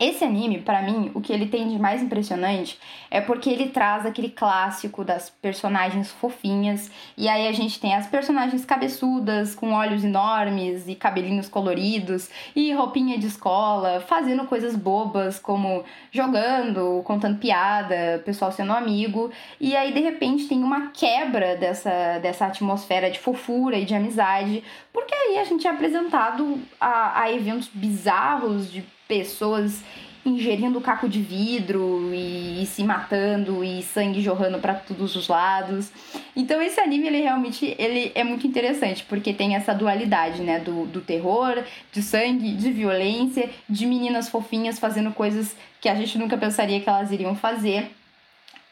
[0.00, 4.06] Esse anime, para mim, o que ele tem de mais impressionante é porque ele traz
[4.06, 6.90] aquele clássico das personagens fofinhas.
[7.18, 12.72] E aí a gente tem as personagens cabeçudas, com olhos enormes e cabelinhos coloridos, e
[12.72, 19.30] roupinha de escola, fazendo coisas bobas, como jogando, contando piada, pessoal sendo amigo.
[19.60, 24.64] E aí, de repente, tem uma quebra dessa, dessa atmosfera de fofura e de amizade,
[24.94, 29.82] porque aí a gente é apresentado a, a eventos bizarros de pessoas
[30.24, 35.90] ingerindo caco de vidro e, se matando e sangue jorrando para todos os lados.
[36.36, 40.86] Então esse anime ele realmente ele é muito interessante porque tem essa dualidade, né, do,
[40.86, 46.36] do terror, de sangue, de violência, de meninas fofinhas fazendo coisas que a gente nunca
[46.36, 47.90] pensaria que elas iriam fazer.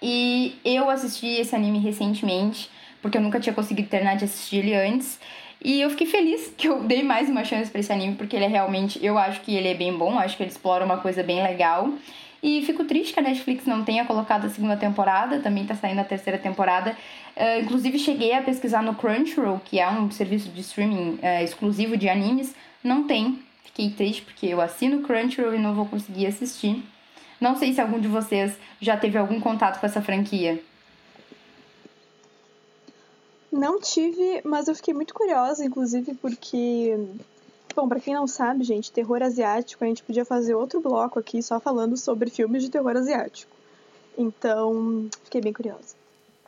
[0.01, 2.71] E eu assisti esse anime recentemente,
[3.03, 5.19] porque eu nunca tinha conseguido terminar de assistir ele antes.
[5.65, 8.45] E eu fiquei feliz que eu dei mais uma chance para esse anime, porque ele
[8.45, 11.23] é realmente, eu acho que ele é bem bom, acho que ele explora uma coisa
[11.23, 11.93] bem legal.
[12.41, 16.01] E fico triste que a Netflix não tenha colocado a segunda temporada, também tá saindo
[16.01, 16.97] a terceira temporada.
[17.37, 21.97] Uh, inclusive, cheguei a pesquisar no Crunchyroll, que é um serviço de streaming uh, exclusivo
[21.97, 22.55] de animes.
[22.83, 23.41] Não tem.
[23.65, 26.81] Fiquei triste porque eu assino Crunchyroll e não vou conseguir assistir.
[27.41, 30.61] Não sei se algum de vocês já teve algum contato com essa franquia.
[33.51, 36.97] Não tive, mas eu fiquei muito curiosa, inclusive, porque.
[37.75, 41.43] Bom, para quem não sabe, gente, terror asiático, a gente podia fazer outro bloco aqui
[41.43, 43.53] só falando sobre filmes de terror asiático.
[44.17, 45.95] Então, fiquei bem curiosa.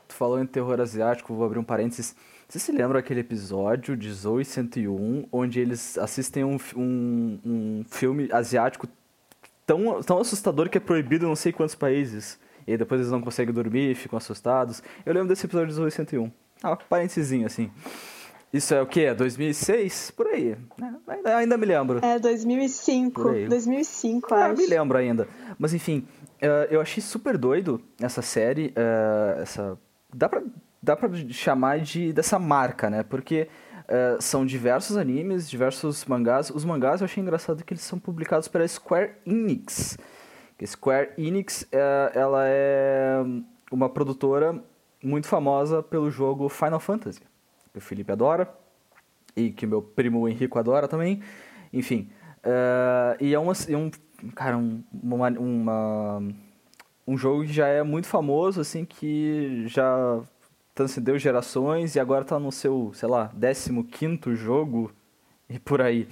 [0.08, 2.16] Tu falou em terror asiático, vou abrir um parênteses.
[2.48, 8.28] Você se lembra aquele episódio de Zoe 101, onde eles assistem um, um, um filme
[8.32, 8.88] asiático
[9.64, 12.40] tão, tão assustador que é proibido em não sei quantos países?
[12.66, 14.82] E depois eles não conseguem dormir, ficam assustados.
[15.06, 16.28] Eu lembro desse episódio de Zoe 101.
[16.62, 17.70] Ah, parênteses assim.
[18.52, 19.14] Isso é o quê?
[19.14, 20.10] 2006?
[20.10, 20.56] Por aí.
[20.80, 22.04] É, ainda, ainda me lembro.
[22.04, 23.22] É, 2005.
[23.48, 24.60] 2005, ah, acho.
[24.60, 25.28] me lembro ainda.
[25.56, 26.06] Mas enfim,
[26.42, 28.74] uh, eu achei super doido essa série.
[28.76, 29.78] Uh, essa...
[30.12, 30.42] Dá pra,
[30.82, 33.04] dá pra chamar de, dessa marca, né?
[33.04, 33.46] Porque
[33.84, 36.50] uh, são diversos animes, diversos mangás.
[36.50, 39.96] Os mangás eu achei engraçado que eles são publicados pela Square Enix.
[40.66, 41.66] Square Enix,
[42.12, 43.24] ela é
[43.72, 44.62] uma produtora
[45.02, 47.20] muito famosa pelo jogo Final Fantasy,
[47.72, 48.52] que o Felipe adora
[49.36, 51.22] e que meu primo Henrico adora também.
[51.72, 52.10] Enfim,
[52.44, 53.90] uh, e é, uma, é um,
[54.34, 56.22] cara, um, uma, uma,
[57.06, 60.20] um jogo que já é muito famoso, assim, que já
[60.74, 64.90] transcendeu gerações e agora está no seu, sei lá, 15 jogo
[65.48, 66.08] e por aí.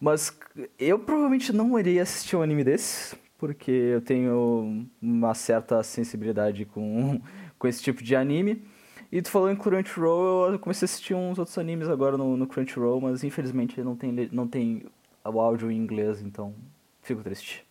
[0.00, 0.36] Mas
[0.78, 7.20] eu provavelmente não iria assistir um anime desse, porque eu tenho uma certa sensibilidade com
[7.58, 8.62] com esse tipo de anime.
[9.10, 12.46] E tu falou em Crunchyroll, eu comecei a assistir uns outros animes agora no, no
[12.46, 14.84] Crunchyroll, mas infelizmente não tem, não tem
[15.24, 16.54] o áudio em inglês, então
[17.02, 17.64] fico triste.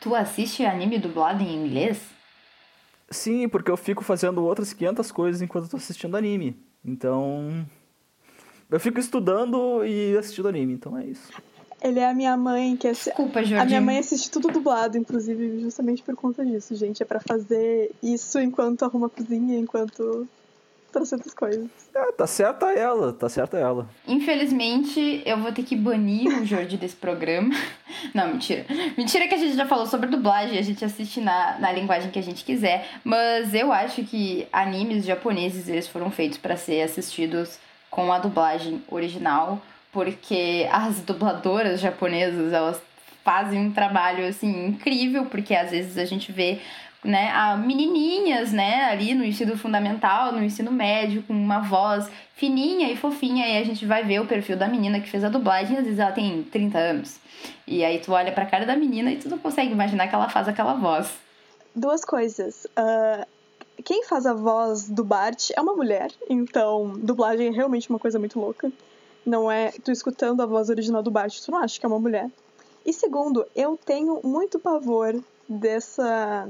[0.00, 2.00] Tu assiste anime dublado em inglês?
[3.10, 6.56] Sim, porque eu fico fazendo outras 500 coisas enquanto eu tô assistindo anime.
[6.84, 7.66] Então.
[8.70, 11.30] Eu fico estudando e assistindo anime, então é isso.
[11.82, 13.62] Ele é a minha mãe que Desculpa, Jordi.
[13.62, 17.02] A minha mãe assiste tudo dublado, inclusive, justamente por conta disso, gente.
[17.02, 20.26] É para fazer isso enquanto arruma a cozinha, enquanto
[20.96, 21.68] trocentas coisas.
[21.94, 23.86] É, tá certa ela, tá certa ela.
[24.08, 27.54] Infelizmente, eu vou ter que banir o Jordi desse programa.
[28.14, 28.64] Não, mentira.
[28.96, 32.18] Mentira que a gente já falou sobre dublagem, a gente assiste na, na linguagem que
[32.18, 32.88] a gente quiser.
[33.04, 37.58] Mas eu acho que animes japoneses, eles foram feitos para ser assistidos
[37.90, 39.60] com a dublagem original
[39.96, 42.78] porque as dubladoras japonesas, elas
[43.24, 46.60] fazem um trabalho, assim, incrível, porque às vezes a gente vê
[47.02, 52.92] né, a menininhas, né, ali no ensino fundamental, no ensino médio, com uma voz fininha
[52.92, 55.78] e fofinha, e a gente vai ver o perfil da menina que fez a dublagem,
[55.78, 57.18] às vezes ela tem 30 anos.
[57.66, 60.28] E aí tu olha pra cara da menina e tu não consegue imaginar que ela
[60.28, 61.10] faz aquela voz.
[61.74, 62.66] Duas coisas.
[62.78, 63.26] Uh,
[63.82, 68.18] quem faz a voz do Bart é uma mulher, então dublagem é realmente uma coisa
[68.18, 68.70] muito louca
[69.26, 71.98] não é tu escutando a voz original do Bart, tu não acha que é uma
[71.98, 72.30] mulher.
[72.84, 76.48] E segundo, eu tenho muito pavor dessa.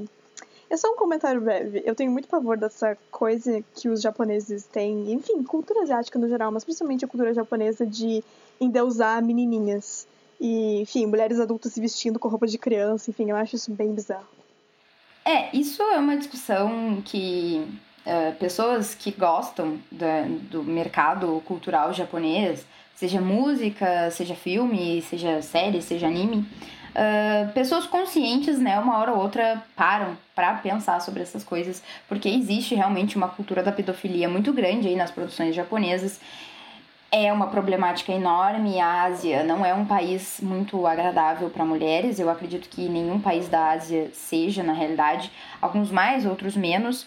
[0.69, 1.83] É só um comentário breve.
[1.87, 6.53] Eu tenho muito pavor dessa coisa que os japoneses têm, enfim, cultura asiática no geral,
[6.53, 8.23] mas principalmente a cultura japonesa de
[8.61, 10.07] endeusar menininhas.
[10.39, 13.95] E, enfim, mulheres adultas se vestindo com roupa de criança, enfim, eu acho isso bem
[13.95, 14.29] bizarro.
[15.25, 17.67] É, isso é uma discussão que
[18.07, 19.79] uh, pessoas que gostam
[20.51, 22.65] do mercado cultural japonês,
[22.95, 29.21] seja música, seja filme, seja série, seja anime, uh, pessoas conscientes, né, uma hora ou
[29.21, 34.53] outra param para pensar sobre essas coisas, porque existe realmente uma cultura da pedofilia muito
[34.53, 36.21] grande aí nas produções japonesas.
[37.11, 38.81] É uma problemática enorme.
[38.81, 42.19] A Ásia não é um país muito agradável para mulheres.
[42.19, 45.31] Eu acredito que nenhum país da Ásia seja, na realidade.
[45.63, 47.07] Alguns mais, outros menos.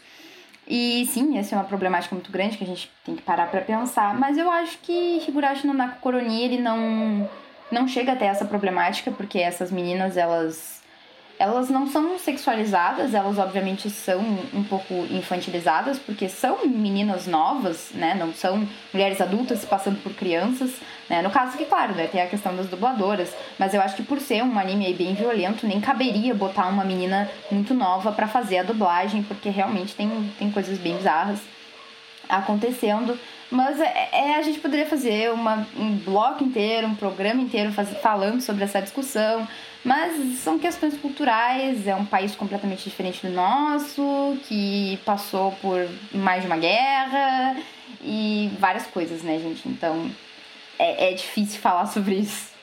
[0.69, 3.61] E sim, essa é uma problemática muito grande que a gente tem que parar para
[3.61, 4.13] pensar.
[4.13, 7.27] Mas eu acho que Higurashi no Naku Koroni, ele não,
[7.71, 10.78] não chega até essa problemática, porque essas meninas, elas
[11.39, 14.19] elas não são sexualizadas, elas obviamente são
[14.53, 18.13] um pouco infantilizadas, porque são meninas novas, né?
[18.13, 20.73] Não são mulheres adultas passando por crianças,
[21.09, 21.21] né?
[21.21, 24.19] No caso que, claro, né, tem a questão das dubladoras, mas eu acho que por
[24.19, 28.63] ser um anime bem violento, nem caberia botar uma menina muito nova para fazer a
[28.63, 31.39] dublagem, porque realmente tem, tem coisas bem bizarras
[32.27, 33.17] acontecendo.
[33.51, 37.89] Mas é, é, a gente poderia fazer uma, um bloco inteiro, um programa inteiro faz,
[37.99, 39.47] falando sobre essa discussão.
[39.83, 46.41] Mas são questões culturais, é um país completamente diferente do nosso, que passou por mais
[46.41, 47.57] de uma guerra
[48.01, 49.67] e várias coisas, né, gente?
[49.67, 50.11] Então
[50.77, 52.53] é, é difícil falar sobre isso.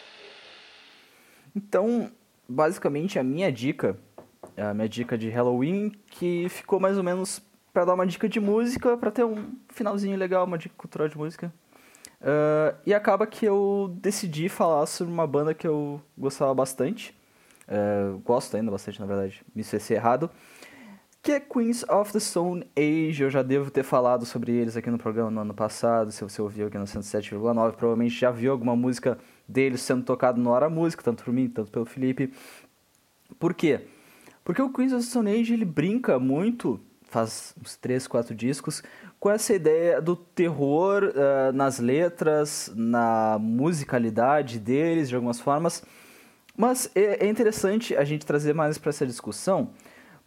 [1.54, 2.10] Então,
[2.48, 3.98] basicamente, a minha dica,
[4.56, 7.40] a minha dica de Halloween, que ficou mais ou menos
[7.76, 11.18] para dar uma dica de música, para ter um finalzinho legal, uma dica cultural de
[11.18, 11.52] música.
[12.22, 17.14] Uh, e acaba que eu decidi falar sobre uma banda que eu gostava bastante.
[17.68, 20.30] Uh, gosto ainda bastante, na verdade, me esqueci errado.
[21.20, 23.22] Que é Queens of the Stone Age.
[23.22, 26.10] Eu já devo ter falado sobre eles aqui no programa no ano passado.
[26.10, 30.48] Se você ouviu aqui no 107,9, provavelmente já viu alguma música deles sendo tocado no
[30.48, 32.32] Hora Música, tanto por mim, tanto pelo Felipe.
[33.38, 33.82] Por quê?
[34.42, 38.82] Porque o Queens of the Stone Age ele brinca muito faz uns 3, 4 discos,
[39.18, 45.82] com essa ideia do terror uh, nas letras, na musicalidade deles, de algumas formas.
[46.56, 49.70] Mas é, é interessante a gente trazer mais para essa discussão,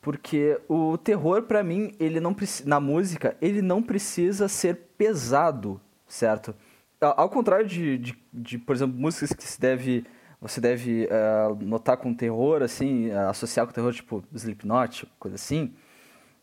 [0.02, 2.36] porque o terror, para mim, ele não
[2.66, 6.56] na música, ele não precisa ser pesado, certo?
[7.02, 10.06] Ao contrário de, de, de por exemplo, músicas que se deve
[10.42, 15.74] você deve uh, notar com terror, assim, uh, associar com terror, tipo Slipknot, coisa assim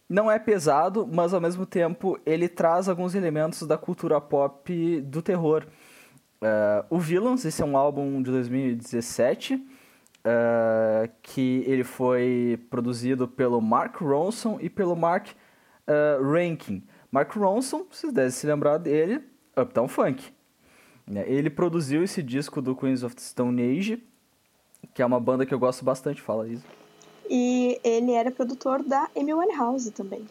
[0.08, 5.20] não é pesado, mas ao mesmo tempo ele traz alguns elementos da cultura pop do
[5.20, 5.66] terror.
[6.40, 9.60] Uh, o Villains, esse é um álbum de 2017, uh,
[10.24, 16.84] é, que ele foi produzido pelo Mark Ronson e pelo Mark uh, Rankin.
[17.10, 19.22] Mark Ronson, vocês devem se lembrar dele,
[19.56, 20.32] Uptown Funk.
[21.06, 21.24] Né?
[21.26, 24.02] Ele produziu esse disco do Queens of the Stone Age,
[24.92, 26.64] que é uma banda que eu gosto bastante, fala isso.
[27.28, 30.24] E ele era produtor da Amy Winehouse também.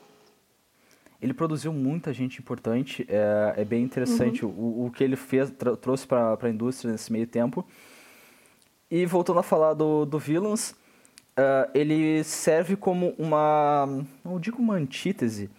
[1.22, 4.52] Ele produziu muita gente importante, é, é bem interessante uhum.
[4.52, 5.52] o, o que ele fez,
[5.82, 7.66] trouxe para a indústria nesse meio tempo.
[8.92, 13.88] E voltando a falar do, do Villains, uh, ele serve como uma,
[14.24, 15.50] não digo uma antítese,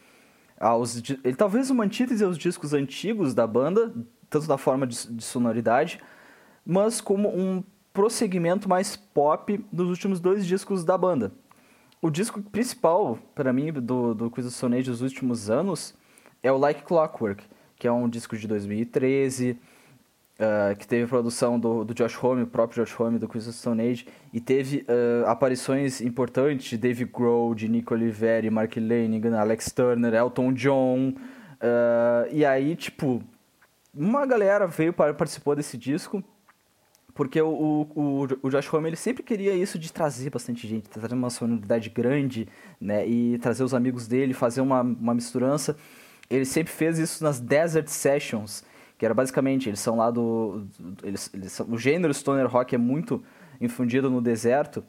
[0.59, 3.93] aos, ele talvez uma antítese aos discos antigos da banda,
[4.31, 6.01] tanto da forma de, de sonoridade,
[6.65, 7.63] mas como um
[7.97, 11.33] prosseguimento mais pop dos últimos dois discos da banda.
[12.03, 15.95] O disco principal, para mim, do, do Stone Age dos últimos anos
[16.43, 17.43] é o Like Clockwork,
[17.75, 19.59] que é um disco de 2013, uh,
[20.39, 23.57] ah, que teve produção do, do Josh Homme, o próprio Josh Homme do Quiz of
[23.57, 29.41] Stone Age, e teve uh, aparições importantes de Dave Grohl, de Nico Oliveri, Mark Lanegan,
[29.41, 33.23] Alex Turner, Elton John, uh, e aí, tipo,
[33.95, 36.23] uma galera veio participou desse disco,
[37.17, 41.15] porque o, o, o Josh Homme, ele sempre queria isso de trazer bastante gente, trazer
[41.15, 42.47] uma sonoridade grande,
[42.79, 43.09] né?
[43.09, 45.75] E trazer os amigos dele, fazer uma, uma misturança.
[46.29, 48.63] Ele sempre fez isso nas Desert Sessions,
[48.99, 50.67] que era basicamente, eles são lá do...
[51.03, 53.25] Eles, eles são, o gênero stoner rock é muito
[53.63, 54.85] infundido no deserto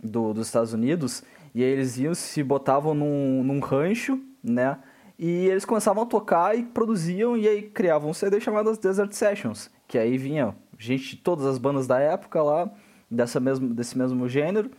[0.00, 4.78] do, dos Estados Unidos, e aí eles iam, se botavam num, num rancho, né?
[5.18, 9.68] E eles começavam a tocar e produziam, e aí criavam um CD chamado Desert Sessions,
[9.88, 12.70] que aí vinha gente de todas as bandas da época lá,
[13.10, 14.70] dessa mesmo, desse mesmo gênero,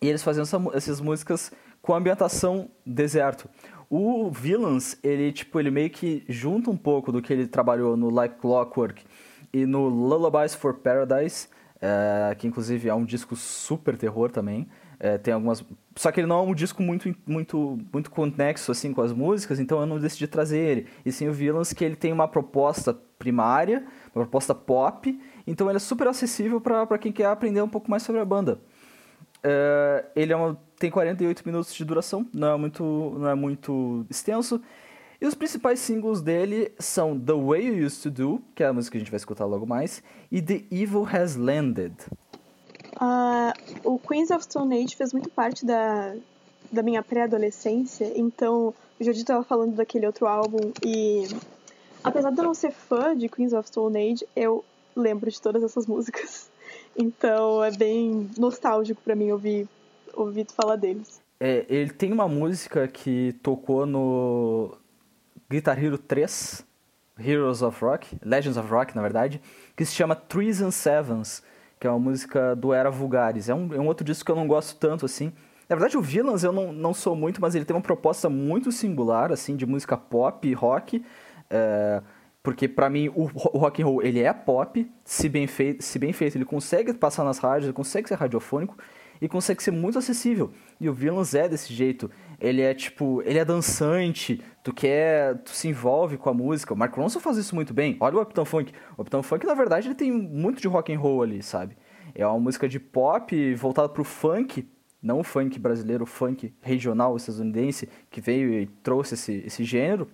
[0.00, 3.48] e eles faziam essa, essas músicas com ambientação deserto.
[3.88, 8.08] O Villains, ele, tipo, ele meio que junta um pouco do que ele trabalhou no
[8.08, 9.04] Like Clockwork
[9.52, 11.48] e no Lullabies for Paradise,
[11.80, 14.66] é, que inclusive é um disco super terror também.
[14.98, 15.62] É, tem algumas.
[15.94, 19.60] Só que ele não é um disco muito, muito, muito conexo assim com as músicas,
[19.60, 20.86] então eu não decidi trazer ele.
[21.04, 25.76] E sim o Villains, que ele tem uma proposta primária, uma proposta pop, então ele
[25.76, 28.58] é super acessível para quem quer aprender um pouco mais sobre a banda.
[29.44, 34.06] Uh, ele é uma, tem 48 minutos de duração, não é muito, não é muito
[34.08, 34.62] extenso.
[35.20, 38.72] E os principais singles dele são The Way You Used to Do, que é a
[38.72, 41.94] música que a gente vai escutar logo mais, e The Evil Has Landed.
[42.96, 43.52] Uh,
[43.84, 46.14] o Queens of Stone Age fez muito parte da,
[46.70, 51.26] da minha pré-adolescência, então o Jordi estava falando daquele outro álbum e
[52.04, 54.64] apesar de eu não ser fã de Queens of Stone Age, eu
[54.94, 56.50] lembro de todas essas músicas.
[56.94, 59.66] Então é bem nostálgico para mim ouvir,
[60.12, 61.22] ouvir falar deles.
[61.40, 64.76] É, ele tem uma música que tocou no
[65.50, 66.64] Guitar Hero 3,
[67.18, 69.40] Heroes of Rock, Legends of Rock, na verdade,
[69.74, 71.42] que se chama Threes and Sevens,
[71.82, 73.48] que é uma música do Era Vulgaris.
[73.48, 75.32] É um, é um outro disco que eu não gosto tanto, assim.
[75.68, 78.70] Na verdade, o Villains eu não, não sou muito, mas ele tem uma proposta muito
[78.70, 81.04] singular, assim, de música pop e rock.
[81.50, 82.00] É,
[82.40, 85.98] porque para mim o, o rock and roll ele é pop, se bem, feito, se
[85.98, 88.76] bem feito ele consegue passar nas rádios, ele consegue ser radiofônico
[89.22, 90.52] e consegue ser muito acessível.
[90.78, 92.10] E o Villains é desse jeito
[92.42, 96.74] ele é tipo, ele é dançante, tu quer, tu se envolve com a música.
[96.74, 97.96] O Mark Ronson faz isso muito bem.
[98.00, 98.72] Olha o Uptown Funk.
[98.98, 101.76] O Uptown Funk, na verdade, ele tem muito de rock and roll ali, sabe?
[102.12, 104.68] É uma música de pop voltada pro funk,
[105.00, 110.08] não o funk brasileiro, o funk regional estadunidense, que veio e trouxe esse, esse gênero.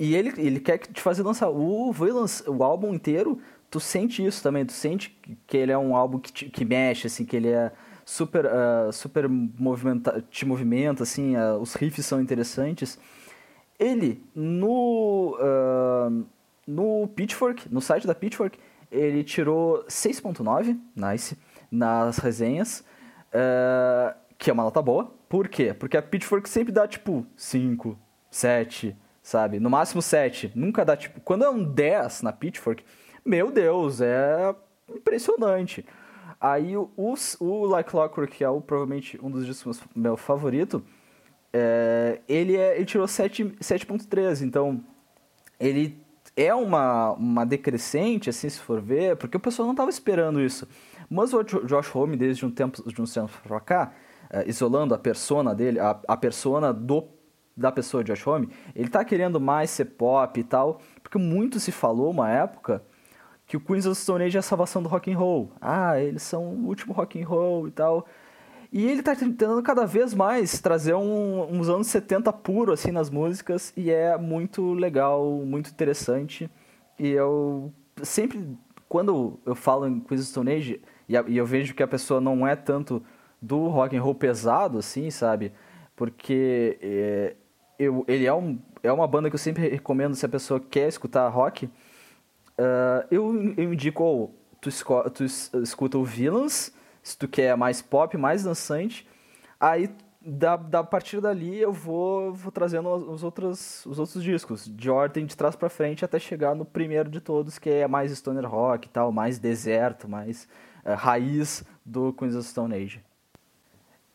[0.00, 1.48] E ele, ele quer te fazer dançar.
[1.48, 3.38] O Villains, o álbum inteiro,
[3.72, 4.64] tu sente isso também.
[4.66, 7.72] Tu sente que ele é um álbum que, te, que mexe, assim, que ele é
[8.04, 12.98] super, uh, super movimenta, te movimenta, assim, uh, os riffs são interessantes.
[13.78, 16.24] Ele, no, uh,
[16.66, 18.58] no Pitchfork, no site da Pitchfork,
[18.90, 21.36] ele tirou 6.9, nice,
[21.70, 22.84] nas resenhas,
[24.36, 25.10] que é uma nota boa.
[25.30, 25.72] Por quê?
[25.72, 27.98] Porque a Pitchfork sempre dá, tipo, 5,
[28.30, 29.58] 7, sabe?
[29.58, 30.52] No máximo 7.
[30.54, 31.22] Nunca dá, tipo...
[31.22, 32.84] Quando é um 10 na Pitchfork,
[33.24, 34.54] meu Deus, é
[34.88, 35.84] impressionante.
[36.40, 40.82] Aí o, o Like Clockwork, que é o, provavelmente um dos discos meu favorito,
[41.52, 44.82] é, ele, é, ele tirou 7.3, então
[45.60, 46.02] ele
[46.36, 50.66] é uma, uma decrescente, assim, se for ver, porque o pessoal não estava esperando isso.
[51.08, 53.92] Mas o Josh Homme, desde um tempo, de um tempo pra cá,
[54.30, 57.06] é, isolando a persona dele, a, a persona do,
[57.56, 61.70] da pessoa Josh Homme, ele está querendo mais ser pop e tal, porque muito se
[61.70, 62.82] falou uma época
[63.52, 65.52] que o Queens of Stone Age é a salvação do rock and roll.
[65.60, 68.06] Ah, eles são o último rock and roll e tal.
[68.72, 73.10] E ele tá tentando cada vez mais trazer um, uns anos 70 puro assim nas
[73.10, 76.50] músicas e é muito legal, muito interessante.
[76.98, 77.70] E eu
[78.02, 78.56] sempre
[78.88, 82.22] quando eu falo em Queens of Stone Age e, e eu vejo que a pessoa
[82.22, 83.02] não é tanto
[83.38, 85.52] do rock and roll pesado assim, sabe?
[85.94, 87.36] Porque é,
[87.78, 90.88] eu, ele é, um, é uma banda que eu sempre recomendo se a pessoa quer
[90.88, 91.68] escutar rock
[92.62, 94.30] Uh, eu, eu indico, oh,
[94.60, 94.70] tu,
[95.10, 96.72] tu escuta o Villains,
[97.02, 99.08] se tu quer mais pop, mais dançante.
[99.58, 99.90] Aí,
[100.20, 105.26] da, da partir dali, eu vou, vou trazendo os outros, os outros discos, de ordem
[105.26, 108.86] de trás para frente, até chegar no primeiro de todos, que é mais stoner rock
[108.86, 110.46] e tal, mais deserto, mais
[110.84, 113.02] uh, raiz do Queens of Stone Age.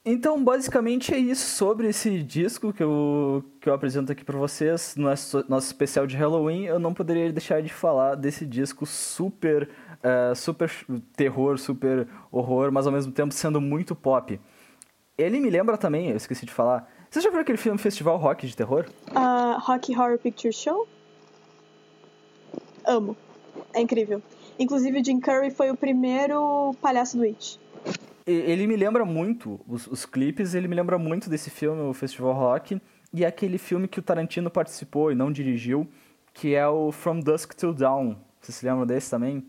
[0.09, 4.95] Então, basicamente é isso sobre esse disco que eu, que eu apresento aqui para vocês.
[4.95, 10.33] Nosso, nosso especial de Halloween, eu não poderia deixar de falar desse disco super, uh,
[10.33, 10.71] super
[11.13, 14.39] terror, super horror, mas ao mesmo tempo sendo muito pop.
[15.17, 16.89] Ele me lembra também, eu esqueci de falar.
[17.09, 18.85] Você já viu aquele filme Festival Rock de Terror?
[19.11, 20.87] Uh, Rocky Horror Picture Show?
[22.85, 23.17] Amo.
[23.73, 24.23] É incrível.
[24.57, 27.59] Inclusive, Jim Curry foi o primeiro palhaço do It
[28.31, 32.33] ele me lembra muito, os, os clipes, ele me lembra muito desse filme, o Festival
[32.33, 32.81] Rock,
[33.13, 35.87] e aquele filme que o Tarantino participou e não dirigiu,
[36.33, 38.15] que é o From Dusk Till Dawn.
[38.41, 39.45] Você se lembra desse também?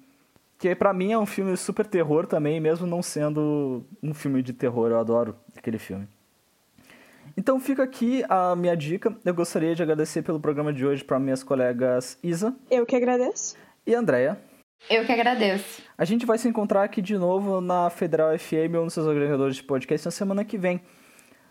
[0.59, 4.53] Que para mim é um filme super terror também, mesmo não sendo um filme de
[4.53, 6.09] terror, eu adoro aquele filme.
[7.37, 9.17] Então fica aqui a minha dica.
[9.25, 12.55] Eu gostaria de agradecer pelo programa de hoje para minhas colegas Isa.
[12.69, 13.57] Eu que agradeço.
[13.87, 14.37] E Andréia.
[14.91, 15.83] Eu que agradeço.
[15.97, 19.57] A gente vai se encontrar aqui de novo na Federal FM ou nos seus agregadores
[19.57, 20.81] de podcast na semana que vem.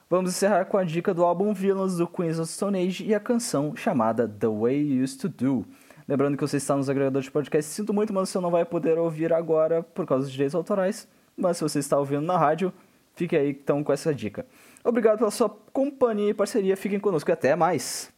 [0.10, 3.20] Vamos encerrar com a dica do álbum Villains do Queens of Stone Age e a
[3.20, 5.66] canção chamada The Way You Used to Do.
[6.08, 8.98] Lembrando que você está nos agregadores de podcast, sinto muito, mas você não vai poder
[8.98, 11.08] ouvir agora por causa dos direitos autorais.
[11.36, 12.74] Mas se você está ouvindo na rádio,
[13.14, 14.48] fique aí então com essa dica.
[14.84, 18.17] Obrigado pela sua companhia e parceria, fiquem conosco e até mais!